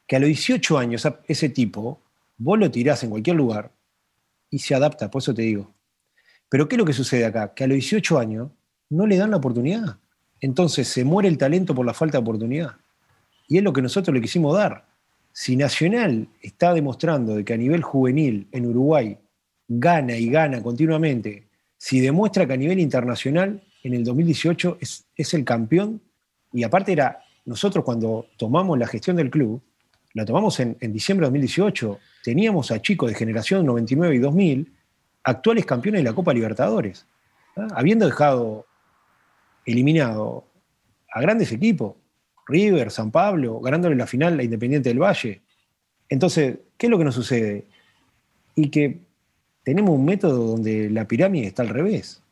que 0.06 0.16
a 0.16 0.20
los 0.20 0.28
18 0.28 0.78
años 0.78 1.08
ese 1.26 1.48
tipo, 1.48 2.00
vos 2.36 2.58
lo 2.58 2.70
tirás 2.70 3.02
en 3.02 3.10
cualquier 3.10 3.36
lugar 3.36 3.72
y 4.50 4.58
se 4.60 4.74
adapta, 4.74 5.10
por 5.10 5.20
eso 5.20 5.34
te 5.34 5.42
digo. 5.42 5.72
Pero 6.48 6.68
¿qué 6.68 6.76
es 6.76 6.78
lo 6.78 6.84
que 6.84 6.92
sucede 6.92 7.24
acá? 7.24 7.52
Que 7.54 7.64
a 7.64 7.66
los 7.66 7.74
18 7.74 8.18
años 8.18 8.50
no 8.90 9.06
le 9.06 9.16
dan 9.16 9.30
la 9.30 9.38
oportunidad. 9.38 9.98
Entonces 10.40 10.86
se 10.88 11.04
muere 11.04 11.28
el 11.28 11.38
talento 11.38 11.74
por 11.74 11.86
la 11.86 11.94
falta 11.94 12.18
de 12.18 12.22
oportunidad. 12.22 12.76
Y 13.48 13.58
es 13.58 13.64
lo 13.64 13.72
que 13.72 13.82
nosotros 13.82 14.14
le 14.14 14.20
quisimos 14.20 14.54
dar. 14.56 14.86
Si 15.32 15.56
Nacional 15.56 16.28
está 16.40 16.72
demostrando 16.72 17.34
de 17.34 17.44
que 17.44 17.54
a 17.54 17.56
nivel 17.56 17.82
juvenil 17.82 18.46
en 18.52 18.66
Uruguay 18.66 19.18
gana 19.68 20.16
y 20.16 20.28
gana 20.28 20.62
continuamente, 20.62 21.48
si 21.76 22.00
demuestra 22.00 22.46
que 22.46 22.52
a 22.54 22.56
nivel 22.56 22.80
internacional 22.80 23.62
en 23.82 23.94
el 23.94 24.04
2018 24.04 24.78
es, 24.80 25.34
el 25.34 25.44
campeón, 25.44 26.00
y 26.52 26.62
aparte 26.62 26.92
era, 26.92 27.22
nosotros 27.44 27.84
cuando 27.84 28.26
tomamos 28.38 28.78
la 28.78 28.86
gestión 28.86 29.16
del 29.16 29.30
club, 29.30 29.62
la 30.14 30.24
tomamos 30.24 30.60
en, 30.60 30.76
diciembre 30.92 31.24
de 31.24 31.28
2018, 31.28 31.98
teníamos 32.22 32.70
a 32.70 32.80
chicos 32.80 33.10
de 33.10 33.16
generación 33.16 33.66
99 33.66 34.14
y 34.14 34.18
2000, 34.18 34.72
actuales 35.24 35.66
campeones 35.66 36.00
de 36.00 36.04
la 36.04 36.14
Copa 36.14 36.32
Libertadores, 36.32 37.06
¿ah? 37.56 37.66
habiendo 37.74 38.06
dejado 38.06 38.66
eliminado 39.66 40.46
a 41.12 41.20
grandes 41.20 41.52
equipos, 41.52 41.96
River, 42.46 42.90
San 42.90 43.10
Pablo, 43.10 43.60
ganándole 43.60 43.96
la 43.96 44.06
final 44.06 44.38
a 44.38 44.42
Independiente 44.42 44.90
del 44.90 45.02
Valle. 45.02 45.42
Entonces, 46.08 46.58
¿qué 46.76 46.86
es 46.86 46.90
lo 46.90 46.98
que 46.98 47.04
nos 47.04 47.14
sucede? 47.14 47.66
Y 48.54 48.68
que 48.68 49.03
tenemos 49.64 49.90
un 49.90 50.04
método 50.04 50.46
donde 50.46 50.90
la 50.90 51.08
pirámide 51.08 51.46
está 51.46 51.62
al 51.62 51.70
revés, 51.70 52.22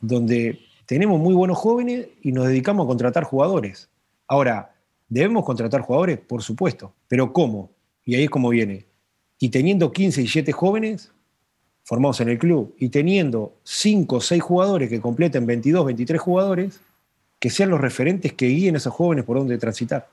donde 0.00 0.60
tenemos 0.86 1.20
muy 1.20 1.34
buenos 1.34 1.58
jóvenes 1.58 2.08
y 2.22 2.32
nos 2.32 2.46
dedicamos 2.48 2.84
a 2.84 2.88
contratar 2.88 3.24
jugadores. 3.24 3.90
Ahora, 4.26 4.74
¿debemos 5.08 5.44
contratar 5.44 5.82
jugadores? 5.82 6.18
Por 6.18 6.42
supuesto, 6.42 6.94
pero 7.06 7.32
¿cómo? 7.32 7.70
Y 8.04 8.14
ahí 8.14 8.24
es 8.24 8.30
como 8.30 8.48
viene. 8.48 8.86
Y 9.38 9.50
teniendo 9.50 9.92
15 9.92 10.22
y 10.22 10.26
7 10.26 10.52
jóvenes 10.52 11.12
formados 11.84 12.22
en 12.22 12.30
el 12.30 12.38
club 12.38 12.74
y 12.78 12.88
teniendo 12.88 13.58
5 13.64 14.16
o 14.16 14.20
6 14.20 14.42
jugadores 14.42 14.88
que 14.88 15.00
completen 15.00 15.44
22, 15.44 15.84
23 15.84 16.20
jugadores, 16.20 16.80
que 17.38 17.50
sean 17.50 17.68
los 17.68 17.80
referentes 17.80 18.32
que 18.32 18.46
guíen 18.46 18.74
a 18.74 18.78
esos 18.78 18.94
jóvenes 18.94 19.26
por 19.26 19.36
dónde 19.36 19.58
transitar 19.58 20.08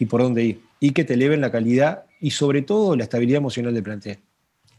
y 0.00 0.06
por 0.06 0.22
dónde 0.22 0.42
ir, 0.42 0.60
y 0.80 0.90
que 0.90 1.04
te 1.04 1.14
eleven 1.14 1.40
la 1.40 1.52
calidad 1.52 2.06
y 2.20 2.32
sobre 2.32 2.62
todo 2.62 2.96
la 2.96 3.04
estabilidad 3.04 3.38
emocional 3.38 3.72
del 3.72 3.84
plantel 3.84 4.18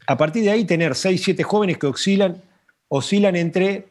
a 0.08 0.18
partir 0.18 0.44
de 0.44 0.52
ahí 0.52 0.66
tener 0.66 0.96
6, 0.96 1.22
7 1.24 1.44
jóvenes 1.44 1.78
que 1.78 1.88
oscilan, 1.88 2.42
oscilan 2.88 3.36
entre 3.36 3.88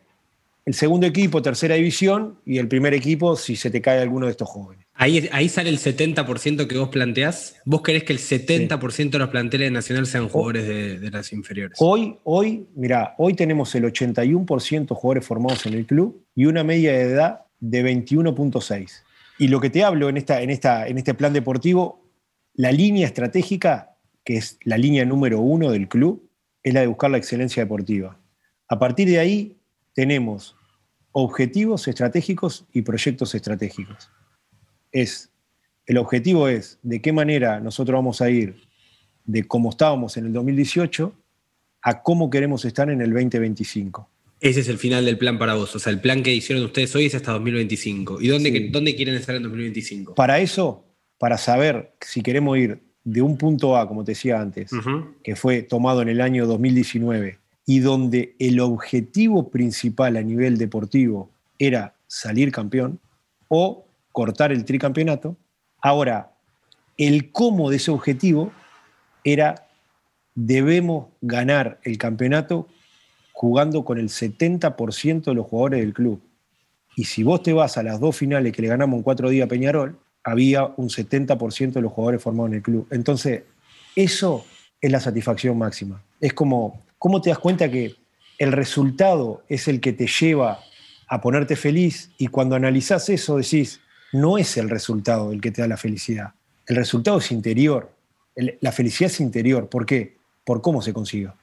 el 0.66 0.74
segundo 0.74 1.06
equipo, 1.06 1.42
tercera 1.42 1.74
división, 1.74 2.38
y 2.44 2.58
el 2.58 2.68
primer 2.68 2.94
equipo 2.94 3.36
si 3.36 3.56
se 3.56 3.70
te 3.70 3.80
cae 3.80 4.00
alguno 4.00 4.26
de 4.26 4.32
estos 4.32 4.48
jóvenes. 4.48 4.86
Ahí, 4.94 5.28
ahí 5.32 5.48
sale 5.48 5.70
el 5.70 5.78
70% 5.78 6.66
que 6.66 6.76
vos 6.76 6.90
planteás. 6.90 7.56
¿Vos 7.64 7.80
querés 7.80 8.04
que 8.04 8.12
el 8.12 8.18
70% 8.18 9.10
de 9.10 9.18
los 9.18 9.30
planteles 9.30 9.68
de 9.68 9.70
Nacional 9.70 10.06
sean 10.06 10.28
jugadores 10.28 10.68
de, 10.68 11.10
las 11.10 11.32
inferiores? 11.32 11.78
Hoy, 11.80 12.18
hoy, 12.24 12.66
mira, 12.74 13.14
hoy 13.16 13.32
tenemos 13.32 13.74
el 13.74 13.84
81% 13.84 14.94
jugadores 14.94 15.26
formados 15.26 15.64
en 15.64 15.74
el 15.74 15.86
club 15.86 16.22
y 16.34 16.44
una 16.44 16.64
media 16.64 16.92
de 16.92 17.00
edad 17.00 17.40
de 17.60 17.82
21.6. 17.82 18.90
Y 19.38 19.48
lo 19.48 19.58
que 19.58 19.70
te 19.70 19.84
hablo 19.84 20.10
en, 20.10 20.18
esta, 20.18 20.42
en, 20.42 20.50
esta, 20.50 20.86
en 20.86 20.98
este 20.98 21.14
plan 21.14 21.32
deportivo, 21.32 22.04
la 22.54 22.70
línea 22.70 23.06
estratégica 23.06 23.89
que 24.24 24.36
es 24.36 24.58
la 24.64 24.78
línea 24.78 25.04
número 25.04 25.40
uno 25.40 25.70
del 25.70 25.88
club, 25.88 26.28
es 26.62 26.74
la 26.74 26.80
de 26.80 26.86
buscar 26.86 27.10
la 27.10 27.18
excelencia 27.18 27.62
deportiva. 27.62 28.18
A 28.68 28.78
partir 28.78 29.08
de 29.08 29.18
ahí 29.18 29.56
tenemos 29.94 30.56
objetivos 31.12 31.88
estratégicos 31.88 32.66
y 32.72 32.82
proyectos 32.82 33.34
estratégicos. 33.34 34.10
Es, 34.92 35.30
el 35.86 35.98
objetivo 35.98 36.48
es 36.48 36.78
de 36.82 37.00
qué 37.00 37.12
manera 37.12 37.60
nosotros 37.60 37.96
vamos 37.96 38.20
a 38.20 38.30
ir 38.30 38.68
de 39.24 39.44
cómo 39.44 39.70
estábamos 39.70 40.16
en 40.16 40.26
el 40.26 40.32
2018 40.32 41.14
a 41.82 42.02
cómo 42.02 42.30
queremos 42.30 42.64
estar 42.64 42.90
en 42.90 43.00
el 43.00 43.10
2025. 43.12 44.08
Ese 44.40 44.60
es 44.60 44.68
el 44.68 44.78
final 44.78 45.04
del 45.04 45.18
plan 45.18 45.38
para 45.38 45.54
vos. 45.54 45.74
O 45.76 45.78
sea, 45.78 45.92
el 45.92 46.00
plan 46.00 46.22
que 46.22 46.34
hicieron 46.34 46.64
ustedes 46.64 46.94
hoy 46.94 47.06
es 47.06 47.14
hasta 47.14 47.32
2025. 47.32 48.20
¿Y 48.20 48.28
dónde, 48.28 48.68
dónde 48.70 48.94
quieren 48.94 49.14
estar 49.14 49.34
en 49.34 49.42
2025? 49.42 50.14
Para 50.14 50.40
eso, 50.40 50.84
para 51.18 51.36
saber 51.36 51.94
si 52.00 52.22
queremos 52.22 52.56
ir 52.56 52.82
de 53.04 53.22
un 53.22 53.36
punto 53.36 53.76
A, 53.76 53.88
como 53.88 54.04
te 54.04 54.12
decía 54.12 54.40
antes, 54.40 54.70
que 55.22 55.36
fue 55.36 55.62
tomado 55.62 56.02
en 56.02 56.08
el 56.08 56.20
año 56.20 56.46
2019, 56.46 57.38
y 57.66 57.78
donde 57.80 58.34
el 58.38 58.60
objetivo 58.60 59.50
principal 59.50 60.16
a 60.16 60.22
nivel 60.22 60.58
deportivo 60.58 61.30
era 61.58 61.94
salir 62.06 62.50
campeón 62.50 62.98
o 63.48 63.84
cortar 64.12 64.52
el 64.52 64.64
tricampeonato, 64.64 65.36
ahora 65.80 66.32
el 66.96 67.30
cómo 67.32 67.70
de 67.70 67.76
ese 67.76 67.90
objetivo 67.90 68.52
era 69.24 69.66
debemos 70.34 71.08
ganar 71.20 71.80
el 71.84 71.98
campeonato 71.98 72.68
jugando 73.32 73.84
con 73.84 73.98
el 73.98 74.08
70% 74.08 75.24
de 75.24 75.34
los 75.34 75.46
jugadores 75.46 75.80
del 75.80 75.94
club. 75.94 76.20
Y 76.96 77.04
si 77.04 77.22
vos 77.22 77.42
te 77.42 77.52
vas 77.52 77.78
a 77.78 77.82
las 77.82 78.00
dos 78.00 78.16
finales 78.16 78.52
que 78.52 78.62
le 78.62 78.68
ganamos 78.68 78.98
en 78.98 79.02
cuatro 79.02 79.30
días 79.30 79.46
a 79.46 79.48
Peñarol, 79.48 79.98
había 80.24 80.64
un 80.76 80.88
70% 80.88 81.72
de 81.72 81.80
los 81.80 81.92
jugadores 81.92 82.22
formados 82.22 82.50
en 82.50 82.56
el 82.56 82.62
club. 82.62 82.86
Entonces, 82.90 83.42
eso 83.96 84.44
es 84.80 84.90
la 84.90 85.00
satisfacción 85.00 85.56
máxima. 85.58 86.02
Es 86.20 86.32
como, 86.32 86.82
¿cómo 86.98 87.20
te 87.20 87.30
das 87.30 87.38
cuenta 87.38 87.70
que 87.70 87.96
el 88.38 88.52
resultado 88.52 89.42
es 89.48 89.68
el 89.68 89.80
que 89.80 89.92
te 89.92 90.06
lleva 90.06 90.60
a 91.08 91.20
ponerte 91.20 91.56
feliz 91.56 92.10
y 92.18 92.28
cuando 92.28 92.56
analizás 92.56 93.08
eso 93.08 93.36
decís, 93.36 93.80
no 94.12 94.38
es 94.38 94.56
el 94.56 94.70
resultado 94.70 95.32
el 95.32 95.40
que 95.40 95.50
te 95.50 95.60
da 95.60 95.68
la 95.68 95.76
felicidad. 95.76 96.34
El 96.66 96.76
resultado 96.76 97.18
es 97.18 97.30
interior. 97.32 97.92
la 98.36 98.72
felicidad 98.72 99.10
es 99.10 99.20
interior. 99.20 99.68
¿Por 99.68 99.86
qué? 99.86 100.16
Por 100.44 100.62
cómo 100.62 100.82
se 100.82 100.92
consiguió. 100.92 101.34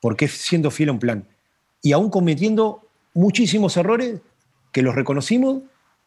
Porque 0.00 0.28
siendo 0.28 0.70
fiel 0.70 0.90
a 0.90 0.92
un 0.92 0.98
plan. 0.98 1.24
Y 1.80 1.92
aún 1.92 2.10
cometiendo 2.10 2.88
muchísimos 3.14 3.76
errores 3.76 4.20
que 4.72 4.82
los 4.82 4.94
reconocimos 4.94 5.62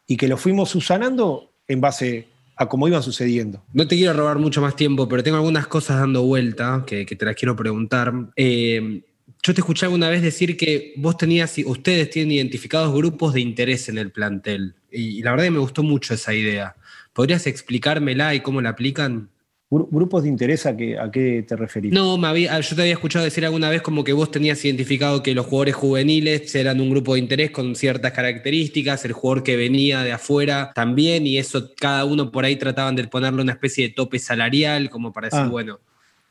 y 0.06 0.18
que 0.18 0.28
los 0.28 0.42
fuimos 0.42 0.70
subsanando 0.70 1.50
en 1.68 1.82
base 1.82 2.28
a 2.56 2.68
cómo 2.68 2.88
iban 2.88 3.04
sucediendo. 3.04 3.64
No 3.74 3.88
te 3.88 3.96
quiero 3.96 4.14
robar 4.14 4.40
mucho 4.40 4.62
más 4.62 4.76
tiempo, 4.76 5.08
pero 5.08 5.24
tengo 5.24 5.38
algunas 5.38 5.68
cosas 5.68 6.00
dando 6.00 6.24
vuelta 6.24 6.84
que, 6.88 7.06
te 7.06 7.26
las 7.26 7.36
quiero 7.36 7.56
preguntar. 7.56 8.14
Eh, 8.36 9.04
yo 9.44 9.54
te 9.54 9.62
escuché 9.62 9.86
alguna 9.86 10.10
vez 10.10 10.22
decir 10.22 10.58
que 10.58 10.94
vos 10.98 11.18
tenías, 11.18 11.56
ustedes 11.66 12.10
tienen 12.10 12.34
identificados 12.34 12.94
grupos 12.94 13.34
de 13.34 13.42
interés 13.42 13.90
en 13.90 13.98
el 13.98 14.12
plantel. 14.12 14.76
Y, 14.92 15.22
la 15.22 15.32
verdad 15.32 15.46
que 15.46 15.52
me 15.52 15.60
gustó 15.60 15.84
mucho 15.84 16.14
esa 16.14 16.34
idea. 16.34 16.76
¿Podrías 17.14 17.48
explicármela 17.48 18.34
y 18.36 18.42
cómo 18.42 18.62
la 18.62 18.70
aplican? 18.70 19.30
¿Grupos 19.70 20.24
de 20.24 20.30
interés 20.30 20.66
a 20.66 20.78
qué, 20.78 20.98
a 20.98 21.12
qué 21.12 21.44
te 21.46 21.58
referís? 21.58 21.92
No, 21.92 22.18
me 22.18 22.28
había, 22.28 22.58
yo 22.62 22.74
te 22.74 22.84
había 22.84 22.94
escuchado 22.94 23.26
decir 23.26 23.44
alguna 23.44 23.70
vez 23.70 23.82
como 23.82 24.06
que 24.06 24.14
vos 24.14 24.32
tenías 24.32 24.64
identificado 24.64 25.22
que 25.22 25.36
los 25.36 25.46
jugadores 25.46 25.76
juveniles 25.76 26.56
eran 26.56 26.80
un 26.80 26.90
grupo 26.90 27.16
de 27.16 27.20
interés 27.20 27.52
con 27.52 27.76
ciertas 27.76 28.14
características, 28.14 29.04
el 29.04 29.12
jugador 29.12 29.44
que 29.44 29.58
venía 29.58 30.04
de 30.04 30.14
afuera 30.14 30.72
también, 30.74 31.28
y 31.28 31.38
eso 31.38 31.74
cada 31.76 32.06
uno 32.06 32.32
por 32.32 32.46
ahí 32.46 32.56
trataban 32.56 32.96
de 32.96 33.10
ponerle 33.10 33.42
una 33.42 33.52
especie 33.52 33.90
de 33.90 33.94
tope 33.94 34.20
salarial, 34.20 34.90
como 34.90 35.12
para 35.12 35.28
decir, 35.28 35.44
ah, 35.44 35.50
bueno, 35.50 35.80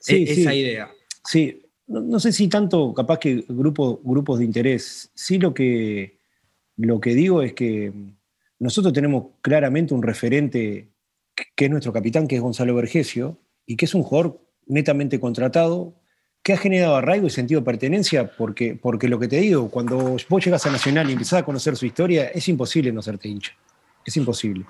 e-, 0.09 0.23
esa 0.23 0.55
idea. 0.55 0.89
Sí, 1.23 1.63
no, 1.89 2.19
sé 2.19 2.33
si 2.33 2.49
tanto 2.49 2.95
capaz 2.95 3.19
que 3.19 3.45
grupo, 3.49 4.01
grupos 4.03 4.39
de 4.39 4.47
interés, 4.47 5.11
sí 5.15 5.39
lo 5.39 5.53
que, 5.53 6.21
lo 6.79 7.01
que 7.01 7.15
digo 7.15 7.43
es 7.43 7.53
que 7.53 7.93
nosotros 8.59 8.95
tenemos 8.95 9.27
claramente 9.43 9.93
un 9.93 10.03
referente 10.03 10.89
que 11.55 11.65
es 11.65 11.71
nuestro 11.71 11.93
capitán, 11.93 12.27
que 12.27 12.37
es 12.37 12.43
Gonzalo 12.43 12.75
Vergesio, 12.75 13.39
y 13.67 13.77
que 13.77 13.85
es 13.85 13.95
un 13.95 14.03
jugador 14.03 14.41
netamente 14.67 15.21
contratado, 15.21 15.95
que 16.43 16.53
ha 16.53 16.57
generado 16.57 16.97
arraigo 16.97 17.27
y 17.27 17.31
sentido 17.31 17.61
de 17.61 17.65
pertenencia, 17.65 18.31
porque, 18.37 18.79
porque 18.81 19.09
lo 19.09 19.19
que 19.19 19.27
te 19.27 19.41
digo, 19.41 19.69
cuando 19.69 20.17
vos 20.29 20.45
llegas 20.45 20.65
a 20.65 20.71
Nacional 20.71 21.11
y 21.11 21.15
empezás 21.15 21.41
a 21.41 21.45
conocer 21.45 21.77
su 21.77 21.87
historia, 21.87 22.29
es 22.29 22.49
imposible 22.49 22.93
no 22.93 23.03
serte 23.03 23.29
hincha. 23.29 23.53
Es 24.05 24.17
imposible. 24.17 24.65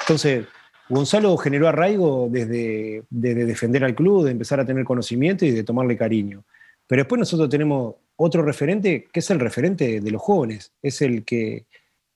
Entonces, 0.00 0.46
Gonzalo 0.88 1.36
generó 1.36 1.68
arraigo 1.68 2.28
desde, 2.30 3.04
desde 3.10 3.44
defender 3.44 3.84
al 3.84 3.94
club, 3.94 4.24
de 4.24 4.30
empezar 4.30 4.58
a 4.58 4.64
tener 4.64 4.84
conocimiento 4.84 5.44
y 5.44 5.50
de 5.50 5.64
tomarle 5.64 5.98
cariño. 5.98 6.44
Pero 6.86 7.00
después 7.00 7.18
nosotros 7.18 7.50
tenemos 7.50 7.96
otro 8.16 8.42
referente, 8.42 9.06
que 9.12 9.20
es 9.20 9.30
el 9.30 9.38
referente 9.38 10.00
de 10.00 10.10
los 10.10 10.22
jóvenes. 10.22 10.72
Es 10.80 11.02
el 11.02 11.24
que 11.24 11.66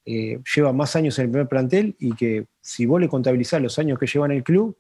eh, 0.05 0.40
lleva 0.55 0.72
más 0.72 0.96
años 0.96 1.18
en 1.18 1.26
el 1.26 1.30
primer 1.30 1.48
plantel 1.48 1.96
y 1.98 2.14
que 2.14 2.46
si 2.61 2.86
vos 2.86 3.00
le 3.00 3.09
contabilizás 3.09 3.62
los 3.62 3.78
años 3.78 3.98
que 3.98 4.07
lleva 4.07 4.26
en 4.26 4.32
el 4.32 4.42
club, 4.42 4.76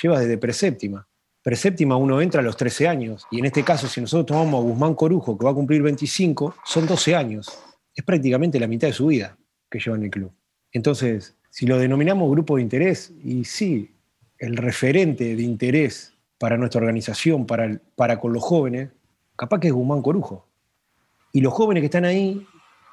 lleva 0.00 0.20
desde 0.20 0.38
preséptima. 0.38 1.06
Preséptima 1.42 1.96
uno 1.96 2.20
entra 2.20 2.40
a 2.40 2.44
los 2.44 2.56
13 2.56 2.86
años 2.86 3.26
y 3.30 3.38
en 3.38 3.46
este 3.46 3.64
caso 3.64 3.88
si 3.88 4.00
nosotros 4.00 4.26
tomamos 4.26 4.60
a 4.60 4.68
Guzmán 4.68 4.94
Corujo 4.94 5.38
que 5.38 5.44
va 5.44 5.50
a 5.50 5.54
cumplir 5.54 5.82
25, 5.82 6.54
son 6.64 6.86
12 6.86 7.14
años. 7.14 7.62
Es 7.94 8.04
prácticamente 8.04 8.60
la 8.60 8.66
mitad 8.66 8.88
de 8.88 8.94
su 8.94 9.06
vida 9.06 9.36
que 9.70 9.78
lleva 9.78 9.96
en 9.96 10.04
el 10.04 10.10
club. 10.10 10.32
Entonces, 10.72 11.36
si 11.50 11.66
lo 11.66 11.78
denominamos 11.78 12.30
grupo 12.30 12.56
de 12.56 12.62
interés, 12.62 13.12
y 13.24 13.44
sí, 13.44 13.90
el 14.38 14.56
referente 14.56 15.34
de 15.34 15.42
interés 15.42 16.14
para 16.38 16.56
nuestra 16.56 16.80
organización, 16.80 17.46
para, 17.46 17.80
para 17.96 18.20
con 18.20 18.32
los 18.32 18.42
jóvenes, 18.42 18.90
capaz 19.36 19.60
que 19.60 19.68
es 19.68 19.74
Guzmán 19.74 20.02
Corujo. 20.02 20.46
Y 21.32 21.40
los 21.40 21.52
jóvenes 21.52 21.82
que 21.82 21.86
están 21.86 22.04
ahí 22.04 22.46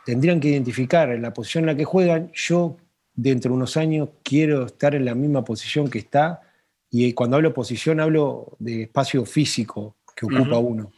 tendrían 0.08 0.40
que 0.40 0.48
identificar 0.48 1.10
en 1.12 1.22
la 1.22 1.34
posición 1.34 1.66
en 1.66 1.66
la 1.66 1.76
que 1.76 1.84
juegan, 1.84 2.32
yo 2.34 2.78
dentro 3.14 3.52
de 3.52 3.58
unos 3.58 3.76
años 3.76 4.08
quiero 4.24 4.68
estar 4.68 4.96
en 4.96 5.04
la 5.04 5.14
misma 5.14 5.44
posición 5.44 5.90
que 5.90 6.00
está, 6.00 6.40
y 6.90 7.12
cuando 7.12 7.36
hablo 7.36 7.54
posición 7.54 8.00
hablo 8.00 8.56
de 8.58 8.84
espacio 8.84 9.26
físico 9.26 9.98
que 10.16 10.26
ocupa 10.26 10.60
uno. 10.60 10.94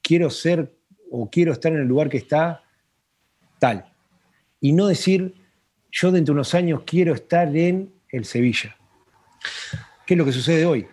Quiero 0.00 0.30
ser 0.30 0.74
o 1.10 1.28
quiero 1.28 1.52
estar 1.52 1.70
en 1.70 1.80
el 1.80 1.86
lugar 1.86 2.08
que 2.08 2.16
está 2.16 2.62
tal. 3.58 3.92
Y 4.58 4.72
no 4.72 4.86
decir, 4.86 5.34
yo 5.92 6.10
dentro 6.10 6.32
de 6.32 6.36
unos 6.36 6.54
años 6.54 6.80
quiero 6.86 7.12
estar 7.12 7.54
en 7.54 7.92
el 8.08 8.24
Sevilla. 8.24 8.74
¿Qué 10.06 10.14
es 10.14 10.18
lo 10.18 10.24
que 10.24 10.32
sucede 10.32 10.64
hoy? 10.64 10.86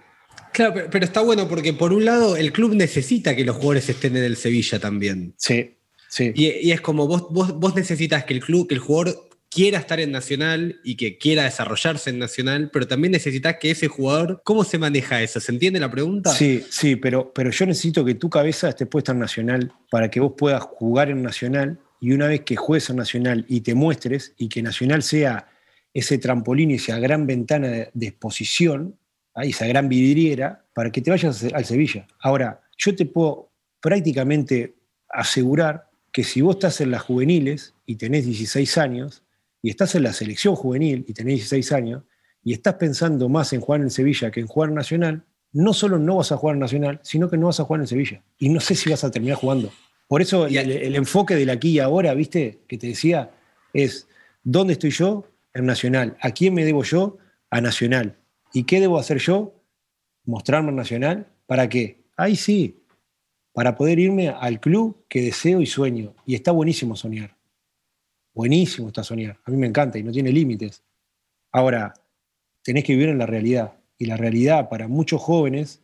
Claro, 0.51 0.74
pero, 0.91 1.05
está 1.05 1.22
bueno 1.22 1.47
porque 1.47 1.72
por 1.72 1.93
un 1.93 2.03
lado 2.03 2.36
el 2.36 2.51
club 2.51 2.76
necesita 2.76 3.34
que 3.38 3.45
los 3.45 3.55
jugadores 3.55 3.88
estén 3.88 4.18
en 4.18 4.26
el 4.26 4.36
Sevilla 4.36 4.80
también. 4.82 5.34
Sí. 5.38 5.78
Y, 6.20 6.72
es 6.72 6.82
como 6.82 7.07
vos, 7.07 7.28
vos, 7.32 7.76
necesitas 7.76 8.26
que 8.26 8.34
el 8.34 8.41
club, 8.41 8.68
que 8.68 8.76
el 8.76 8.80
jugador 8.80 9.30
quiera 9.49 9.80
estar 9.80 9.99
en 9.99 10.11
Nacional 10.11 10.80
y 10.84 10.95
que 10.95 11.18
quiera 11.18 11.43
desarrollarse 11.43 12.09
en 12.09 12.20
Nacional, 12.20 12.70
pero 12.74 12.88
también 12.88 13.11
necesitas 13.11 13.57
que 13.59 13.72
ese 13.72 13.88
jugador, 13.88 14.41
¿cómo 14.43 14.64
se 14.64 14.78
maneja 14.78 15.22
eso? 15.22 15.39
¿Se 15.39 15.51
entiende 15.51 15.80
la 15.80 15.91
pregunta? 15.91 16.32
Sí, 16.32 16.64
sí, 16.70 16.95
pero, 16.95 17.32
pero 17.34 17.51
yo 17.51 17.66
necesito 17.66 18.03
que 18.03 18.16
tu 18.16 18.30
cabeza 18.30 18.70
esté 18.70 18.86
puesta 18.86 19.11
en 19.11 19.20
Nacional 19.20 19.72
para 19.91 20.09
que 20.09 20.20
vos 20.20 20.34
puedas 20.38 20.64
jugar 20.64 21.09
en 21.09 21.22
Nacional 21.22 21.80
y 21.99 22.11
una 22.11 22.28
vez 22.28 22.41
que 22.41 22.55
juegues 22.55 22.89
en 22.89 22.97
Nacional 22.97 23.45
y 23.47 23.61
te 23.61 23.76
muestres 23.76 24.34
y 24.38 24.49
que 24.49 24.61
Nacional 24.61 25.03
sea 25.03 25.47
ese 25.93 26.18
trampolín 26.18 26.72
y 26.72 26.76
esa 26.76 26.97
gran 26.99 27.28
ventana 27.28 27.68
de, 27.68 28.07
exposición, 28.07 28.97
esa 29.36 29.68
gran 29.68 29.88
vidriera, 29.88 30.66
para 30.74 30.91
que 30.91 31.01
te 31.01 31.11
vayas 31.11 31.43
al 31.53 31.66
Sevilla. 31.66 32.07
Ahora, 32.20 32.61
yo 32.78 32.95
te 32.95 33.05
puedo 33.05 33.51
prácticamente 33.80 34.76
asegurar 35.09 35.92
que 36.14 36.24
si 36.24 36.41
vos 36.41 36.55
estás 36.55 36.80
en 36.80 36.91
las 36.91 37.01
juveniles 37.01 37.74
y 37.86 37.95
tenés 37.95 38.26
16 38.26 38.78
años, 38.78 39.24
y 39.61 39.70
estás 39.70 39.95
en 39.95 40.03
la 40.03 40.14
selección 40.14 40.55
juvenil 40.55 41.03
y 41.07 41.14
tenés 41.14 41.36
16 41.36 41.72
años, 41.74 42.03
y 42.43 42.53
estás 42.53 42.76
pensando 42.76 43.28
más 43.30 43.51
en 43.51 43.61
jugar 43.61 43.82
en 43.82 43.89
Sevilla 43.89 44.30
que 44.30 44.39
en 44.39 44.47
jugar 44.47 44.70
en 44.70 44.76
Nacional, 44.76 45.26
no 45.51 45.74
solo 45.74 45.97
no 45.97 46.18
vas 46.18 46.32
a 46.32 46.38
jugar 46.38 46.55
en 46.55 46.59
Nacional, 46.59 46.99
sino 47.03 47.30
que 47.30 47.38
no 47.38 47.47
vas 47.47 47.59
a 47.59 47.64
jugar 47.64 47.82
en 47.82 47.88
Sevilla. 47.88 48.24
Y 48.38 48.49
no 48.49 48.59
sé 48.59 48.76
si 48.76 48.89
vas 48.89 49.03
a 49.03 49.11
terminar 49.11 49.38
jugando. 49.38 49.72
Por 50.07 50.22
eso 50.22 50.45
el, 50.45 50.55
el 50.55 50.95
enfoque 50.95 51.36
del 51.36 51.49
aquí 51.49 51.72
y 51.72 51.80
ahora, 51.80 52.14
viste, 52.14 52.59
que 52.68 52.78
te 52.78 52.88
decía, 52.88 53.32
es 53.74 54.07
¿dónde 54.43 54.74
estoy 54.74 54.91
yo? 54.91 55.26
En 55.53 55.66
Nacional. 55.66 56.18
¿A 56.22 56.32
quién 56.32 56.53
me 56.53 56.66
debo 56.66 56.84
yo? 56.84 57.18
A 57.49 57.61
Nacional. 57.61 58.18
¿Y 58.53 58.64
qué 58.64 58.80
debo 58.80 58.99
hacer 58.99 59.18
yo? 59.18 59.55
Mostrarme 60.26 60.70
en 60.70 60.76
Nacional. 60.76 61.28
¿Para 61.47 61.70
qué? 61.70 62.03
Ahí 62.18 62.36
sí, 62.36 62.82
para 63.54 63.76
poder 63.76 63.99
irme 63.99 64.30
al 64.30 64.60
club 64.60 65.06
que 65.08 65.22
deseo 65.22 65.62
y 65.62 65.66
sueño. 65.66 66.16
Y 66.26 66.36
está 66.36 66.51
buenísimo 66.51 66.95
soñar. 66.95 67.38
Buenísimo 68.34 68.88
está 68.88 69.04
soñar. 69.04 69.39
A 69.45 69.51
mí 69.51 69.58
me 69.58 69.68
encanta 69.68 69.99
y 69.99 70.04
no 70.04 70.12
tiene 70.12 70.32
límites. 70.32 70.84
Ahora, 71.51 71.93
tenés 72.64 72.84
que 72.84 72.93
vivir 72.93 73.10
en 73.10 73.20
la 73.20 73.28
realidad. 73.28 73.74
Y 73.97 74.06
la 74.06 74.18
realidad 74.18 74.70
para 74.70 74.88
muchos 74.88 75.22
jóvenes 75.22 75.82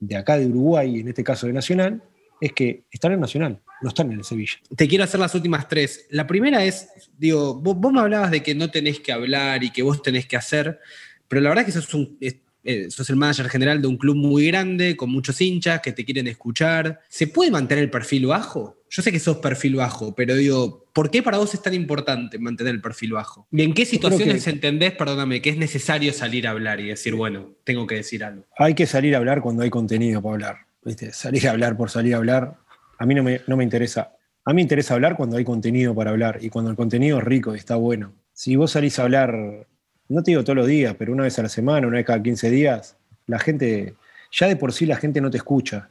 de 0.00 0.16
acá 0.16 0.38
de 0.38 0.46
Uruguay, 0.46 1.00
en 1.00 1.08
este 1.08 1.22
caso 1.22 1.46
de 1.46 1.52
Nacional, 1.52 2.02
es 2.40 2.52
que 2.52 2.84
están 2.90 3.12
en 3.12 3.20
Nacional, 3.20 3.60
no 3.82 3.88
están 3.88 4.10
en 4.10 4.18
el 4.18 4.24
Sevilla. 4.24 4.54
Te 4.74 4.88
quiero 4.88 5.04
hacer 5.04 5.20
las 5.20 5.34
últimas 5.34 5.68
tres. 5.68 6.06
La 6.10 6.26
primera 6.26 6.64
es, 6.64 6.88
digo, 7.16 7.54
vos, 7.54 7.92
me 7.92 8.00
hablabas 8.00 8.30
de 8.30 8.42
que 8.42 8.54
no 8.54 8.70
tenés 8.70 9.00
que 9.00 9.12
hablar 9.12 9.62
y 9.62 9.70
que 9.70 9.82
vos 9.82 10.02
tenés 10.02 10.26
que 10.26 10.36
hacer, 10.36 10.80
pero 11.28 11.42
la 11.42 11.50
verdad 11.50 11.66
es 11.66 11.72
que 11.72 11.78
eso 11.78 11.88
es 11.88 11.94
un, 11.94 12.18
eh, 12.64 12.90
sos 12.90 13.08
el 13.10 13.16
manager 13.16 13.48
general 13.48 13.82
de 13.82 13.88
un 13.88 13.98
club 13.98 14.16
muy 14.16 14.46
grande, 14.46 14.96
con 14.96 15.10
muchos 15.10 15.40
hinchas 15.40 15.80
que 15.80 15.92
te 15.92 16.04
quieren 16.04 16.26
escuchar. 16.26 17.00
¿Se 17.08 17.26
puede 17.26 17.50
mantener 17.50 17.84
el 17.84 17.90
perfil 17.90 18.26
bajo? 18.26 18.78
Yo 18.88 19.02
sé 19.02 19.12
que 19.12 19.18
sos 19.18 19.38
perfil 19.38 19.76
bajo, 19.76 20.14
pero 20.14 20.34
digo, 20.34 20.86
¿por 20.92 21.10
qué 21.10 21.22
para 21.22 21.38
vos 21.38 21.52
es 21.52 21.60
tan 21.60 21.74
importante 21.74 22.38
mantener 22.38 22.74
el 22.74 22.80
perfil 22.80 23.12
bajo? 23.12 23.46
¿Y 23.50 23.62
en 23.62 23.74
qué 23.74 23.84
situaciones 23.84 24.46
entendés, 24.46 24.92
perdóname, 24.92 25.42
que 25.42 25.50
es 25.50 25.56
necesario 25.56 26.12
salir 26.12 26.46
a 26.46 26.52
hablar 26.52 26.80
y 26.80 26.88
decir, 26.88 27.14
bueno, 27.14 27.54
tengo 27.64 27.86
que 27.86 27.96
decir 27.96 28.24
algo? 28.24 28.46
Hay 28.56 28.74
que 28.74 28.86
salir 28.86 29.14
a 29.14 29.18
hablar 29.18 29.42
cuando 29.42 29.62
hay 29.62 29.70
contenido 29.70 30.22
para 30.22 30.34
hablar. 30.34 30.56
¿viste? 30.84 31.12
Salir 31.12 31.48
a 31.48 31.52
hablar 31.52 31.76
por 31.76 31.90
salir 31.90 32.14
a 32.14 32.18
hablar, 32.18 32.58
a 32.98 33.06
mí 33.06 33.14
no 33.14 33.22
me, 33.22 33.40
no 33.46 33.56
me 33.56 33.64
interesa. 33.64 34.12
A 34.44 34.50
mí 34.50 34.56
me 34.56 34.62
interesa 34.62 34.94
hablar 34.94 35.16
cuando 35.16 35.36
hay 35.36 35.44
contenido 35.44 35.94
para 35.94 36.10
hablar 36.10 36.38
y 36.42 36.50
cuando 36.50 36.70
el 36.70 36.76
contenido 36.76 37.18
es 37.18 37.24
rico 37.24 37.54
y 37.54 37.58
está 37.58 37.76
bueno. 37.76 38.12
Si 38.32 38.56
vos 38.56 38.72
salís 38.72 38.98
a 38.98 39.04
hablar 39.04 39.66
no 40.08 40.22
te 40.22 40.32
digo 40.32 40.44
todos 40.44 40.56
los 40.56 40.66
días, 40.66 40.94
pero 40.98 41.12
una 41.12 41.24
vez 41.24 41.38
a 41.38 41.42
la 41.42 41.48
semana, 41.48 41.86
una 41.86 41.96
vez 41.96 42.06
cada 42.06 42.22
15 42.22 42.50
días, 42.50 42.96
la 43.26 43.38
gente, 43.38 43.94
ya 44.30 44.48
de 44.48 44.56
por 44.56 44.72
sí 44.72 44.86
la 44.86 44.96
gente 44.96 45.20
no 45.20 45.30
te 45.30 45.38
escucha. 45.38 45.88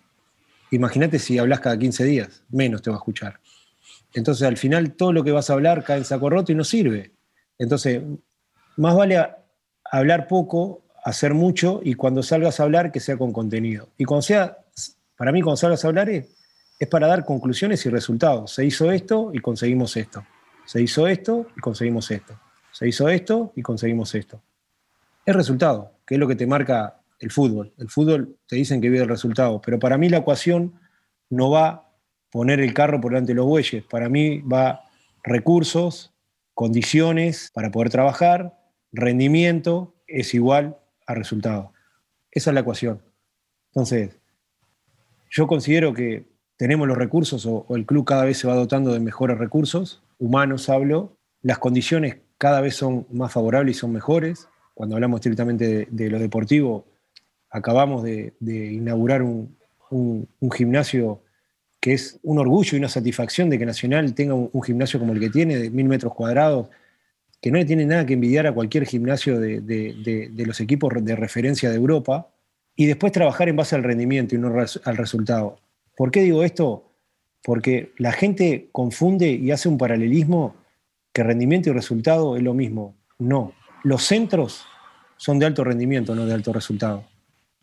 Imagínate 0.72 1.20
si 1.20 1.38
hablas 1.38 1.60
cada 1.60 1.78
15 1.78 2.04
días, 2.04 2.44
menos 2.50 2.82
te 2.82 2.90
va 2.90 2.98
a 2.98 3.00
escuchar. 3.00 3.40
Entonces 4.14 4.48
al 4.48 4.58
final 4.58 4.94
todo 4.94 5.12
lo 5.12 5.24
que 5.24 5.32
vas 5.32 5.50
a 5.50 5.54
hablar 5.54 5.84
cae 5.84 5.98
en 5.98 6.06
saco 6.06 6.30
roto 6.30 6.52
y 6.52 6.56
no 6.56 6.64
sirve. 6.64 7.12
Entonces, 7.58 8.02
más 8.78 8.96
vale 8.96 9.24
hablar 9.92 10.28
poco, 10.28 10.82
hacer 11.04 11.34
mucho 11.34 11.82
y 11.84 11.96
cuando 11.96 12.24
salgas 12.24 12.60
a 12.60 12.64
hablar 12.64 12.92
que 12.92 13.00
sea 13.00 13.18
con 13.18 13.34
contenido. 13.34 13.90
Y 13.98 14.06
cuando 14.06 14.22
sea, 14.22 14.58
para 15.18 15.32
mí 15.32 15.42
cuando 15.42 15.58
salgas 15.58 15.84
a 15.86 15.88
hablar 15.88 16.10
es, 16.10 16.28
es 16.80 16.88
para 16.88 17.08
dar 17.08 17.26
conclusiones 17.26 17.86
y 17.86 17.90
resultados. 17.90 18.54
Se 18.54 18.66
hizo 18.66 18.92
esto 18.92 19.32
y 19.34 19.40
conseguimos 19.40 19.96
esto. 19.98 20.26
Se 20.66 20.82
hizo 20.82 21.08
esto 21.08 21.48
y 21.58 21.60
conseguimos 21.60 22.10
esto. 22.12 22.40
Se 22.74 22.88
hizo 22.88 23.08
esto 23.08 23.54
y 23.56 23.62
conseguimos 23.62 24.14
esto. 24.16 24.42
Es 25.26 25.36
resultado, 25.36 25.94
que 26.06 26.16
es 26.16 26.20
lo 26.20 26.28
que 26.28 26.36
te 26.36 26.46
marca 26.46 27.00
el 27.20 27.32
fútbol. 27.32 27.72
El 27.78 27.90
fútbol 27.90 28.38
te 28.48 28.58
dicen 28.58 28.82
que 28.82 28.90
vive 28.90 29.04
el 29.04 29.10
resultado, 29.10 29.62
pero 29.62 29.80
para 29.80 29.98
mí 29.98 30.10
la 30.10 30.18
ecuación 30.18 30.74
no 31.30 31.50
va 31.50 31.94
poner 32.34 32.60
el 32.60 32.74
carro 32.74 33.00
por 33.00 33.12
delante 33.12 33.32
de 33.32 33.36
los 33.36 33.46
bueyes. 33.46 33.84
Para 33.84 34.10
mí 34.10 34.40
va 34.40 34.86
recursos, 35.24 36.12
condiciones 36.56 37.52
para 37.54 37.70
poder 37.70 37.92
trabajar, 37.92 38.60
rendimiento 38.92 39.94
es 40.08 40.34
igual 40.34 40.76
a 41.06 41.14
resultado. 41.14 41.74
Esa 42.32 42.50
es 42.50 42.54
la 42.56 42.62
ecuación. 42.62 43.04
Entonces, 43.70 44.18
yo 45.30 45.46
considero 45.46 45.94
que 45.94 46.26
tenemos 46.58 46.88
los 46.88 46.98
recursos 46.98 47.46
o, 47.46 47.68
el 47.76 47.86
club 47.86 48.04
cada 48.04 48.26
vez 48.26 48.40
se 48.40 48.48
va 48.48 48.56
dotando 48.56 48.94
de 48.94 49.00
mejores 49.00 49.38
recursos, 49.38 50.02
humanos 50.18 50.70
hablo, 50.70 51.16
las 51.44 51.60
condiciones 51.60 52.18
cada 52.44 52.60
vez 52.60 52.76
son 52.76 53.08
más 53.10 53.32
favorables 53.32 53.78
y 53.78 53.80
son 53.80 53.94
mejores. 53.94 54.50
Cuando 54.74 54.98
hablamos 54.98 55.20
estrictamente 55.20 55.88
de, 55.90 56.10
lo 56.10 56.20
deportivo, 56.20 56.86
acabamos 57.50 58.04
de, 58.04 58.34
inaugurar 58.46 59.22
un, 59.22 59.56
gimnasio 60.54 61.22
que 61.80 61.94
es 61.94 62.20
un 62.22 62.40
orgullo 62.40 62.76
y 62.76 62.80
una 62.80 62.90
satisfacción 62.90 63.50
de 63.50 63.58
que 63.58 63.66
Nacional 63.66 64.14
tenga 64.14 64.34
un, 64.34 64.62
gimnasio 64.62 65.00
como 65.00 65.14
el 65.14 65.22
que 65.22 65.30
tiene, 65.30 65.56
de 65.56 65.70
mil 65.70 65.86
metros 65.86 66.14
cuadrados, 66.14 66.68
que 67.40 67.50
no 67.50 67.60
le 67.60 67.64
tiene 67.64 67.86
nada 67.86 68.06
que 68.06 68.16
envidiar 68.16 68.46
a 68.46 68.52
cualquier 68.52 68.86
gimnasio 68.88 69.40
de, 69.40 70.34
los 70.46 70.60
equipos 70.60 70.92
de 71.02 71.16
referencia 71.16 71.70
de 71.70 71.78
Europa, 71.78 72.28
y 72.76 72.88
después 72.88 73.14
trabajar 73.14 73.48
en 73.48 73.56
base 73.56 73.76
al 73.76 73.84
rendimiento 73.84 74.36
y 74.36 74.38
no 74.38 74.50
al 74.50 74.98
resultado. 74.98 75.60
¿Por 75.96 76.12
qué 76.12 76.22
digo 76.24 76.44
esto? 76.44 76.92
Porque 77.42 77.94
la 77.98 78.12
gente 78.12 78.68
confunde 78.74 79.30
y 79.30 79.52
hace 79.52 79.70
un 79.70 79.78
paralelismo 79.78 80.62
que 81.14 81.24
rendimiento 81.24 81.70
y 81.70 81.74
resultado 81.74 82.36
es 82.36 82.44
lo 82.44 82.54
mismo. 82.54 82.96
No, 83.20 83.54
los 83.84 84.04
centros 84.04 84.66
son 85.18 85.40
de 85.40 85.46
alto 85.46 85.64
rendimiento, 85.64 86.16
no 86.16 86.26
de 86.26 86.34
alto 86.34 86.52
resultado. 86.52 87.06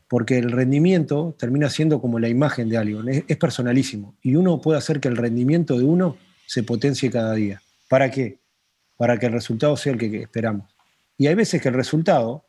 Porque 0.09 0.39
el 0.39 0.51
rendimiento 0.51 1.35
termina 1.39 1.69
siendo 1.69 2.01
como 2.01 2.19
la 2.19 2.29
imagen 2.29 2.69
de 2.69 2.79
algo, 2.79 3.03
es 3.09 3.37
personalísimo. 3.37 4.17
Y 4.23 4.37
uno 4.37 4.61
puede 4.61 4.79
hacer 4.79 5.01
que 5.01 5.09
el 5.09 5.17
rendimiento 5.17 5.79
de 5.79 5.85
uno 5.85 6.17
se 6.47 6.63
potencie 6.63 7.11
cada 7.11 7.35
día. 7.35 7.61
¿Para 7.89 8.11
qué? 8.11 8.41
para 9.01 9.19
que 9.19 9.25
el 9.25 9.33
resultado 9.33 9.79
sea 9.79 9.95
el 9.95 9.99
que 9.99 10.21
esperamos. 10.21 10.69
Y 11.17 11.27
hay 11.27 11.35
veces 11.35 11.63
que 11.63 11.69
el 11.69 11.75
resultado 11.75 12.45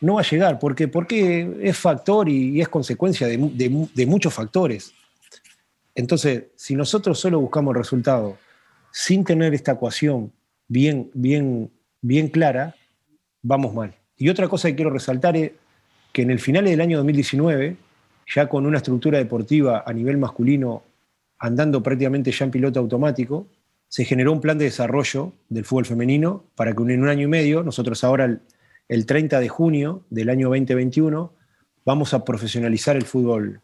no 0.00 0.14
va 0.14 0.22
a 0.22 0.24
llegar, 0.24 0.58
porque, 0.58 0.88
porque 0.88 1.58
es 1.60 1.76
factor 1.76 2.26
y, 2.26 2.58
es 2.58 2.70
consecuencia 2.70 3.26
de, 3.26 4.06
muchos 4.06 4.32
factores. 4.32 4.94
Entonces, 5.94 6.44
si 6.56 6.74
nosotros 6.74 7.20
solo 7.20 7.38
buscamos 7.38 7.74
el 7.74 7.82
resultado 7.82 8.38
sin 8.96 9.24
tener 9.24 9.54
esta 9.54 9.72
ecuación 9.72 10.32
bien, 10.68 11.10
bien, 11.14 11.68
bien 12.00 12.28
clara, 12.28 12.76
vamos 13.42 13.74
mal. 13.74 13.92
Y 14.16 14.28
otra 14.28 14.46
cosa 14.46 14.68
que 14.68 14.76
quiero 14.76 14.92
resaltar 14.92 15.36
es 15.36 15.50
que 16.12 16.22
en 16.22 16.30
el 16.30 16.38
final 16.38 16.64
del 16.66 16.80
año 16.80 16.98
2019, 16.98 17.76
ya 18.32 18.48
con 18.48 18.66
una 18.66 18.76
estructura 18.76 19.18
deportiva 19.18 19.82
a 19.84 19.92
nivel 19.92 20.16
masculino 20.16 20.84
andando 21.40 21.82
prácticamente 21.82 22.30
ya 22.30 22.44
en 22.44 22.52
piloto 22.52 22.78
automático, 22.78 23.48
se 23.88 24.04
generó 24.04 24.30
un 24.30 24.40
plan 24.40 24.58
de 24.58 24.66
desarrollo 24.66 25.32
del 25.48 25.64
fútbol 25.64 25.86
femenino 25.86 26.44
para 26.54 26.72
que 26.72 26.82
en 26.84 27.02
un 27.02 27.08
año 27.08 27.24
y 27.24 27.28
medio, 27.28 27.64
nosotros 27.64 28.04
ahora 28.04 28.38
el, 28.88 29.06
30 29.06 29.40
de 29.40 29.48
junio 29.48 30.04
del 30.08 30.28
año 30.28 30.50
2021, 30.50 31.32
vamos 31.84 32.14
a 32.14 32.24
profesionalizar 32.24 32.94
el 32.94 33.04
fútbol 33.04 33.60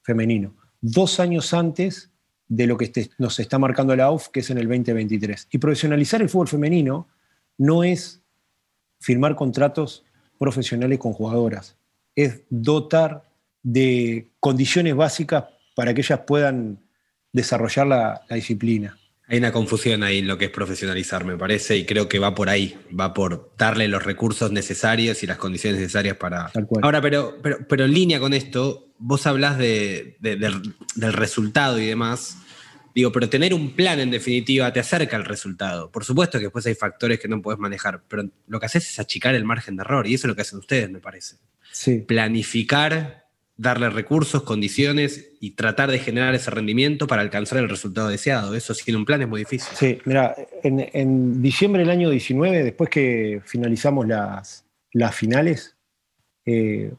femenino. 0.00 0.54
Dos 0.80 1.20
años 1.20 1.52
antes 1.52 2.10
de 2.50 2.66
lo 2.66 2.76
que 2.76 2.86
este, 2.86 3.10
nos 3.16 3.38
está 3.38 3.58
marcando 3.58 3.94
la 3.94 4.04
AUF, 4.06 4.28
que 4.28 4.40
es 4.40 4.50
en 4.50 4.58
el 4.58 4.68
2023. 4.68 5.48
Y 5.52 5.58
profesionalizar 5.58 6.20
el 6.20 6.28
fútbol 6.28 6.48
femenino 6.48 7.08
no 7.56 7.84
es 7.84 8.20
firmar 8.98 9.36
contratos 9.36 10.04
profesionales 10.36 10.98
con 10.98 11.12
jugadoras, 11.12 11.76
es 12.16 12.42
dotar 12.50 13.24
de 13.62 14.30
condiciones 14.40 14.96
básicas 14.96 15.44
para 15.76 15.94
que 15.94 16.00
ellas 16.00 16.20
puedan 16.26 16.80
desarrollar 17.32 17.86
la 17.86 18.20
disciplina. 18.30 18.99
Hay 19.30 19.38
una 19.38 19.52
confusión 19.52 20.02
ahí 20.02 20.18
en 20.18 20.26
lo 20.26 20.36
que 20.38 20.46
es 20.46 20.50
profesionalizar, 20.50 21.24
me 21.24 21.36
parece, 21.36 21.76
y 21.76 21.86
creo 21.86 22.08
que 22.08 22.18
va 22.18 22.34
por 22.34 22.48
ahí, 22.48 22.76
va 22.98 23.14
por 23.14 23.52
darle 23.56 23.86
los 23.86 24.02
recursos 24.02 24.50
necesarios 24.50 25.22
y 25.22 25.28
las 25.28 25.36
condiciones 25.36 25.80
necesarias 25.80 26.16
para... 26.16 26.50
Ahora, 26.82 27.00
pero, 27.00 27.38
pero, 27.40 27.58
pero 27.68 27.84
en 27.84 27.94
línea 27.94 28.18
con 28.18 28.34
esto, 28.34 28.88
vos 28.98 29.28
hablás 29.28 29.56
de, 29.56 30.16
del, 30.18 30.62
resultado 31.12 31.78
y 31.78 31.86
demás, 31.86 32.38
digo, 32.92 33.12
pero 33.12 33.28
tener 33.28 33.54
un 33.54 33.70
plan 33.76 34.00
en 34.00 34.10
definitiva 34.10 34.72
te 34.72 34.80
acerca 34.80 35.16
al 35.16 35.24
resultado. 35.24 35.92
Por 35.92 36.04
supuesto 36.04 36.38
que 36.38 36.46
después 36.46 36.66
hay 36.66 36.74
factores 36.74 37.20
que 37.20 37.28
no 37.28 37.40
puedes 37.40 37.60
manejar, 37.60 38.02
pero 38.08 38.28
lo 38.48 38.58
que 38.58 38.66
haces 38.66 38.90
es 38.90 38.98
achicar 38.98 39.36
el 39.36 39.44
margen 39.44 39.76
de 39.76 39.82
error, 39.82 40.08
y 40.08 40.14
eso 40.14 40.26
es 40.26 40.30
lo 40.30 40.34
que 40.34 40.42
hacen 40.42 40.58
ustedes, 40.58 40.90
me 40.90 40.98
parece. 40.98 41.36
Sí. 41.70 41.98
Planificar 41.98 43.19
darle 43.60 43.90
recursos, 43.90 44.42
condiciones 44.42 45.32
y 45.38 45.50
tratar 45.50 45.90
de 45.90 45.98
generar 45.98 46.34
ese 46.34 46.50
rendimiento 46.50 47.06
para 47.06 47.20
alcanzar 47.20 47.58
el 47.58 47.68
resultado 47.68 48.08
deseado. 48.08 48.54
Eso 48.54 48.72
sin 48.72 48.96
un 48.96 49.04
plan 49.04 49.20
es 49.20 49.28
muy 49.28 49.40
difícil. 49.40 49.76
Sí, 49.76 49.98
mira, 50.06 50.34
en, 50.62 51.42
diciembre 51.42 51.82
del 51.82 51.90
año 51.90 52.08
19, 52.08 52.64
después 52.64 52.88
que 52.88 53.42
finalizamos 53.44 54.08
las, 54.08 54.64
las 54.92 55.14
finales, 55.14 55.76
eh, 56.46 56.90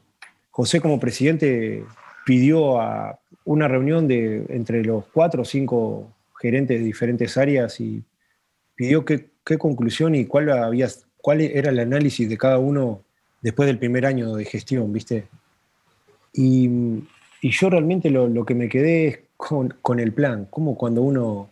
José 0.50 0.80
como 0.80 1.00
presidente 1.00 1.84
pidió 2.24 2.80
a 2.80 3.18
una 3.44 3.66
reunión 3.66 4.06
de, 4.06 4.44
entre 4.50 4.84
los 4.84 5.06
cuatro 5.06 5.42
o 5.42 5.44
cinco 5.44 6.14
gerentes 6.40 6.78
de 6.78 6.84
diferentes 6.84 7.36
áreas 7.36 7.80
y 7.80 8.04
pidió 8.76 9.04
qué, 9.04 9.30
qué 9.44 9.58
conclusión 9.58 10.14
y 10.14 10.26
cuál, 10.26 10.48
había, 10.52 10.86
cuál 11.16 11.40
era 11.40 11.70
el 11.70 11.80
análisis 11.80 12.28
de 12.28 12.38
cada 12.38 12.58
uno 12.58 13.02
después 13.40 13.66
del 13.66 13.80
primer 13.80 14.06
año 14.06 14.36
de 14.36 14.44
gestión, 14.44 14.92
¿viste? 14.92 15.24
Y, 16.32 17.02
yo 17.42 17.70
realmente 17.70 18.08
lo, 18.08 18.44
que 18.44 18.54
me 18.54 18.68
quedé 18.68 19.08
es 19.08 19.18
con, 19.36 19.98
el 19.98 20.12
plan, 20.12 20.46
como 20.48 20.76
cuando 20.76 21.02
uno 21.02 21.50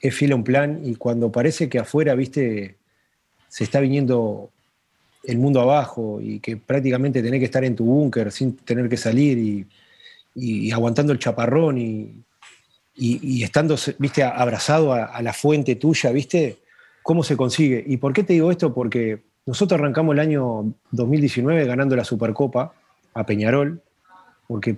es 0.00 0.14
fiel 0.14 0.32
a 0.32 0.36
un 0.36 0.44
plan 0.44 0.80
y 0.84 0.94
cuando 0.94 1.32
parece 1.32 1.68
que 1.68 1.78
afuera, 1.78 2.14
viste, 2.14 2.76
se 3.48 3.64
está 3.64 3.80
viniendo 3.80 4.50
el 5.24 5.38
mundo 5.38 5.60
abajo 5.60 6.20
y 6.20 6.40
que 6.40 6.56
prácticamente 6.56 7.22
tenés 7.22 7.40
que 7.40 7.46
estar 7.46 7.64
en 7.64 7.76
tu 7.76 7.84
búnker 7.84 8.30
sin 8.30 8.56
tener 8.56 8.88
que 8.88 8.96
salir 8.96 9.66
y, 10.34 10.70
aguantando 10.70 11.12
el 11.12 11.18
chaparrón 11.18 11.78
y, 11.78 13.42
estando, 13.42 13.76
viste, 13.98 14.22
abrazado 14.22 14.92
a, 14.92 15.04
a, 15.06 15.22
la 15.22 15.32
fuente 15.32 15.76
tuya, 15.76 16.12
viste, 16.12 16.58
¿cómo 17.02 17.22
se 17.22 17.36
consigue? 17.36 17.82
¿Y 17.86 17.96
por 17.96 18.12
qué 18.12 18.22
te 18.22 18.34
digo 18.34 18.50
esto? 18.50 18.74
Porque 18.74 19.22
nosotros 19.46 19.80
arrancamos 19.80 20.12
el 20.12 20.20
año 20.20 20.74
2019 20.90 21.64
ganando 21.64 21.96
la 21.96 22.04
Supercopa 22.04 22.74
a 23.14 23.24
Peñarol, 23.24 23.82
porque 24.46 24.76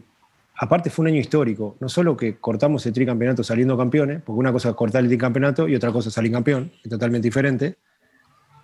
aparte 0.56 0.90
fue 0.90 1.04
un 1.04 1.08
año 1.08 1.20
histórico, 1.20 1.76
no 1.80 1.88
solo 1.88 2.16
que 2.16 2.36
cortamos 2.36 2.84
el 2.86 2.92
tricampeonato 2.92 3.42
saliendo 3.42 3.76
campeones, 3.76 4.22
porque 4.22 4.38
una 4.38 4.52
cosa 4.52 4.70
es 4.70 4.74
cortar 4.74 5.02
el 5.02 5.08
tricampeonato 5.08 5.68
y 5.68 5.74
otra 5.74 5.92
cosa 5.92 6.08
es 6.08 6.14
salir 6.14 6.32
campeón, 6.32 6.72
es 6.82 6.90
totalmente 6.90 7.26
diferente, 7.26 7.76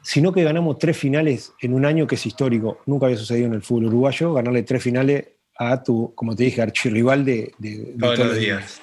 sino 0.03 0.33
que 0.33 0.43
ganamos 0.43 0.79
tres 0.79 0.97
finales 0.97 1.53
en 1.61 1.75
un 1.75 1.85
año 1.85 2.07
que 2.07 2.15
es 2.15 2.27
histórico. 2.27 2.81
Nunca 2.87 3.07
había 3.07 3.19
sucedido 3.19 3.47
en 3.47 3.55
el 3.55 3.63
fútbol 3.63 3.87
uruguayo, 3.87 4.33
ganarle 4.33 4.63
tres 4.63 4.83
finales 4.83 5.27
a 5.59 5.83
tu, 5.83 6.15
como 6.15 6.37
te 6.37 6.45
dije, 6.45 6.63
archirrival 6.63 7.25
de, 7.25 7.53
de, 7.59 7.95
todos, 7.99 8.19
los 8.19 8.39
días. 8.39 8.81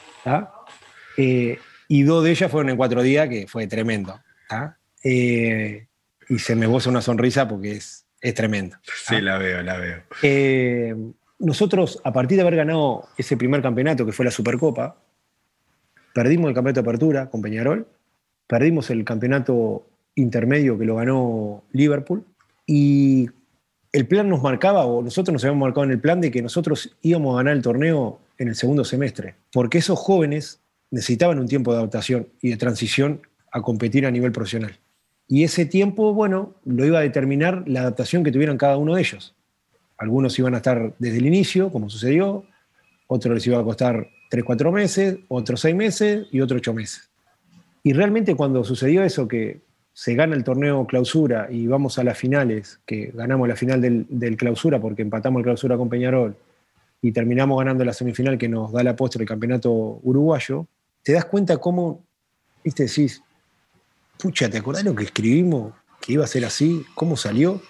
Eh, 1.17 1.57
y 1.87 2.03
dos 2.03 2.23
de 2.23 2.31
ellas 2.31 2.51
fueron 2.51 2.69
en 2.69 2.77
cuatro 2.77 3.01
días, 3.01 3.29
que 3.29 3.47
fue 3.47 3.65
tremendo. 3.67 4.19
Eh, 5.03 5.87
y 6.27 6.39
se 6.39 6.55
me 6.55 6.67
boza 6.67 6.89
una 6.89 7.01
sonrisa 7.01 7.47
porque 7.47 7.73
es, 7.73 8.04
es 8.25 8.33
tremendo. 8.33 8.75
Sí, 8.83 9.21
la 9.21 9.37
veo, 9.37 9.61
la 9.61 9.77
veo. 9.77 10.01
Eh, 10.23 10.95
nosotros, 11.37 12.01
a 12.03 12.11
partir 12.11 12.37
de 12.37 12.41
haber 12.41 12.55
ganado 12.55 13.07
ese 13.17 13.37
primer 13.37 13.61
campeonato, 13.61 14.03
que 14.03 14.11
fue 14.11 14.25
la 14.25 14.31
Supercopa, 14.31 14.97
perdimos 16.11 16.49
el 16.49 16.55
campeonato 16.55 16.81
de 16.81 16.89
apertura 16.89 17.29
con 17.29 17.43
Peñarol, 17.43 17.87
perdimos 18.47 18.89
el 18.89 19.05
campeonato 19.05 19.85
intermedio 20.15 20.75
que 20.75 20.85
lo 20.85 20.95
ganó 20.95 21.63
Liverpool, 21.71 22.25
y 22.65 23.29
el 23.91 24.07
plan 24.07 24.27
nos 24.27 24.41
marcaba, 24.41 24.87
o 24.87 25.03
nosotros 25.03 25.31
nos 25.31 25.43
habíamos 25.43 25.61
marcado 25.61 25.83
en 25.83 25.91
el 25.91 25.99
plan 25.99 26.19
de 26.19 26.31
que 26.31 26.41
nosotros 26.41 26.97
íbamos 27.03 27.35
a 27.35 27.37
ganar 27.37 27.55
el 27.55 27.61
torneo 27.61 28.21
en 28.39 28.47
el 28.47 28.55
segundo 28.55 28.83
semestre, 28.83 29.35
porque 29.53 29.77
esos 29.77 29.99
jóvenes 29.99 30.61
necesitaban 30.89 31.37
un 31.37 31.47
tiempo 31.47 31.71
de 31.71 31.77
adaptación 31.77 32.27
y 32.41 32.49
de 32.49 32.57
transición 32.57 33.21
a 33.51 33.61
competir 33.61 34.07
a 34.07 34.11
nivel 34.11 34.31
profesional. 34.31 34.79
Y 35.27 35.43
ese 35.43 35.65
tiempo, 35.65 36.13
bueno, 36.13 36.53
lo 36.65 36.85
iba 36.85 36.99
a 36.99 37.01
determinar 37.01 37.63
la 37.67 37.81
adaptación 37.81 38.23
que 38.23 38.31
tuvieran 38.31 38.57
cada 38.57 38.77
uno 38.77 38.95
de 38.95 39.01
ellos. 39.01 39.33
Algunos 39.97 40.37
iban 40.37 40.53
a 40.53 40.57
estar 40.57 40.93
desde 40.99 41.17
el 41.17 41.25
inicio, 41.25 41.71
como 41.71 41.89
sucedió, 41.89 42.43
otros 43.07 43.33
les 43.33 43.47
iba 43.47 43.59
a 43.59 43.63
costar 43.63 44.07
3, 44.29 44.43
4 44.43 44.71
meses, 44.71 45.17
otros 45.27 45.61
6 45.61 45.75
meses 45.75 46.27
y 46.31 46.41
otros 46.41 46.59
8 46.59 46.73
meses. 46.73 47.09
Y 47.83 47.93
realmente 47.93 48.35
cuando 48.35 48.63
sucedió 48.63 49.03
eso, 49.03 49.27
que 49.27 49.61
se 49.93 50.13
gana 50.13 50.35
el 50.35 50.43
torneo 50.43 50.85
clausura 50.85 51.47
y 51.49 51.67
vamos 51.67 51.97
a 51.97 52.03
las 52.03 52.17
finales, 52.17 52.79
que 52.85 53.11
ganamos 53.13 53.47
la 53.47 53.55
final 53.55 53.79
del, 53.79 54.37
clausura 54.37 54.79
porque 54.79 55.01
empatamos 55.01 55.39
el 55.39 55.45
clausura 55.45 55.77
con 55.77 55.87
Peñarol 55.87 56.35
y 57.01 57.13
terminamos 57.13 57.57
ganando 57.57 57.85
la 57.85 57.93
semifinal 57.93 58.37
que 58.37 58.49
nos 58.49 58.73
da 58.73 58.83
la 58.83 58.95
postre 58.95 59.19
del 59.19 59.27
campeonato 59.27 59.71
uruguayo, 60.03 60.67
te 61.01 61.13
das 61.13 61.25
cuenta 61.25 61.57
cómo, 61.57 62.03
decís, 62.63 63.21
pucha, 64.17 64.49
¿te 64.49 64.57
acordás 64.57 64.83
lo 64.83 64.95
que 64.95 65.05
escribimos? 65.05 65.73
Que 66.01 66.13
iba 66.13 66.23
a 66.23 66.27
ser 66.27 66.45
así, 66.45 66.85
cómo 66.93 67.17
salió. 67.17 67.61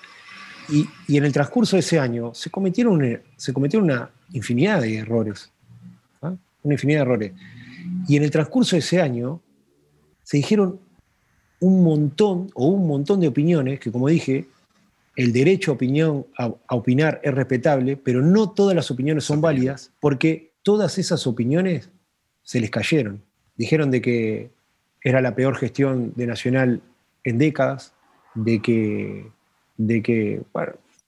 Y, 0.69 0.87
en 1.15 1.25
el 1.25 1.31
transcurso 1.31 1.75
de 1.75 1.81
ese 1.81 1.99
año 1.99 2.33
se 2.33 2.49
cometieron, 2.49 3.21
se 3.37 3.53
cometieron 3.53 3.89
una 3.89 4.09
infinidad 4.33 4.81
de 4.81 4.97
errores. 4.97 5.51
¿ah? 6.21 6.35
Una 6.63 6.73
infinidad 6.73 6.99
de 6.99 7.03
errores. 7.03 7.31
Y 8.07 8.17
en 8.17 8.23
el 8.23 8.31
transcurso 8.31 8.75
de 8.75 8.79
ese 8.79 9.01
año 9.01 9.41
se 10.23 10.37
dijeron 10.37 10.79
un 11.59 11.83
montón 11.83 12.49
o 12.53 12.67
un 12.67 12.87
montón 12.87 13.19
de 13.19 13.27
opiniones 13.27 13.79
que, 13.79 13.91
como 13.91 14.07
dije, 14.07 14.47
el 15.15 15.31
derecho 15.31 15.71
a, 15.71 15.75
opinión, 15.75 16.25
a, 16.37 16.53
opinar 16.69 17.21
es 17.23 17.33
respetable, 17.33 17.95
pero 17.95 18.21
no 18.21 18.51
todas 18.51 18.75
las 18.75 18.91
opiniones 18.91 19.23
son 19.23 19.41
válidas 19.41 19.91
porque 19.99 20.53
todas 20.61 20.97
esas 20.97 21.25
opiniones 21.27 21.89
se 22.43 22.59
les 22.59 22.69
cayeron. 22.69 23.23
Dijeron 23.55 23.91
de 23.91 24.01
que 24.01 24.51
era 25.05 25.21
la 25.21 25.35
peor 25.35 25.55
gestión 25.55 26.13
de 26.15 26.25
Nacional 26.25 26.81
en 27.23 27.37
décadas, 27.37 27.93
de 28.33 28.59
que, 28.59 29.31
de 29.77 30.01
que 30.01 30.41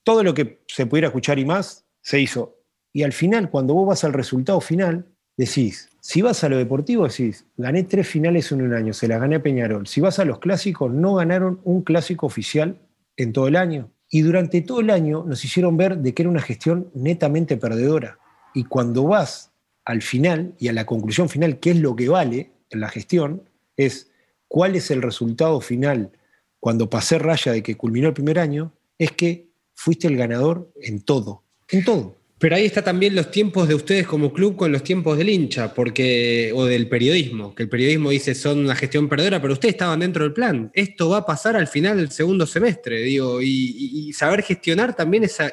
todo 0.03 0.23
lo 0.23 0.35
que 0.35 0.59
se 0.67 0.85
pudiera 0.85 1.07
escuchar 1.07 1.39
y 1.39 1.45
más 1.45 1.83
se 2.01 2.21
hizo. 2.21 2.55
Y 2.93 3.01
al 3.01 3.11
final, 3.11 3.49
cuando 3.49 3.73
vos 3.73 3.87
vas 3.87 4.03
al 4.03 4.13
resultado 4.13 4.61
final, 4.61 5.07
decís, 5.35 5.89
si 5.99 6.21
vas 6.21 6.43
a 6.43 6.49
lo 6.49 6.57
deportivo, 6.57 7.07
decís, 7.07 7.47
gané 7.57 7.83
tres 7.83 8.07
finales 8.07 8.51
en 8.51 8.61
un 8.61 8.73
año, 8.73 8.93
se 8.93 9.07
las 9.07 9.19
gané 9.19 9.37
a 9.37 9.43
Peñarol. 9.43 9.87
Si 9.87 9.99
vas 9.99 10.19
a 10.19 10.25
los 10.25 10.37
clásicos, 10.37 10.93
no 10.93 11.15
ganaron 11.15 11.59
un 11.63 11.81
clásico 11.81 12.27
oficial 12.27 12.77
en 13.17 13.33
todo 13.33 13.47
el 13.47 13.55
año. 13.55 13.89
Y 14.11 14.21
durante 14.21 14.61
todo 14.61 14.79
el 14.79 14.91
año 14.91 15.23
nos 15.25 15.43
hicieron 15.43 15.75
ver 15.75 15.97
de 15.97 16.13
que 16.13 16.21
era 16.21 16.29
una 16.29 16.41
gestión 16.41 16.91
netamente 16.93 17.57
perdedora. 17.57 18.19
Y 18.53 18.65
cuando 18.65 19.05
vas 19.05 19.51
al 19.85 20.03
final 20.03 20.53
y 20.59 20.67
a 20.67 20.73
la 20.73 20.85
conclusión 20.85 21.29
final, 21.29 21.59
qué 21.59 21.71
es 21.71 21.79
lo 21.79 21.95
que 21.95 22.09
vale 22.09 22.51
en 22.69 22.79
la 22.79 22.89
gestión, 22.89 23.41
es 23.77 24.09
cuál 24.47 24.75
es 24.75 24.91
el 24.91 25.01
resultado 25.01 25.61
final 25.61 26.11
cuando 26.59 26.89
pasé 26.89 27.19
raya 27.19 27.51
de 27.51 27.63
que 27.63 27.77
culminó 27.77 28.07
el 28.07 28.13
primer 28.13 28.39
año, 28.39 28.73
es 28.97 29.11
que 29.11 29.47
fuiste 29.73 30.07
el 30.07 30.17
ganador 30.17 30.71
en 30.81 31.01
todo, 31.01 31.43
en 31.69 31.85
todo. 31.85 32.17
Pero 32.39 32.55
ahí 32.55 32.65
está 32.65 32.83
también 32.83 33.15
los 33.15 33.31
tiempos 33.31 33.67
de 33.67 33.73
ustedes 33.73 34.05
como 34.05 34.31
club 34.31 34.55
con 34.55 34.71
los 34.71 34.83
tiempos 34.83 35.17
del 35.17 35.29
hincha, 35.29 35.73
porque, 35.73 36.51
o 36.53 36.65
del 36.65 36.87
periodismo, 36.87 37.55
que 37.55 37.63
el 37.63 37.69
periodismo 37.69 38.11
dice 38.11 38.35
son 38.35 38.59
una 38.59 38.75
gestión 38.75 39.09
perdedora, 39.09 39.41
pero 39.41 39.53
ustedes 39.53 39.73
estaban 39.73 40.01
dentro 40.01 40.23
del 40.23 40.33
plan. 40.33 40.69
Esto 40.73 41.09
va 41.09 41.19
a 41.19 41.25
pasar 41.25 41.55
al 41.55 41.67
final 41.67 41.97
del 41.97 42.11
segundo 42.11 42.45
semestre, 42.45 43.01
digo, 43.01 43.41
y, 43.41 44.13
saber 44.13 44.43
gestionar 44.43 44.95
también 44.95 45.23
esa, 45.23 45.51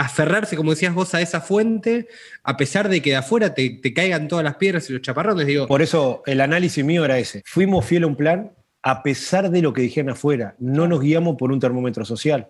aferrarse, 0.00 0.56
como 0.56 0.70
decías 0.70 0.94
vos, 0.94 1.14
a 1.14 1.20
esa 1.20 1.40
fuente, 1.40 2.08
a 2.42 2.56
pesar 2.56 2.88
de 2.88 3.02
que 3.02 3.10
de 3.10 3.16
afuera 3.16 3.54
te, 3.54 3.68
te, 3.68 3.92
caigan 3.92 4.28
todas 4.28 4.44
las 4.44 4.56
piedras 4.56 4.88
y 4.88 4.94
los 4.94 5.02
chaparrones, 5.02 5.46
digo. 5.46 5.66
Por 5.66 5.82
eso 5.82 6.22
el 6.26 6.40
análisis 6.40 6.84
mío 6.84 7.04
era 7.04 7.18
ese. 7.18 7.42
Fuimos 7.44 7.84
fiel 7.84 8.04
a 8.04 8.06
un 8.06 8.16
plan 8.16 8.52
a 8.82 9.02
pesar 9.02 9.50
de 9.50 9.60
lo 9.60 9.74
que 9.74 9.82
dijeron 9.82 10.10
afuera. 10.10 10.54
No 10.58 10.88
nos 10.88 11.00
guiamos 11.00 11.36
por 11.36 11.52
un 11.52 11.60
termómetro 11.60 12.04
social. 12.06 12.48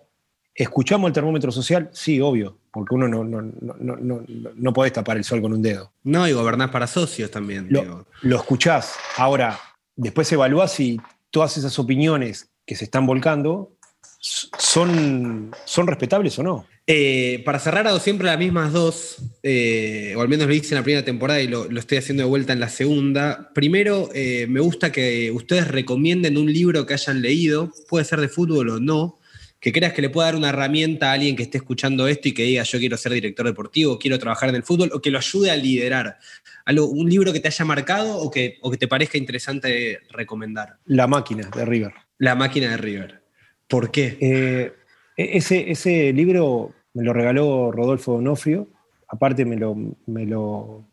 ¿Escuchamos 0.55 1.09
el 1.09 1.13
termómetro 1.13 1.51
social? 1.51 1.89
Sí, 1.91 2.21
obvio, 2.21 2.57
porque 2.71 2.95
uno 2.95 3.07
no, 3.07 3.23
no, 3.23 3.41
no, 3.41 4.23
no, 4.55 4.73
podés 4.73 4.93
tapar 4.93 5.17
el 5.17 5.23
sol 5.23 5.41
con 5.41 5.53
un 5.53 5.61
dedo. 5.61 5.91
No, 6.03 6.27
y 6.27 6.33
gobernás 6.33 6.71
para 6.71 6.87
socios 6.87 7.31
también. 7.31 7.67
Lo, 7.69 8.05
lo 8.21 8.35
escuchás. 8.37 8.95
Ahora, 9.17 9.59
después 9.95 10.31
evaluás 10.31 10.71
si 10.71 10.99
todas 11.31 11.57
esas 11.57 11.77
opiniones 11.79 12.49
que 12.65 12.75
se 12.75 12.85
están 12.85 13.05
volcando 13.05 13.73
son, 14.19 15.51
son 15.65 15.87
respetables 15.87 16.37
o 16.39 16.43
no. 16.43 16.65
Eh, 16.87 17.41
para 17.45 17.59
cerrar, 17.59 17.87
hago 17.87 17.99
siempre 17.99 18.25
las 18.25 18.39
mismas 18.39 18.73
dos, 18.73 19.17
eh, 19.43 20.13
o 20.17 20.21
al 20.21 20.27
menos 20.27 20.47
lo 20.47 20.53
hice 20.53 20.73
en 20.73 20.79
la 20.79 20.83
primera 20.83 21.05
temporada 21.05 21.41
y 21.41 21.47
lo, 21.47 21.69
estoy 21.77 21.99
haciendo 21.99 22.23
de 22.23 22.29
vuelta 22.29 22.53
en 22.53 22.59
la 22.59 22.69
segunda. 22.69 23.51
Primero, 23.53 24.09
eh, 24.13 24.47
me 24.49 24.59
gusta 24.59 24.91
que 24.91 25.31
ustedes 25.31 25.67
recomienden 25.67 26.37
un 26.37 26.51
libro 26.51 26.85
que 26.85 26.93
hayan 26.93 27.21
leído, 27.21 27.71
puede 27.87 28.05
ser 28.05 28.19
de 28.19 28.29
fútbol 28.29 28.69
o 28.69 28.79
no, 28.79 29.19
que 29.59 29.71
creas 29.71 29.93
que 29.93 30.01
le 30.01 30.09
pueda 30.09 30.27
dar 30.27 30.35
una 30.35 30.49
herramienta 30.49 31.11
a 31.11 31.13
alguien 31.13 31.35
que 31.35 31.43
esté 31.43 31.59
escuchando 31.59 32.07
esto 32.07 32.27
y 32.29 32.33
que 32.33 32.43
diga 32.43 32.63
yo 32.63 32.79
quiero 32.79 32.97
ser 32.97 33.11
director 33.11 33.45
deportivo, 33.45 33.99
quiero 33.99 34.17
trabajar 34.17 34.49
en 34.49 34.55
el 34.55 34.63
fútbol, 34.63 34.89
o 34.91 35.01
que 35.01 35.11
lo 35.11 35.19
ayude 35.19 35.51
a 35.51 35.55
liderar. 35.55 36.17
Algo, 36.65 36.87
un 36.87 37.09
libro 37.09 37.31
que 37.31 37.39
te 37.39 37.47
haya 37.47 37.63
marcado 37.63 38.17
o 38.17 38.31
que, 38.31 38.57
o 38.61 38.71
que 38.71 38.77
te 38.77 38.87
parezca 38.87 39.19
interesante 39.19 39.99
recomendar. 40.09 40.77
La 40.85 41.05
máquina 41.05 41.47
de 41.55 41.63
River. 41.63 41.93
La 42.17 42.33
máquina 42.33 42.71
de 42.71 42.77
River. 42.77 43.21
¿Por 43.67 43.91
qué? 43.91 44.73
E-, 45.21 45.37
ese, 45.37 45.69
ese 45.71 46.11
libro 46.13 46.73
me 46.93 47.03
lo 47.03 47.13
regaló 47.13 47.71
Rodolfo 47.71 48.13
Donofrio. 48.13 48.67
Aparte 49.07 49.45
me 49.45 49.57
lo, 49.57 49.75
me 50.07 50.25
lo 50.25 50.85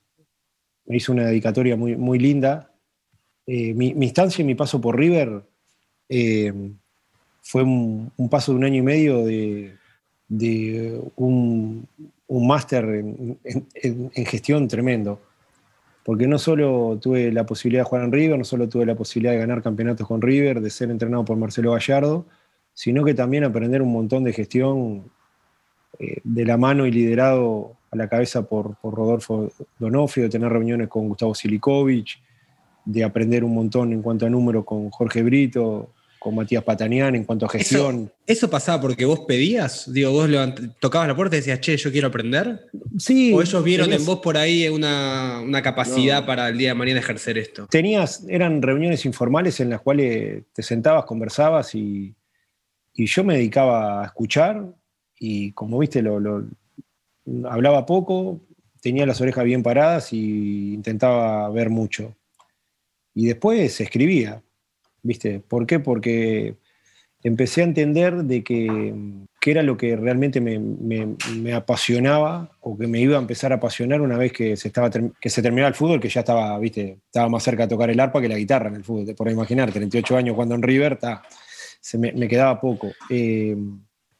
hizo 0.87 1.13
una 1.13 1.27
dedicatoria 1.27 1.77
muy, 1.77 1.97
muy 1.97 2.19
linda. 2.19 2.73
Eh, 3.47 3.73
mi, 3.75 3.89
instancia 3.89 4.43
y 4.43 4.47
mi 4.47 4.55
paso 4.55 4.81
por 4.81 4.99
River 4.99 5.43
eh, 6.09 6.53
fue 7.41 7.63
un, 7.63 8.13
paso 8.31 8.53
de 8.53 8.59
un 8.59 8.65
año 8.65 8.77
y 8.77 8.83
medio 8.83 9.25
de, 9.25 9.75
un, 11.17 11.89
máster 12.29 12.85
en, 12.85 14.27
gestión 14.27 14.69
tremendo. 14.69 15.21
Porque 16.05 16.27
no 16.27 16.39
solo 16.39 16.99
tuve 17.01 17.31
la 17.33 17.45
posibilidad 17.45 17.83
de 17.83 17.89
jugar 17.89 18.05
en 18.05 18.13
River, 18.13 18.39
no 18.39 18.45
solo 18.45 18.69
tuve 18.69 18.87
la 18.87 18.95
posibilidad 18.95 19.33
de 19.33 19.39
ganar 19.39 19.63
campeonatos 19.63 20.07
con 20.07 20.23
River, 20.23 20.61
de 20.61 20.71
ser 20.71 20.91
entrenado 20.91 21.25
por 21.25 21.37
Marcelo 21.37 21.73
Gallardo, 21.73 22.27
sino 22.79 23.05
que 23.05 23.13
también 23.13 23.43
aprender 23.43 23.83
un 23.83 23.91
montón 23.91 24.23
de 24.23 24.33
gestión 24.33 25.11
eh, 25.99 26.21
de 26.23 26.45
la 26.45 26.57
mano 26.57 26.87
y 26.87 26.93
liderado 26.93 27.73
a 27.91 27.97
la 27.97 28.09
cabeza 28.09 28.49
por, 28.49 28.77
Rodolfo 28.85 29.51
Donofrio, 29.81 30.27
de 30.27 30.31
tener 30.31 30.49
reuniones 30.49 30.87
con 30.87 31.09
Gustavo 31.09 31.35
Silikovic, 31.35 32.21
de 32.85 33.03
aprender 33.03 33.43
un 33.43 33.53
montón 33.53 33.93
en 33.93 34.01
cuanto 34.01 34.27
a 34.27 34.31
número 34.31 34.65
con 34.65 34.91
Jorge 34.91 35.25
Brito, 35.25 35.91
con 36.21 36.37
Matías 36.37 36.63
Patanián 36.63 37.17
en 37.17 37.25
cuanto 37.25 37.47
a 37.47 37.49
gestión. 37.49 38.13
¿Eso, 38.25 38.49
pasaba 38.49 38.81
porque 38.81 39.05
vos 39.05 39.23
pedías? 39.27 39.93
Digo, 39.93 40.13
vos 40.13 40.31
tocabas 40.79 41.09
la 41.09 41.17
puerta 41.17 41.35
y 41.35 41.41
decías, 41.41 41.61
che, 41.61 41.77
yo 41.77 41.91
quiero 41.91 42.07
aprender. 42.07 42.69
Sí. 42.97 43.33
¿O 43.35 43.43
ellos 43.43 43.65
vieron 43.65 43.93
en 43.93 44.07
vos 44.07 44.21
por 44.21 44.37
ahí 44.37 44.69
una, 44.69 45.43
capacidad 45.65 46.25
para 46.25 46.49
el 46.49 46.57
día 46.57 46.69
de 46.69 46.75
mañana 46.77 47.01
ejercer 47.01 47.39
esto? 47.39 47.67
Tenías, 47.67 48.25
eran 48.29 48.63
reuniones 48.63 49.05
informales 49.05 49.59
en 49.59 49.71
las 49.71 49.81
cuales 49.81 50.45
te 50.53 50.63
sentabas, 50.63 51.07
conversabas 51.07 51.75
y, 51.75 52.15
y 52.99 53.07
yo 53.07 53.23
me 53.23 53.35
dedicaba 53.35 54.03
a 54.03 54.07
escuchar 54.07 54.75
y 55.21 55.53
como 55.53 55.79
viste, 55.79 56.03
lo, 56.03 56.45
hablaba 57.49 57.87
poco, 57.87 58.41
tenía 58.81 59.07
las 59.07 59.21
orejas 59.21 59.45
bien 59.45 59.63
paradas 59.63 60.13
y 60.13 60.75
intentaba 60.75 61.49
ver 61.51 61.71
mucho. 61.71 62.17
Y 63.15 63.27
después 63.27 63.81
escribía, 63.81 64.43
¿viste? 65.01 65.39
¿Por 65.39 65.65
qué? 65.65 65.79
Porque 65.79 66.57
empecé 67.23 67.61
a 67.61 67.65
entender 67.65 68.25
de 68.25 68.43
que, 68.43 69.05
era 69.47 69.63
lo 69.63 69.79
que 69.79 69.97
realmente 69.97 70.41
me, 70.43 71.55
apasionaba 71.55 72.51
o 72.61 72.77
que 72.77 72.87
me 72.87 73.01
iba 73.01 73.17
a 73.17 73.21
empezar 73.21 73.53
a 73.53 73.57
apasionar 73.57 74.03
una 74.03 74.19
vez 74.19 74.33
que 74.33 74.57
se, 74.57 74.69
estaba, 74.69 74.91
que 74.91 75.31
se 75.31 75.41
terminaba 75.41 75.69
el 75.69 75.75
fútbol, 75.75 76.01
que 76.01 76.11
ya 76.11 76.21
estaba, 76.21 76.59
¿viste? 76.59 76.99
Estaba 77.07 77.29
más 77.29 77.45
cerca 77.45 77.63
de 77.63 77.69
tocar 77.69 77.89
el 77.91 78.01
arpa 78.01 78.21
que 78.21 78.29
la 78.29 78.37
guitarra 78.37 78.69
en 78.69 78.75
el 78.75 78.85
fútbol, 78.85 79.15
por 79.15 79.31
imaginar, 79.31 79.73
38 79.73 80.17
años 80.17 80.35
cuando 80.35 80.57
en 80.57 80.63
River, 80.63 80.99
se 81.81 81.99
me, 81.99 82.29
quedaba 82.29 82.61
poco. 82.61 82.91
Eh, 83.11 83.57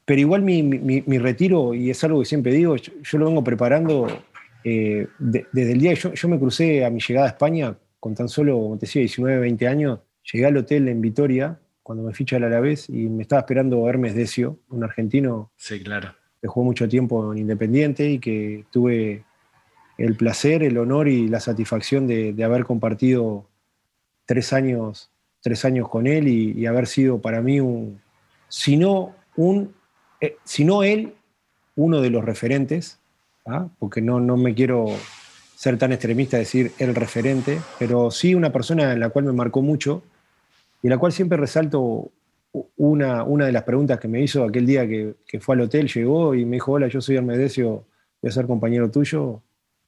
pero 0.05 0.21
igual 0.21 0.41
mi, 0.41 1.19
retiro, 1.19 1.73
y 1.73 1.89
es 1.89 2.03
algo 2.03 2.19
que 2.19 2.25
siempre 2.25 2.51
digo, 2.51 2.75
yo, 2.75 3.17
lo 3.17 3.25
vengo 3.25 3.43
preparando 3.43 4.07
eh, 4.63 5.07
desde 5.19 5.71
el 5.71 5.79
día 5.79 5.93
que 5.93 6.11
yo, 6.15 6.29
me 6.29 6.39
crucé 6.39 6.83
a 6.83 6.89
mi 6.89 6.99
llegada 6.99 7.27
a 7.27 7.29
España 7.29 7.77
con 7.99 8.15
tan 8.15 8.29
solo, 8.29 8.57
como 8.57 8.77
te 8.77 8.85
decía, 8.85 9.01
19, 9.01 9.39
20 9.39 9.67
años. 9.67 9.99
Llegué 10.31 10.45
al 10.45 10.57
hotel 10.57 10.87
en 10.87 11.01
Vitoria 11.01 11.59
cuando 11.83 12.03
me 12.03 12.13
ficha 12.13 12.37
a 12.37 12.39
la 12.39 12.59
vez 12.59 12.89
y 12.89 13.09
me 13.09 13.23
estaba 13.23 13.41
esperando 13.41 13.87
Hermes 13.89 14.15
Decio, 14.15 14.59
un 14.69 14.83
argentino 14.83 15.51
sí, 15.57 15.81
claro. 15.81 16.13
que 16.41 16.47
jugó 16.47 16.65
mucho 16.65 16.87
tiempo 16.87 17.33
en 17.33 17.39
Independiente 17.39 18.09
y 18.09 18.19
que 18.19 18.65
tuve 18.71 19.23
el 19.99 20.15
placer, 20.15 20.63
el 20.63 20.77
honor 20.77 21.07
y 21.09 21.27
la 21.27 21.39
satisfacción 21.39 22.07
de, 22.07 22.33
haber 22.43 22.63
compartido 22.63 23.49
tres 24.25 24.53
años, 24.53 25.11
tres 25.41 25.65
años 25.65 25.89
con 25.89 26.07
él 26.07 26.27
y, 26.27 26.65
haber 26.65 26.87
sido 26.87 27.19
para 27.19 27.41
mí 27.41 27.59
un, 27.59 27.99
si 28.47 28.77
no 28.77 29.15
un 29.35 29.73
eh, 30.21 30.35
si 30.43 30.65
no 30.65 30.83
él, 30.83 31.13
uno 31.75 32.01
de 32.01 32.09
los 32.09 32.25
referentes, 32.25 32.99
¿ah? 33.45 33.69
porque 33.79 34.01
no, 34.01 34.19
no 34.19 34.35
me 34.35 34.53
quiero 34.53 34.87
ser 35.55 35.77
tan 35.77 35.91
extremista 35.91 36.37
decir 36.37 36.71
el 36.77 36.93
referente, 36.95 37.59
pero 37.77 38.11
sí 38.11 38.35
una 38.35 38.51
persona 38.51 38.93
en 38.93 38.99
la 38.99 39.09
cual 39.09 39.25
me 39.25 39.33
marcó 39.33 39.61
mucho 39.61 40.03
y 40.81 40.89
la 40.89 40.97
cual 40.97 41.11
siempre 41.11 41.37
resalto 41.37 42.11
una, 42.77 43.23
una 43.23 43.45
de 43.45 43.51
las 43.51 43.63
preguntas 43.63 43.99
que 43.99 44.07
me 44.07 44.21
hizo 44.21 44.43
aquel 44.43 44.65
día 44.65 44.87
que, 44.87 45.15
fue 45.39 45.55
al 45.55 45.61
hotel, 45.61 45.87
llegó 45.87 46.33
y 46.35 46.45
me 46.45 46.57
dijo, 46.57 46.73
hola, 46.73 46.87
yo 46.87 47.01
soy 47.01 47.17
Hermedesio, 47.17 47.85
voy 48.21 48.29
a 48.29 48.31
ser 48.31 48.47
compañero 48.47 48.89
tuyo, 48.89 49.41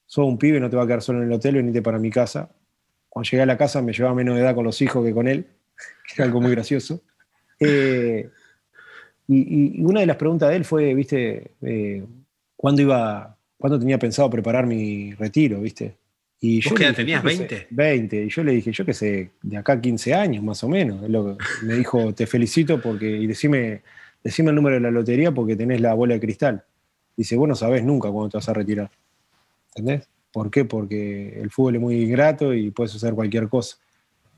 soy 0.06 0.28
un 0.28 0.38
pibe, 0.38 0.60
no 0.60 0.70
te 0.70 0.76
va 0.76 0.84
a 0.84 0.88
quedar 0.88 1.02
solo 1.02 1.20
en 1.20 1.28
el 1.28 1.34
hotel, 1.34 1.56
venite 1.56 1.82
para 1.82 2.00
mi 2.00 2.10
casa. 2.10 2.50
Cuando 3.12 3.30
llegué 3.30 3.44
a 3.44 3.46
la 3.46 3.58
casa 3.58 3.82
me 3.82 3.92
llevaba 3.92 4.16
menos 4.16 4.40
edad 4.40 4.56
con 4.56 4.64
los 4.64 4.82
hijos 4.82 5.06
que 5.06 5.14
con 5.14 5.28
él, 5.28 5.46
que 6.08 6.14
era 6.16 6.26
algo 6.26 6.42
muy 6.42 6.52
gracioso. 6.52 7.02
Eh, 7.64 8.28
y, 9.28 9.84
una 9.84 10.00
de 10.00 10.08
las 10.08 10.16
preguntas 10.16 10.50
de 10.50 10.56
él 10.56 10.66
fue, 10.66 10.96
viste, 10.96 11.52
eh, 11.62 12.04
¿cuándo 12.56 12.82
iba, 12.82 13.38
cuándo 13.56 13.78
tenía 13.78 14.00
pensado 14.00 14.32
preparar 14.32 14.66
mi 14.66 15.14
retiro, 15.14 15.62
viste? 15.62 15.96
Y 16.40 16.60
yo 16.60 16.74
qué 16.74 16.92
tenías? 16.92 17.24
¿20? 17.24 17.68
20. 17.70 18.24
Y 18.24 18.30
yo 18.30 18.44
le 18.44 18.54
dije, 18.54 18.72
yo 18.72 18.84
qué 18.84 18.96
sé, 18.96 19.30
de 19.44 19.58
acá 19.58 19.80
15 19.80 20.16
años 20.16 20.44
más 20.44 20.64
o 20.64 20.70
menos. 20.70 21.08
me 21.62 21.76
dijo, 21.76 22.16
te 22.16 22.26
felicito 22.26 22.82
porque, 22.82 23.08
y 23.08 23.28
decime, 23.28 23.84
decime 24.24 24.50
el 24.50 24.56
número 24.56 24.78
de 24.78 24.82
la 24.82 24.90
lotería 24.90 25.32
porque 25.32 25.56
tenés 25.56 25.82
la 25.82 25.94
bola 25.94 26.16
de 26.16 26.20
cristal. 26.20 26.64
Dice, 27.16 27.36
vos 27.36 27.48
no 27.48 27.54
sabés 27.54 27.84
nunca 27.84 28.10
cuándo 28.10 28.30
te 28.30 28.38
vas 28.38 28.50
a 28.50 28.54
retirar. 28.54 28.90
¿Entendés? 29.76 30.10
¿Por 30.32 30.50
qué? 30.50 30.66
Porque 30.66 31.40
el 31.42 31.50
fútbol 31.50 31.76
es 31.76 31.82
muy 31.82 32.02
ingrato 32.02 32.54
y 32.54 32.72
puedes 32.72 32.96
hacer 32.96 33.14
cualquier 33.14 33.50
cosa. 33.50 33.78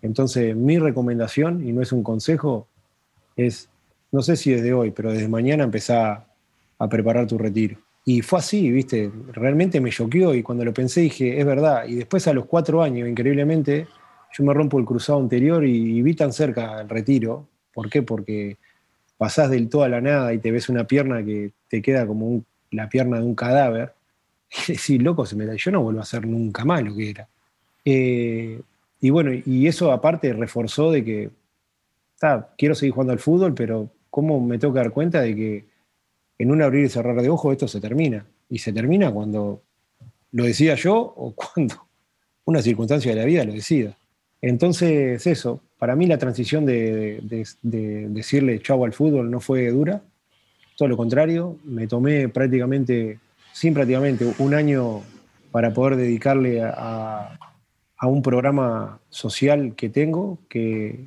Entonces, 0.01 0.55
mi 0.55 0.79
recomendación, 0.79 1.67
y 1.67 1.71
no 1.71 1.81
es 1.81 1.91
un 1.91 2.03
consejo, 2.03 2.67
es 3.35 3.69
no 4.13 4.21
sé 4.21 4.35
si 4.37 4.51
desde 4.51 4.73
hoy, 4.73 4.91
pero 4.91 5.11
desde 5.11 5.27
mañana 5.27 5.63
empezá 5.63 6.27
a 6.77 6.87
preparar 6.87 7.25
tu 7.25 7.37
retiro. 7.37 7.77
Y 8.05 8.21
fue 8.21 8.39
así, 8.39 8.69
viste, 8.69 9.11
realmente 9.31 9.81
me 9.81 9.89
choqueó 9.89 10.35
y 10.35 10.43
cuando 10.43 10.63
lo 10.63 10.71
pensé 10.71 11.01
dije, 11.01 11.39
es 11.39 11.45
verdad. 11.45 11.85
Y 11.87 11.95
después 11.95 12.27
a 12.27 12.33
los 12.33 12.45
cuatro 12.45 12.83
años, 12.83 13.09
increíblemente, 13.09 13.87
yo 14.37 14.43
me 14.43 14.53
rompo 14.53 14.77
el 14.77 14.85
cruzado 14.85 15.19
anterior 15.19 15.65
y, 15.65 16.01
vi 16.03 16.13
tan 16.13 16.31
cerca 16.31 16.79
el 16.79 16.89
retiro. 16.89 17.47
¿Por 17.73 17.89
qué? 17.89 18.03
Porque 18.03 18.57
pasás 19.17 19.49
del 19.49 19.67
todo 19.67 19.83
a 19.83 19.89
la 19.89 19.99
nada 19.99 20.31
y 20.31 20.37
te 20.37 20.51
ves 20.51 20.69
una 20.69 20.85
pierna 20.85 21.23
que 21.25 21.51
te 21.67 21.81
queda 21.81 22.05
como 22.05 22.43
la 22.69 22.89
pierna 22.89 23.17
de 23.17 23.25
un 23.25 23.33
cadáver. 23.33 23.93
Y 24.67 24.71
decir, 24.73 25.01
loco, 25.01 25.25
se 25.25 25.35
me 25.35 25.45
da, 25.45 25.55
yo 25.55 25.71
no 25.71 25.81
vuelvo 25.81 25.99
a 25.99 26.03
hacer 26.03 26.25
nunca 26.25 26.65
más 26.65 26.83
lo 26.83 26.95
que 26.95 27.09
era. 27.09 27.27
Eh, 27.85 28.61
y 29.01 29.09
bueno, 29.09 29.31
y 29.45 29.67
eso 29.67 29.91
aparte 29.91 30.31
reforzó 30.33 30.91
de 30.91 31.03
que, 31.03 31.29
quiero 32.57 32.73
seguir 32.73 32.93
jugando 32.93 33.13
al 33.13 33.19
fútbol, 33.19 33.53
pero 33.53 33.89
¿cómo 34.09 34.39
me 34.39 34.57
tengo 34.57 34.73
que 34.73 34.79
dar 34.79 34.91
cuenta 34.91 35.21
de 35.21 35.35
que 35.35 35.65
en 36.37 36.51
un 36.51 36.61
abrir 36.61 36.85
y 36.85 36.89
cerrar 36.89 37.21
de 37.21 37.29
ojos 37.29 37.51
esto 37.51 37.67
se 37.67 37.81
termina? 37.81 38.25
Y 38.49 38.59
se 38.59 38.71
termina 38.71 39.11
cuando 39.11 39.61
lo 40.31 40.43
decida 40.43 40.75
yo 40.75 40.95
o 40.95 41.33
cuando 41.35 41.87
una 42.45 42.61
circunstancia 42.61 43.13
de 43.13 43.19
la 43.19 43.25
vida 43.25 43.43
lo 43.43 43.53
decida. 43.53 43.97
Entonces, 44.41 45.25
eso, 45.25 45.61
para 45.77 45.95
mí 45.95 46.05
la 46.05 46.17
transición 46.17 46.65
de, 46.65 47.21
decirle 47.61 48.61
chau 48.61 48.83
al 48.83 48.93
fútbol 48.93 49.31
no 49.31 49.39
fue 49.39 49.69
dura, 49.69 50.01
todo 50.77 50.89
lo 50.89 50.97
contrario, 50.97 51.57
me 51.63 51.87
tomé 51.87 52.27
prácticamente, 52.29 53.19
sin 53.53 53.73
prácticamente, 53.73 54.33
un 54.39 54.53
año 54.53 55.01
para 55.51 55.73
poder 55.73 55.95
dedicarle 55.95 56.61
a, 56.61 57.37
a 57.97 58.07
un 58.07 58.21
programa 58.21 58.99
social 59.09 59.75
que 59.75 59.89
tengo, 59.89 60.39
que 60.49 61.05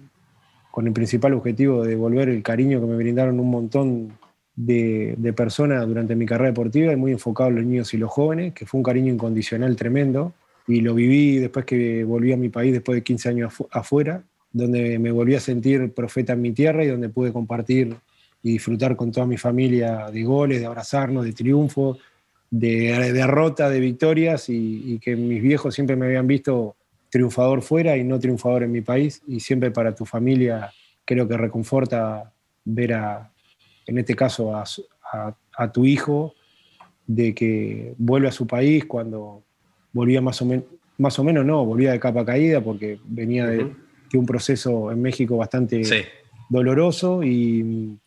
con 0.71 0.87
el 0.87 0.93
principal 0.93 1.35
objetivo 1.35 1.83
de 1.83 1.91
devolver 1.91 2.29
el 2.29 2.43
cariño 2.43 2.81
que 2.81 2.87
me 2.87 2.97
brindaron 2.97 3.41
un 3.41 3.51
montón 3.51 4.13
de, 4.57 5.35
personas 5.37 5.87
durante 5.87 6.17
mi 6.17 6.27
carrera 6.27 6.51
deportiva 6.51 6.93
y 6.93 6.97
muy 6.97 7.13
enfocado 7.13 7.51
en 7.51 7.57
los 7.57 7.65
niños 7.65 7.95
y 7.95 7.99
los 7.99 8.11
jóvenes, 8.11 8.55
que 8.55 8.67
fue 8.67 8.79
un 8.79 8.85
cariño 8.85 9.13
incondicional 9.13 9.77
tremendo. 9.77 10.33
Y 10.67 10.81
lo 10.81 10.95
viví 10.95 11.39
después 11.39 11.65
que 11.65 12.03
volví 12.05 12.33
a 12.33 12.37
mi 12.37 12.49
país, 12.49 12.73
después 12.73 12.97
de 12.97 13.03
15 13.03 13.29
años 13.29 13.55
afuera, 13.71 14.23
donde 14.53 14.99
me 14.99 15.13
volví 15.13 15.35
a 15.35 15.41
sentir 15.41 15.93
profeta 15.93 16.33
en 16.33 16.43
mi 16.43 16.53
tierra 16.53 16.83
y 16.85 16.89
donde 16.89 17.09
pude 17.09 17.33
compartir 17.33 17.95
y 18.43 18.53
disfrutar 18.53 18.97
con 18.97 19.13
toda 19.13 19.27
mi 19.27 19.37
familia 19.37 20.11
de 20.11 20.23
goles, 20.25 20.61
de 20.61 20.67
abrazarnos, 20.67 21.25
de 21.25 21.33
triunfos, 21.33 21.99
de, 22.51 23.13
derrota, 23.13 23.69
de 23.69 23.81
victorias 23.81 24.49
y, 24.49 24.95
y, 24.95 24.99
que 24.99 25.17
mis 25.17 25.43
viejos 25.43 25.75
siempre 25.75 25.97
me 25.97 26.07
habían 26.07 26.27
visto 26.27 26.77
triunfador 27.11 27.63
fuera 27.63 27.97
y 27.97 28.05
no 28.05 28.19
triunfador 28.19 28.63
en 28.63 28.73
mi 28.73 28.81
país. 28.81 29.23
Y 29.27 29.41
siempre 29.41 29.71
para 29.71 29.95
tu 29.95 30.05
familia 30.05 30.73
creo 31.05 31.27
que 31.27 31.37
reconforta 31.37 32.33
ver 32.65 32.95
a, 32.95 33.33
en 33.87 33.99
este 33.99 34.15
caso, 34.15 34.55
a, 34.55 34.65
a, 35.57 35.73
tu 35.73 35.85
hijo, 35.85 36.35
de 37.07 37.35
que 37.35 37.95
vuelve 37.99 38.29
a 38.29 38.33
su 38.33 38.47
país 38.47 38.85
cuando 38.85 39.43
volvía 39.93 40.21
más 40.21 40.43
o 40.43 40.45
menos, 40.45 40.65
más 40.99 41.19
o 41.19 41.25
menos 41.25 41.45
no, 41.45 41.65
volvía 41.65 41.93
de 41.93 42.01
capa 42.01 42.25
caída 42.25 42.61
porque 42.61 42.99
venía 43.05 43.47
de, 43.47 43.73
un 44.15 44.25
proceso 44.25 44.91
en 44.91 45.03
México 45.03 45.37
bastante 45.37 45.83
doloroso 46.49 47.23
y, 47.23 47.99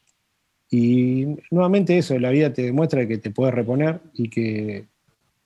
y 0.70 1.26
nuevamente 1.49 1.97
eso, 1.97 2.17
la 2.20 2.30
vida 2.30 2.53
te 2.53 2.63
demuestra 2.63 3.07
que 3.07 3.17
te 3.17 3.32
puedes 3.32 3.53
reponer 3.53 4.01
y 4.13 4.30
que 4.30 4.86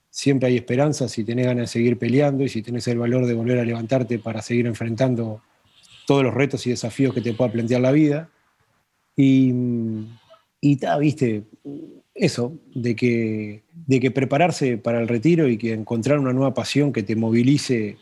siempre 0.10 0.50
hay 0.50 0.58
esperanza 0.58 1.08
si 1.08 1.24
tenés 1.24 1.46
ganas 1.46 1.64
de 1.64 1.68
seguir 1.68 1.98
peleando 1.98 2.44
y 2.44 2.50
si 2.50 2.62
tenés 2.62 2.88
el 2.88 3.00
valor 3.00 3.26
de 3.26 3.34
volver 3.34 3.60
a 3.60 3.66
levantarte 3.66 4.20
para 4.20 4.42
seguir 4.42 4.68
enfrentando 4.68 5.42
todos 6.06 6.24
los 6.24 6.34
retos 6.34 6.68
y 6.68 6.72
desafíos 6.72 7.14
que 7.14 7.22
te 7.22 7.34
pueda 7.34 7.52
plantear 7.52 7.82
la 7.82 7.92
vida. 7.92 8.30
Y, 9.16 9.54
y 10.60 10.80
viste, 11.00 11.44
eso, 12.14 12.60
de 12.76 12.96
que, 12.96 13.64
de 13.74 14.00
que 14.00 14.12
prepararse 14.12 14.78
para 14.78 15.00
el 15.00 15.08
retiro 15.08 15.48
y 15.48 15.58
que 15.58 15.74
encontrar 15.74 16.20
una 16.20 16.34
nueva 16.34 16.54
pasión 16.54 16.92
que 16.92 17.04
te 17.04 17.16
movilice 17.16 17.98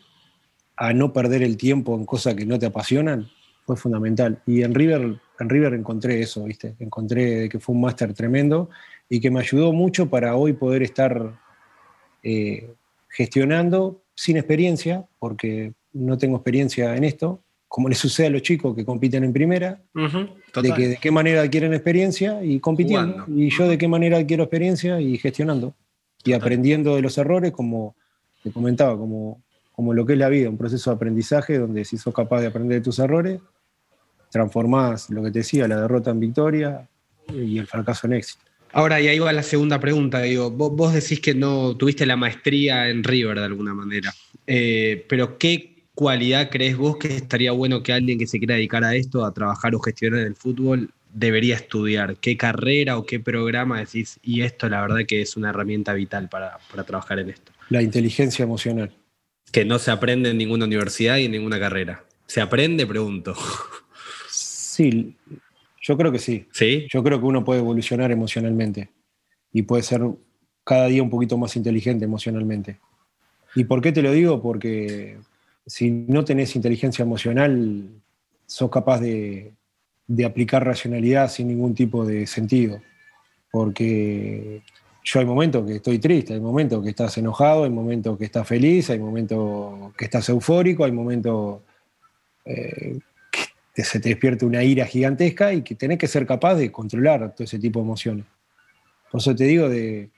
a 0.76 0.92
no 0.92 1.12
perder 1.12 1.42
el 1.42 1.56
tiempo 1.56 1.94
en 1.96 2.04
cosas 2.04 2.34
que 2.34 2.46
no 2.46 2.58
te 2.58 2.66
apasionan, 2.66 3.28
fue 3.64 3.76
fundamental. 3.76 4.42
Y 4.46 4.62
en 4.62 4.74
River, 4.74 5.20
en 5.38 5.48
River 5.48 5.74
encontré 5.74 6.20
eso, 6.20 6.44
¿viste? 6.44 6.74
Encontré 6.78 7.48
que 7.48 7.58
fue 7.58 7.74
un 7.74 7.80
máster 7.80 8.14
tremendo 8.14 8.70
y 9.08 9.20
que 9.20 9.30
me 9.30 9.40
ayudó 9.40 9.72
mucho 9.72 10.08
para 10.08 10.36
hoy 10.36 10.52
poder 10.52 10.82
estar 10.82 11.38
eh, 12.22 12.74
gestionando 13.08 14.02
sin 14.14 14.36
experiencia, 14.36 15.04
porque 15.18 15.72
no 15.92 16.16
tengo 16.18 16.36
experiencia 16.36 16.96
en 16.96 17.04
esto, 17.04 17.42
como 17.68 17.88
le 17.88 17.94
sucede 17.94 18.26
a 18.26 18.30
los 18.30 18.42
chicos 18.42 18.76
que 18.76 18.84
compiten 18.84 19.24
en 19.24 19.32
primera, 19.32 19.80
de, 19.94 20.72
que, 20.74 20.88
de 20.88 20.96
qué 20.96 21.10
manera 21.10 21.40
adquieren 21.40 21.72
experiencia 21.72 22.44
y 22.44 22.60
compitiendo, 22.60 23.24
y 23.28 23.50
yo 23.50 23.66
de 23.66 23.78
qué 23.78 23.88
manera 23.88 24.18
adquiero 24.18 24.44
experiencia 24.44 25.00
y 25.00 25.16
gestionando, 25.16 25.74
y 26.22 26.34
aprendiendo 26.34 26.94
de 26.96 27.02
los 27.02 27.16
errores, 27.18 27.52
como 27.52 27.96
te 28.42 28.52
comentaba, 28.52 28.96
como, 28.98 29.42
como 29.72 29.94
lo 29.94 30.04
que 30.04 30.12
es 30.12 30.18
la 30.18 30.28
vida, 30.28 30.50
un 30.50 30.58
proceso 30.58 30.90
de 30.90 30.96
aprendizaje 30.96 31.58
donde 31.58 31.84
si 31.84 31.96
sos 31.96 32.14
capaz 32.14 32.42
de 32.42 32.48
aprender 32.48 32.78
de 32.78 32.84
tus 32.84 32.98
errores, 32.98 33.40
transformás 34.32 35.10
lo 35.10 35.22
que 35.22 35.30
te 35.30 35.40
decía, 35.40 35.68
la 35.68 35.82
derrota 35.82 36.10
en 36.10 36.18
victoria 36.18 36.88
y 37.32 37.58
el 37.58 37.66
fracaso 37.66 38.06
en 38.06 38.14
éxito. 38.14 38.42
Ahora, 38.72 39.00
y 39.00 39.06
ahí 39.06 39.18
va 39.18 39.32
la 39.32 39.42
segunda 39.42 39.78
pregunta, 39.78 40.22
digo, 40.22 40.50
vos, 40.50 40.94
decís 40.94 41.20
que 41.20 41.34
no 41.34 41.76
tuviste 41.76 42.06
la 42.06 42.16
maestría 42.16 42.88
en 42.88 43.04
River 43.04 43.38
de 43.38 43.44
alguna 43.44 43.74
manera, 43.74 44.12
eh, 44.46 45.04
pero 45.08 45.36
¿qué 45.36 45.84
cualidad 45.94 46.48
crees 46.50 46.78
vos 46.78 46.96
que 46.96 47.14
estaría 47.14 47.52
bueno 47.52 47.82
que 47.82 47.92
alguien 47.92 48.18
que 48.18 48.26
se 48.26 48.38
quiera 48.38 48.54
dedicar 48.54 48.82
a 48.82 48.94
esto, 48.94 49.26
a 49.26 49.34
trabajar 49.34 49.74
o 49.74 49.80
gestionar 49.80 50.20
el 50.20 50.34
fútbol, 50.34 50.88
debería 51.12 51.54
estudiar? 51.56 52.16
¿Qué 52.16 52.38
carrera 52.38 52.96
o 52.96 53.04
qué 53.04 53.20
programa 53.20 53.78
decís? 53.78 54.18
Y 54.22 54.40
esto 54.40 54.70
la 54.70 54.80
verdad 54.80 55.00
que 55.06 55.20
es 55.20 55.36
una 55.36 55.50
herramienta 55.50 55.92
vital 55.92 56.30
para, 56.30 56.58
para 56.70 56.84
trabajar 56.84 57.18
en 57.18 57.28
esto. 57.28 57.52
La 57.68 57.82
inteligencia 57.82 58.44
emocional. 58.44 58.90
Que 59.52 59.66
no 59.66 59.78
se 59.78 59.90
aprende 59.90 60.30
en 60.30 60.38
ninguna 60.38 60.64
universidad 60.64 61.18
y 61.18 61.26
en 61.26 61.32
ninguna 61.32 61.60
carrera. 61.60 62.04
¿Se 62.26 62.40
aprende? 62.40 62.86
Pregunto. 62.86 63.36
Sí, 64.72 65.14
yo 65.82 65.98
creo 65.98 66.10
que 66.10 66.18
sí. 66.18 66.46
Sí. 66.50 66.86
Yo 66.88 67.02
creo 67.02 67.20
que 67.20 67.26
uno 67.26 67.44
puede 67.44 67.60
evolucionar 67.60 68.10
emocionalmente 68.10 68.88
y 69.52 69.62
puede 69.64 69.82
ser 69.82 70.00
cada 70.64 70.86
día 70.86 71.02
un 71.02 71.10
poquito 71.10 71.36
más 71.36 71.56
inteligente 71.56 72.06
emocionalmente. 72.06 72.78
¿Y 73.54 73.64
por 73.64 73.82
qué 73.82 73.92
te 73.92 74.00
lo 74.00 74.10
digo? 74.12 74.40
Porque 74.40 75.18
si 75.66 75.90
no 75.90 76.24
tenés 76.24 76.56
inteligencia 76.56 77.02
emocional, 77.02 77.86
sos 78.46 78.70
capaz 78.70 79.00
de, 79.00 79.52
aplicar 80.24 80.64
racionalidad 80.64 81.30
sin 81.30 81.48
ningún 81.48 81.74
tipo 81.74 82.06
de 82.06 82.26
sentido. 82.26 82.80
Porque 83.50 84.62
yo 85.04 85.20
hay 85.20 85.26
momentos 85.26 85.66
que 85.66 85.76
estoy 85.76 85.98
triste, 85.98 86.32
hay 86.32 86.40
momentos 86.40 86.82
que 86.82 86.88
estás 86.88 87.18
enojado, 87.18 87.64
hay 87.64 87.70
momentos 87.70 88.16
que 88.16 88.24
estás 88.24 88.48
feliz, 88.48 88.88
hay 88.88 89.00
momentos 89.00 89.92
que 89.98 90.06
estás 90.06 90.30
eufórico, 90.30 90.86
hay 90.86 90.92
momentos 90.92 91.60
eh, 92.46 92.98
se 93.74 94.00
te 94.00 94.10
despierta 94.10 94.44
una 94.44 94.62
ira 94.62 94.84
gigantesca 94.84 95.52
y 95.52 95.62
que 95.62 95.74
tenés 95.74 95.98
que 95.98 96.06
ser 96.06 96.26
capaz 96.26 96.56
de 96.56 96.70
controlar 96.70 97.34
todo 97.34 97.44
ese 97.44 97.58
tipo 97.58 97.80
de 97.80 97.84
emociones. 97.84 98.26
Por 99.10 99.20
eso 99.20 99.34
te 99.34 99.44
digo 99.44 99.68
de, 99.68 100.10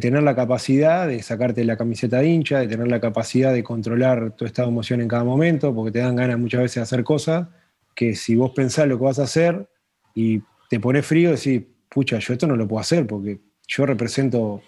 tener 0.00 0.22
la 0.22 0.34
capacidad 0.34 1.08
de 1.08 1.22
sacarte 1.22 1.64
la 1.64 1.76
camiseta 1.76 2.18
de 2.18 2.28
hincha, 2.28 2.60
de 2.60 2.68
tener 2.68 2.88
la 2.88 3.00
capacidad 3.00 3.52
de 3.52 3.62
controlar 3.62 4.34
tu 4.36 4.44
estado 4.44 4.68
de 4.68 4.72
emoción 4.72 5.00
en 5.00 5.08
cada 5.08 5.24
momento, 5.24 5.74
porque 5.74 5.92
te 5.92 5.98
dan 5.98 6.16
ganas 6.16 6.38
muchas 6.38 6.62
veces 6.62 6.76
de 6.76 6.82
hacer 6.82 7.04
cosas 7.04 7.48
que 7.94 8.14
si 8.14 8.36
vos 8.36 8.52
pensás 8.54 8.86
lo 8.86 8.98
que 8.98 9.04
vas 9.04 9.18
a 9.18 9.24
hacer 9.24 9.68
y 10.14 10.42
te 10.68 10.80
pones 10.80 11.04
frío, 11.04 11.30
decís, 11.30 11.62
pucha, 11.88 12.18
yo 12.18 12.32
esto 12.32 12.46
no 12.46 12.56
lo 12.56 12.66
puedo 12.66 12.80
hacer 12.80 13.06
porque 13.06 13.40
yo 13.66 13.86
represento 13.86 14.62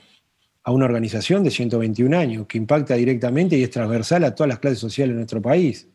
a 0.64 0.70
una 0.70 0.84
organización 0.84 1.42
de 1.42 1.50
121 1.50 2.16
años 2.16 2.46
que 2.46 2.58
impacta 2.58 2.94
directamente 2.94 3.56
y 3.56 3.62
es 3.62 3.70
transversal 3.70 4.24
a 4.24 4.34
todas 4.34 4.48
las 4.48 4.58
clases 4.58 4.78
sociales 4.78 5.14
de 5.14 5.18
nuestro 5.18 5.42
país. 5.42 5.88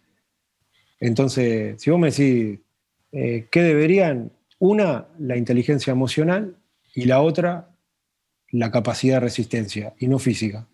Entonces, 1.00 1.82
si 1.82 1.89
vos 1.89 2.00
me 2.00 2.10
decís, 2.12 2.60
eh, 3.12 3.48
¿qué 3.52 3.62
deberían? 3.62 4.32
Una, 4.60 5.08
la 5.20 5.38
inteligencia 5.38 5.91
emocional 5.91 6.56
y 6.93 7.06
la 7.06 7.22
otra, 7.22 7.70
la 8.50 8.72
capacidad 8.72 9.16
de 9.16 9.20
resistencia, 9.20 9.93
y 10.00 10.08
no 10.08 10.18
física. 10.18 10.68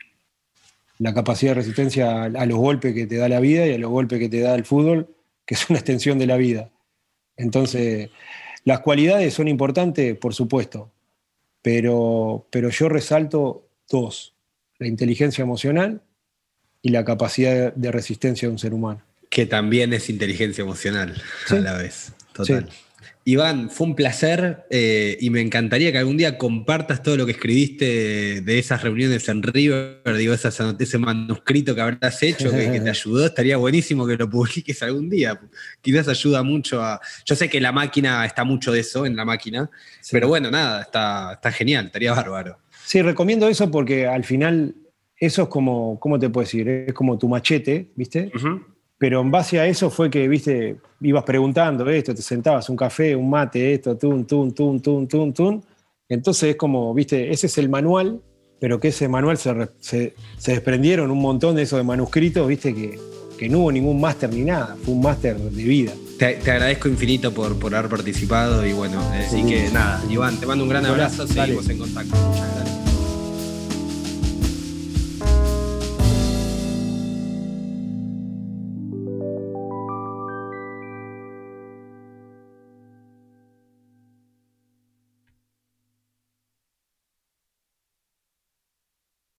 La 1.00 1.14
capacidad 1.14 1.52
de 1.52 1.56
resistencia 1.56 2.24
a, 2.24 2.46
los 2.46 2.58
golpes 2.58 2.94
que 2.94 3.08
te 3.08 3.18
da 3.18 3.28
la 3.28 3.42
vida 3.42 3.68
y 3.68 3.74
a 3.74 3.78
los 3.78 3.92
golpes 3.92 4.20
que 4.20 4.30
te 4.30 4.40
da 4.40 4.56
el 4.56 4.64
fútbol, 4.64 5.14
que 5.46 5.56
es 5.56 5.70
una 5.70 5.80
extensión 5.80 6.18
de 6.18 6.28
la 6.28 6.38
vida. 6.38 6.72
Entonces, 7.36 8.10
las 8.64 8.80
cualidades 8.80 9.34
son 9.34 9.50
importantes, 9.50 10.16
por 10.18 10.34
supuesto, 10.34 10.92
pero, 11.62 12.48
pero 12.52 12.70
yo 12.70 12.88
resalto 12.88 13.68
dos, 13.90 14.34
la 14.80 14.88
inteligencia 14.88 15.42
emocional 15.42 16.02
y 16.82 16.90
la 16.90 17.04
capacidad 17.04 17.74
de 17.74 17.92
resistencia 17.92 18.48
de 18.48 18.54
un 18.54 18.60
ser 18.60 18.74
humano 18.74 19.02
que 19.34 19.48
también 19.48 19.94
es 19.94 20.12
inteligencia 20.12 20.62
emocional 20.62 21.20
a 21.50 21.56
la 21.56 21.74
vez. 21.74 22.14
Total. 22.34 22.70
Iván, 23.26 23.72
fue 23.72 23.88
un 23.88 23.96
placer 23.96 24.66
eh, 24.70 25.18
y 25.20 25.32
me 25.32 25.42
encantaría 25.42 25.92
que 25.92 25.98
algún 25.98 26.18
día 26.18 26.38
compartas 26.38 27.02
todo 27.02 27.18
lo 27.18 27.26
que 27.26 27.32
escribiste 27.32 28.42
de 28.42 28.60
esas 28.60 28.84
reuniones 28.84 29.28
en 29.30 29.42
River, 29.42 30.02
digo, 30.18 30.34
ese 30.34 30.98
manuscrito 31.00 31.74
que 31.74 31.82
habrás 31.82 32.22
hecho, 32.22 32.52
que, 32.52 32.80
te 32.80 32.90
ayudó, 32.90 33.26
estaría 33.26 33.58
buenísimo 33.58 34.06
que 34.06 34.18
lo 34.18 34.30
publiques 34.30 34.84
algún 34.84 35.10
día. 35.10 35.40
Quizás 35.82 36.10
ayuda 36.10 36.44
mucho 36.44 36.84
a... 36.84 37.02
Yo 37.26 37.36
sé 37.36 37.50
que 37.50 37.60
la 37.60 37.72
máquina 37.72 38.26
está 38.26 38.44
mucho 38.44 38.72
de 38.72 38.82
eso, 38.82 39.06
en 39.06 39.16
la 39.16 39.26
máquina, 39.26 39.68
pero 40.12 40.28
bueno, 40.28 40.52
nada, 40.52 40.82
está, 40.82 41.34
está 41.34 41.52
genial, 41.52 41.88
estaría 41.88 42.14
bárbaro. 42.14 42.60
Sí, 42.86 43.02
recomiendo 43.02 43.48
eso 43.48 43.72
porque 43.72 44.06
al 44.06 44.26
final 44.26 44.76
eso 45.18 45.44
es 45.44 45.48
como, 45.48 46.00
¿cómo 46.00 46.20
te 46.20 46.30
puedo 46.30 46.46
decir? 46.46 46.68
Es 46.68 46.94
como 46.94 47.18
tu 47.18 47.30
machete, 47.30 47.90
¿viste? 47.96 48.32
Pero 49.04 49.20
en 49.20 49.30
base 49.30 49.60
a 49.60 49.68
eso 49.68 49.90
fue 49.90 50.10
que, 50.10 50.30
viste, 50.30 50.78
ibas 51.02 51.26
preguntando 51.26 51.90
esto, 51.90 52.16
te 52.16 52.22
sentabas, 52.22 52.70
un 52.70 52.78
café, 52.78 53.14
un 53.14 53.30
mate, 53.30 53.74
esto, 53.74 53.98
tun, 53.98 54.26
tun, 54.26 54.54
tun, 54.54 54.82
tun, 54.82 55.06
tun, 55.10 55.34
tun. 55.34 55.62
Entonces 56.08 56.52
es 56.52 56.56
como, 56.56 56.94
viste, 56.94 57.30
ese 57.30 57.48
es 57.48 57.58
el 57.58 57.68
manual 57.68 58.22
pero 58.62 58.80
que 58.80 58.88
ese 58.88 59.10
manual 59.10 59.38
se, 59.38 60.14
desprendieron 60.46 61.12
un 61.12 61.20
montón 61.20 61.54
de 61.54 61.64
esos 61.64 61.80
de 61.80 61.84
manuscritos, 61.84 62.48
viste, 62.48 62.74
que, 62.74 62.98
que 63.38 63.50
no 63.50 63.60
hubo 63.60 63.74
ningún 63.74 64.00
máster 64.00 64.32
ni 64.32 64.46
nada, 64.46 64.78
fue 64.86 64.94
un 64.94 65.02
máster 65.02 65.38
de 65.38 65.64
vida. 65.66 65.92
Te, 66.18 66.38
agradezco 66.38 66.88
infinito 66.88 67.34
por, 67.34 67.60
por 67.60 67.76
haber 67.76 67.90
participado 67.90 68.66
y 68.66 68.72
bueno, 68.72 69.02
así 69.20 69.44
que 69.44 69.70
nada, 69.74 70.02
Iván, 70.10 70.40
te 70.40 70.46
mando 70.46 70.64
un 70.64 70.70
gran 70.70 70.86
abrazo, 70.86 71.28
seguimos 71.28 71.68
en 71.68 71.78
contacto. 71.78 72.16
Muchas 72.16 72.56
gracias. 72.56 72.83